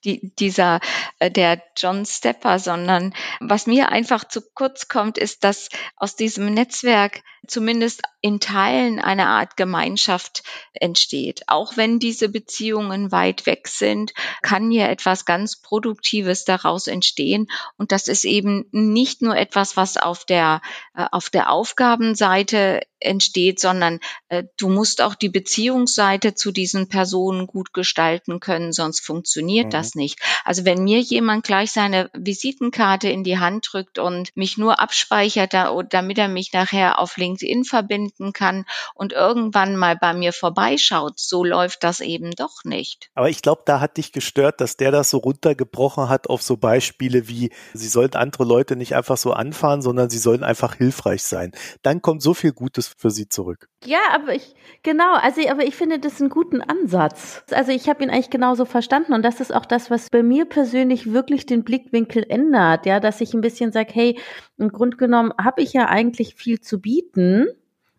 die, 0.05 0.32
dieser, 0.38 0.80
äh, 1.18 1.30
der 1.30 1.62
John 1.76 2.05
Stepper, 2.07 2.59
sondern 2.59 3.14
was 3.40 3.66
mir 3.66 3.90
einfach 3.90 4.24
zu 4.24 4.40
kurz 4.55 4.88
kommt, 4.88 5.18
ist, 5.18 5.44
dass 5.44 5.68
aus 5.96 6.16
diesem 6.16 6.52
Netzwerk 6.52 7.22
zumindest 7.46 8.02
in 8.20 8.40
Teilen 8.40 9.00
eine 9.00 9.26
Art 9.26 9.57
Gemeinschaft 9.57 10.42
entsteht. 10.72 11.42
Auch 11.46 11.76
wenn 11.76 11.98
diese 11.98 12.28
Beziehungen 12.28 13.12
weit 13.12 13.46
weg 13.46 13.68
sind, 13.68 14.14
kann 14.42 14.70
hier 14.70 14.88
etwas 14.88 15.24
ganz 15.24 15.61
Produktives 15.61 16.44
daraus 16.44 16.86
entstehen. 16.86 17.48
Und 17.76 17.92
das 17.92 18.09
ist 18.09 18.24
eben 18.24 18.66
nicht 18.70 19.22
nur 19.22 19.36
etwas, 19.36 19.76
was 19.76 19.96
auf 19.96 20.24
der, 20.24 20.62
äh, 20.94 21.05
auf 21.11 21.30
der 21.30 21.50
Aufgabenseite 21.50 22.80
entsteht, 23.05 23.61
sondern 23.61 24.00
äh, 24.28 24.44
du 24.57 24.68
musst 24.68 25.00
auch 25.02 25.14
die 25.14 25.28
Beziehungsseite 25.28 26.34
zu 26.34 26.52
diesen 26.52 26.88
Personen 26.88 27.46
gut 27.46 27.72
gestalten 27.72 28.40
können, 28.40 28.72
sonst 28.72 29.00
funktioniert 29.00 29.66
mhm. 29.66 29.70
das 29.70 29.94
nicht. 29.94 30.20
Also 30.44 30.64
wenn 30.64 30.84
mir 30.84 31.00
jemand 31.00 31.44
gleich 31.44 31.72
seine 31.72 32.11
Visitenkarte 32.14 33.09
in 33.09 33.24
die 33.24 33.38
Hand 33.38 33.68
drückt 33.70 33.98
und 33.98 34.36
mich 34.36 34.59
nur 34.59 34.80
abspeichert, 34.80 35.55
damit 35.55 36.18
er 36.18 36.28
mich 36.28 36.52
nachher 36.52 36.98
auf 36.98 37.16
LinkedIn 37.16 37.64
verbinden 37.64 38.32
kann 38.32 38.64
und 38.94 39.12
irgendwann 39.12 39.76
mal 39.76 39.96
bei 39.96 40.14
mir 40.14 40.32
vorbeischaut, 40.32 41.18
so 41.18 41.44
läuft 41.44 41.84
das 41.84 42.00
eben 42.00 42.30
doch 42.32 42.64
nicht. 42.64 43.11
Aber 43.14 43.28
ich 43.28 43.42
glaube, 43.42 43.62
da 43.66 43.80
hat 43.80 43.96
dich 43.96 44.12
gestört, 44.12 44.61
dass 44.61 44.76
der 44.76 44.90
das 44.90 45.11
so 45.11 45.18
runtergebrochen 45.18 46.09
hat 46.09 46.28
auf 46.28 46.42
so 46.42 46.57
Beispiele 46.57 47.28
wie, 47.28 47.50
sie 47.72 47.88
sollten 47.88 48.16
andere 48.16 48.44
Leute 48.44 48.76
nicht 48.76 48.94
einfach 48.94 49.16
so 49.16 49.32
anfahren, 49.32 49.82
sondern 49.82 50.11
sie 50.11 50.18
sollen 50.18 50.44
einfach 50.44 50.74
hilfreich 50.74 51.22
sein. 51.22 51.52
Dann 51.82 52.02
kommt 52.02 52.22
so 52.22 52.34
viel 52.34 52.52
Gutes 52.52 52.93
für 52.97 53.11
sie 53.11 53.28
zurück. 53.28 53.68
Ja, 53.84 53.99
aber 54.12 54.34
ich, 54.34 54.55
genau, 54.82 55.14
also, 55.14 55.47
aber 55.49 55.64
ich 55.64 55.74
finde 55.74 55.99
das 55.99 56.20
einen 56.20 56.30
guten 56.30 56.61
Ansatz. 56.61 57.45
Also 57.51 57.72
ich 57.72 57.88
habe 57.88 58.03
ihn 58.03 58.11
eigentlich 58.11 58.30
genauso 58.30 58.64
verstanden 58.64 59.12
und 59.12 59.24
das 59.24 59.40
ist 59.40 59.55
auch 59.55 59.66
das, 59.66 59.90
was 59.90 60.11
bei 60.11 60.22
mir 60.22 60.45
persönlich 60.45 61.12
wirklich 61.12 61.47
den 61.47 61.64
Blickwinkel 61.64 62.24
ändert, 62.28 62.86
ja, 62.86 63.01
dass 63.01 63.20
ich 63.20 63.34
ein 63.34 63.40
bisschen 63.40 63.72
sage, 63.72 63.92
hey, 63.92 64.18
im 64.57 64.70
Grunde 64.70 64.97
genommen 64.97 65.32
habe 65.42 65.62
ich 65.62 65.72
ja 65.72 65.86
eigentlich 65.88 66.34
viel 66.34 66.61
zu 66.61 66.80
bieten 66.80 67.49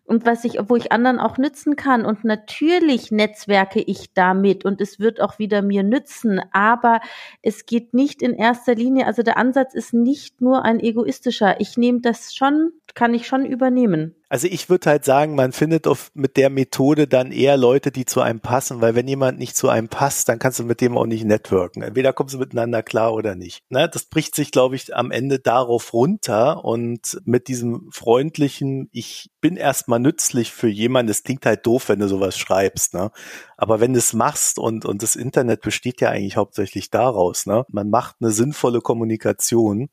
und 0.06 0.24
was 0.24 0.44
ich, 0.44 0.58
wo 0.68 0.76
ich 0.76 0.92
anderen 0.92 1.18
auch 1.18 1.36
nützen 1.36 1.76
kann. 1.76 2.06
Und 2.06 2.24
natürlich 2.24 3.10
netzwerke 3.10 3.80
ich 3.80 4.14
damit 4.14 4.64
und 4.64 4.80
es 4.80 4.98
wird 4.98 5.20
auch 5.20 5.38
wieder 5.38 5.62
mir 5.62 5.82
nützen. 5.82 6.40
Aber 6.52 7.00
es 7.42 7.66
geht 7.66 7.92
nicht 7.92 8.22
in 8.22 8.34
erster 8.34 8.74
Linie, 8.74 9.06
also 9.06 9.22
der 9.22 9.36
Ansatz 9.36 9.74
ist 9.74 9.92
nicht 9.92 10.40
nur 10.40 10.64
ein 10.64 10.80
egoistischer. 10.80 11.60
Ich 11.60 11.76
nehme 11.76 12.00
das 12.00 12.34
schon, 12.34 12.72
kann 12.94 13.14
ich 13.14 13.26
schon 13.26 13.44
übernehmen. 13.44 14.14
Also 14.28 14.48
ich 14.48 14.68
würde 14.68 14.90
halt 14.90 15.04
sagen, 15.04 15.36
man 15.36 15.52
findet 15.52 15.86
auf, 15.86 16.10
mit 16.14 16.36
der 16.36 16.50
Methode 16.50 17.06
dann 17.06 17.30
eher 17.30 17.56
Leute, 17.56 17.92
die 17.92 18.04
zu 18.04 18.20
einem 18.20 18.40
passen, 18.40 18.80
weil 18.80 18.96
wenn 18.96 19.06
jemand 19.06 19.38
nicht 19.38 19.56
zu 19.56 19.68
einem 19.68 19.88
passt, 19.88 20.28
dann 20.28 20.40
kannst 20.40 20.58
du 20.58 20.64
mit 20.64 20.80
dem 20.80 20.98
auch 20.98 21.06
nicht 21.06 21.24
networken. 21.24 21.82
Entweder 21.82 22.12
kommst 22.12 22.34
du 22.34 22.38
miteinander 22.38 22.82
klar 22.82 23.14
oder 23.14 23.36
nicht. 23.36 23.62
Ne? 23.68 23.88
Das 23.88 24.06
bricht 24.06 24.34
sich, 24.34 24.50
glaube 24.50 24.74
ich, 24.74 24.96
am 24.96 25.12
Ende 25.12 25.38
darauf 25.38 25.92
runter 25.92 26.64
und 26.64 27.20
mit 27.24 27.46
diesem 27.46 27.88
freundlichen, 27.92 28.88
ich 28.90 29.30
bin 29.40 29.56
erstmal 29.56 30.00
nützlich 30.00 30.50
für 30.50 30.68
jemanden, 30.68 31.08
das 31.08 31.22
klingt 31.22 31.46
halt 31.46 31.64
doof, 31.64 31.88
wenn 31.88 32.00
du 32.00 32.08
sowas 32.08 32.36
schreibst, 32.36 32.94
ne? 32.94 33.12
Aber 33.56 33.78
wenn 33.80 33.92
du 33.92 34.00
es 34.00 34.12
machst 34.12 34.58
und, 34.58 34.84
und 34.84 35.02
das 35.02 35.14
Internet 35.14 35.60
besteht 35.60 36.00
ja 36.00 36.10
eigentlich 36.10 36.36
hauptsächlich 36.36 36.90
daraus, 36.90 37.46
ne? 37.46 37.64
Man 37.68 37.90
macht 37.90 38.16
eine 38.20 38.32
sinnvolle 38.32 38.80
Kommunikation 38.80 39.88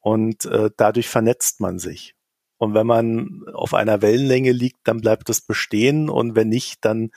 und 0.00 0.44
äh, 0.44 0.70
dadurch 0.76 1.08
vernetzt 1.08 1.60
man 1.60 1.78
sich. 1.78 2.14
Und 2.60 2.74
wenn 2.74 2.86
man 2.86 3.42
auf 3.54 3.72
einer 3.72 4.02
Wellenlänge 4.02 4.52
liegt, 4.52 4.80
dann 4.84 5.00
bleibt 5.00 5.30
das 5.30 5.40
bestehen. 5.40 6.10
Und 6.10 6.36
wenn 6.36 6.50
nicht, 6.50 6.84
dann 6.84 7.10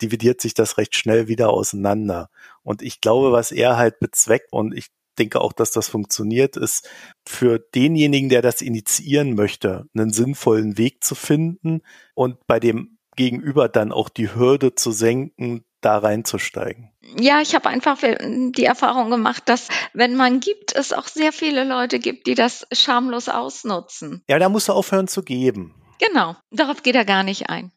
dividiert 0.00 0.40
sich 0.40 0.54
das 0.54 0.78
recht 0.78 0.96
schnell 0.96 1.28
wieder 1.28 1.50
auseinander. 1.50 2.30
Und 2.62 2.80
ich 2.80 3.02
glaube, 3.02 3.30
was 3.30 3.52
er 3.52 3.76
halt 3.76 4.00
bezweckt, 4.00 4.54
und 4.54 4.74
ich 4.74 4.86
denke 5.18 5.42
auch, 5.42 5.52
dass 5.52 5.70
das 5.70 5.86
funktioniert, 5.88 6.56
ist 6.56 6.88
für 7.28 7.58
denjenigen, 7.58 8.30
der 8.30 8.40
das 8.40 8.62
initiieren 8.62 9.34
möchte, 9.34 9.84
einen 9.94 10.14
sinnvollen 10.14 10.78
Weg 10.78 11.04
zu 11.04 11.14
finden 11.14 11.82
und 12.14 12.46
bei 12.46 12.58
dem 12.58 12.96
Gegenüber 13.16 13.68
dann 13.68 13.92
auch 13.92 14.08
die 14.08 14.34
Hürde 14.34 14.74
zu 14.76 14.92
senken, 14.92 15.65
da 15.86 15.98
reinzusteigen? 15.98 16.90
Ja, 17.16 17.40
ich 17.40 17.54
habe 17.54 17.68
einfach 17.68 17.98
die 18.00 18.64
Erfahrung 18.64 19.08
gemacht, 19.10 19.44
dass 19.46 19.68
wenn 19.94 20.16
man 20.16 20.40
gibt, 20.40 20.74
es 20.74 20.92
auch 20.92 21.06
sehr 21.06 21.32
viele 21.32 21.62
Leute 21.62 22.00
gibt, 22.00 22.26
die 22.26 22.34
das 22.34 22.66
schamlos 22.72 23.28
ausnutzen. 23.28 24.24
Ja, 24.28 24.38
da 24.40 24.48
musst 24.48 24.68
du 24.68 24.72
aufhören 24.72 25.06
zu 25.06 25.22
geben. 25.22 25.74
Genau, 26.00 26.34
darauf 26.50 26.82
geht 26.82 26.96
er 26.96 27.04
gar 27.04 27.22
nicht 27.22 27.48
ein. 27.48 27.70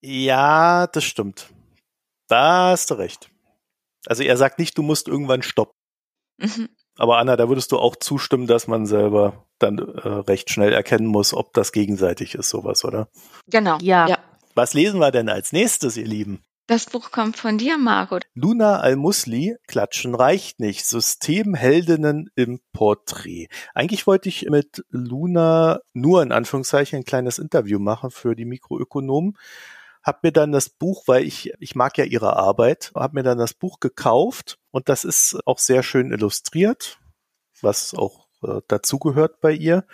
Ja, 0.00 0.86
das 0.86 1.04
stimmt. 1.04 1.48
Da 2.28 2.70
hast 2.70 2.90
du 2.90 2.94
recht. 2.94 3.30
Also 4.06 4.22
er 4.22 4.36
sagt 4.36 4.60
nicht, 4.60 4.78
du 4.78 4.82
musst 4.82 5.08
irgendwann 5.08 5.42
stoppen. 5.42 5.74
Mhm. 6.38 6.68
Aber 6.98 7.18
Anna, 7.18 7.36
da 7.36 7.48
würdest 7.48 7.72
du 7.72 7.78
auch 7.78 7.96
zustimmen, 7.96 8.46
dass 8.46 8.68
man 8.68 8.86
selber 8.86 9.44
dann 9.58 9.78
äh, 9.78 10.08
recht 10.08 10.50
schnell 10.50 10.72
erkennen 10.72 11.06
muss, 11.06 11.34
ob 11.34 11.52
das 11.52 11.72
gegenseitig 11.72 12.36
ist, 12.36 12.48
sowas, 12.48 12.84
oder? 12.84 13.08
Genau. 13.48 13.78
Ja. 13.80 14.06
ja. 14.06 14.18
Was 14.54 14.72
lesen 14.72 15.00
wir 15.00 15.10
denn 15.10 15.28
als 15.28 15.52
nächstes, 15.52 15.96
ihr 15.96 16.06
Lieben? 16.06 16.42
Das 16.68 16.86
Buch 16.86 17.12
kommt 17.12 17.36
von 17.36 17.58
dir, 17.58 17.78
Margot. 17.78 18.26
Luna 18.34 18.80
Al-Musli, 18.80 19.56
Klatschen 19.68 20.16
reicht 20.16 20.58
nicht. 20.58 20.84
Systemheldinnen 20.84 22.28
im 22.34 22.58
Porträt. 22.72 23.46
Eigentlich 23.72 24.08
wollte 24.08 24.28
ich 24.28 24.50
mit 24.50 24.84
Luna 24.90 25.78
nur 25.92 26.22
in 26.24 26.32
Anführungszeichen 26.32 26.98
ein 26.98 27.04
kleines 27.04 27.38
Interview 27.38 27.78
machen 27.78 28.10
für 28.10 28.34
die 28.34 28.44
Mikroökonomen. 28.44 29.38
Hab 30.02 30.24
mir 30.24 30.32
dann 30.32 30.50
das 30.50 30.68
Buch, 30.68 31.04
weil 31.06 31.24
ich, 31.24 31.52
ich 31.60 31.76
mag 31.76 31.98
ja 31.98 32.04
ihre 32.04 32.34
Arbeit, 32.36 32.90
hab 32.96 33.12
mir 33.12 33.22
dann 33.22 33.38
das 33.38 33.54
Buch 33.54 33.78
gekauft 33.78 34.58
und 34.72 34.88
das 34.88 35.04
ist 35.04 35.38
auch 35.46 35.60
sehr 35.60 35.84
schön 35.84 36.10
illustriert, 36.10 36.98
was 37.60 37.94
auch 37.94 38.26
äh, 38.42 38.60
dazugehört 38.66 39.40
bei 39.40 39.52
ihr. 39.52 39.84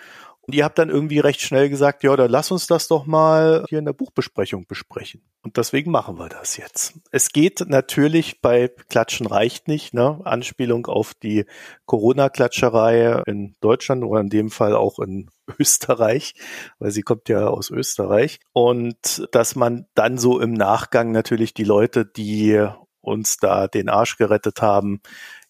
Und 0.45 0.57
ihr 0.57 0.65
habt 0.65 0.79
dann 0.79 0.91
irgendwie 0.91 1.21
recht 1.21 1.41
schnell 1.41 1.69
gesagt, 1.69 2.03
ja, 2.03 2.17
dann 2.17 2.31
lass 2.31 2.51
uns 2.51 2.67
das 2.67 2.89
doch 2.89 3.07
mal 3.07 3.65
hier 3.69 3.79
in 3.79 3.85
der 3.85 3.93
Buchbesprechung 3.93 4.67
besprechen. 4.67 5.23
Und 5.43 5.57
deswegen 5.57 5.93
machen 5.93 6.19
wir 6.19 6.29
das 6.29 6.57
jetzt. 6.57 6.95
Es 7.13 7.31
geht 7.31 7.65
natürlich 7.69 8.41
bei 8.41 8.69
Klatschen 8.89 9.27
reicht 9.27 9.69
nicht, 9.69 9.95
ne? 9.95 10.21
Anspielung 10.25 10.87
auf 10.87 11.15
die 11.15 11.45
Corona-Klatscherei 11.87 13.23
in 13.27 13.55
Deutschland 13.61 14.03
oder 14.03 14.21
in 14.21 14.31
dem 14.31 14.51
Fall 14.51 14.75
auch 14.75 14.99
in 14.99 15.31
Österreich, 15.61 16.35
weil 16.81 16.91
sie 16.91 17.03
kommt 17.03 17.29
ja 17.29 17.47
aus 17.47 17.71
Österreich. 17.71 18.41
Und 18.53 19.29
dass 19.31 19.55
man 19.55 19.87
dann 19.95 20.19
so 20.19 20.41
im 20.41 20.55
Nachgang 20.55 21.13
natürlich 21.13 21.55
die 21.55 21.65
Leute, 21.65 22.05
die 22.05 22.67
uns 23.01 23.37
da 23.37 23.69
den 23.69 23.89
Arsch 23.89 24.17
gerettet 24.17 24.63
haben, 24.63 25.03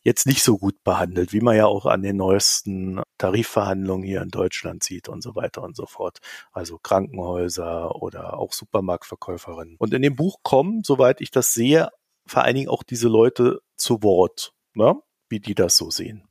jetzt 0.03 0.27
nicht 0.27 0.43
so 0.43 0.59
gut 0.59 0.83
behandelt, 0.85 1.33
wie 1.33 1.41
man 1.41 1.57
ja 1.57 1.67
auch 1.67 1.87
an 1.87 2.03
den 2.03 2.17
neuesten 2.17 3.01
Tarifverhandlungen 3.19 4.05
hier 4.05 4.23
in 4.23 4.31
Deutschland 4.31 4.83
sieht 4.83 5.09
und 5.09 5.23
so 5.23 5.35
weiter 5.35 5.63
und 5.63 5.77
so 5.77 5.87
fort. 5.87 6.19
Also 6.53 6.79
Krankenhäuser 6.79 7.95
oder 8.03 8.39
auch 8.39 8.53
Supermarktverkäuferinnen. 8.53 9.77
Und 9.79 9.95
in 9.95 10.03
dem 10.03 10.17
Buch 10.17 10.39
kommen, 10.43 10.83
soweit 10.85 11.21
ich 11.21 11.31
das 11.31 11.55
sehe, 11.55 11.89
vor 12.27 12.43
allen 12.43 12.57
Dingen 12.57 12.69
auch 12.69 12.83
diese 12.83 13.09
Leute 13.09 13.61
zu 13.77 14.03
Wort, 14.03 14.55
ne? 14.75 15.01
wie 15.29 15.41
die 15.41 15.55
das 15.55 15.77
so 15.77 15.91
sehen. 15.91 16.29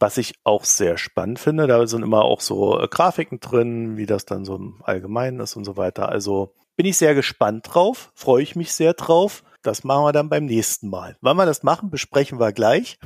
Was 0.00 0.16
ich 0.16 0.34
auch 0.44 0.64
sehr 0.64 0.96
spannend 0.96 1.40
finde, 1.40 1.66
da 1.66 1.84
sind 1.86 2.02
immer 2.02 2.22
auch 2.22 2.40
so 2.40 2.80
äh, 2.80 2.86
Grafiken 2.88 3.40
drin, 3.40 3.96
wie 3.96 4.06
das 4.06 4.24
dann 4.24 4.44
so 4.44 4.54
im 4.54 4.80
Allgemeinen 4.84 5.40
ist 5.40 5.56
und 5.56 5.64
so 5.64 5.76
weiter. 5.76 6.08
Also 6.08 6.54
bin 6.76 6.86
ich 6.86 6.96
sehr 6.96 7.16
gespannt 7.16 7.66
drauf, 7.68 8.12
freue 8.14 8.42
ich 8.42 8.54
mich 8.54 8.72
sehr 8.72 8.94
drauf. 8.94 9.42
Das 9.68 9.84
machen 9.84 10.04
wir 10.04 10.12
dann 10.12 10.30
beim 10.30 10.46
nächsten 10.46 10.88
Mal. 10.88 11.18
Wann 11.20 11.36
wir 11.36 11.44
das 11.44 11.62
machen, 11.62 11.90
besprechen 11.90 12.40
wir 12.40 12.52
gleich. 12.52 12.98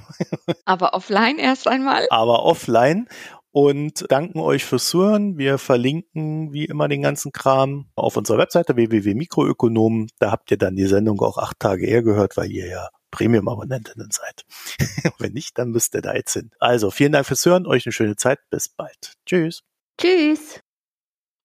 Aber 0.64 0.94
offline 0.94 1.38
erst 1.38 1.66
einmal. 1.66 2.06
Aber 2.10 2.44
offline. 2.44 3.08
Und 3.50 4.06
danken 4.08 4.38
euch 4.38 4.64
fürs 4.64 4.86
Zuhören. 4.86 5.36
Wir 5.38 5.58
verlinken 5.58 6.52
wie 6.52 6.64
immer 6.64 6.86
den 6.86 7.02
ganzen 7.02 7.32
Kram 7.32 7.90
auf 7.96 8.16
unserer 8.16 8.38
Webseite 8.38 8.76
www.mikroökonomen. 8.76 10.06
Da 10.20 10.30
habt 10.30 10.52
ihr 10.52 10.56
dann 10.56 10.76
die 10.76 10.86
Sendung 10.86 11.20
auch 11.20 11.36
acht 11.36 11.58
Tage 11.58 11.84
eher 11.84 12.04
gehört, 12.04 12.36
weil 12.36 12.52
ihr 12.52 12.68
ja 12.68 12.88
Premium-Abonnentinnen 13.10 14.10
seid. 14.12 14.44
Wenn 15.18 15.32
nicht, 15.32 15.58
dann 15.58 15.70
müsst 15.70 15.96
ihr 15.96 16.00
da 16.00 16.14
jetzt 16.14 16.32
hin. 16.32 16.52
Also 16.60 16.92
vielen 16.92 17.10
Dank 17.10 17.26
fürs 17.26 17.44
Hören. 17.44 17.66
Euch 17.66 17.84
eine 17.84 17.92
schöne 17.92 18.14
Zeit. 18.14 18.38
Bis 18.50 18.68
bald. 18.68 19.14
Tschüss. 19.26 19.62
Tschüss. 19.98 20.60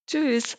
Tschüss. 0.06 0.56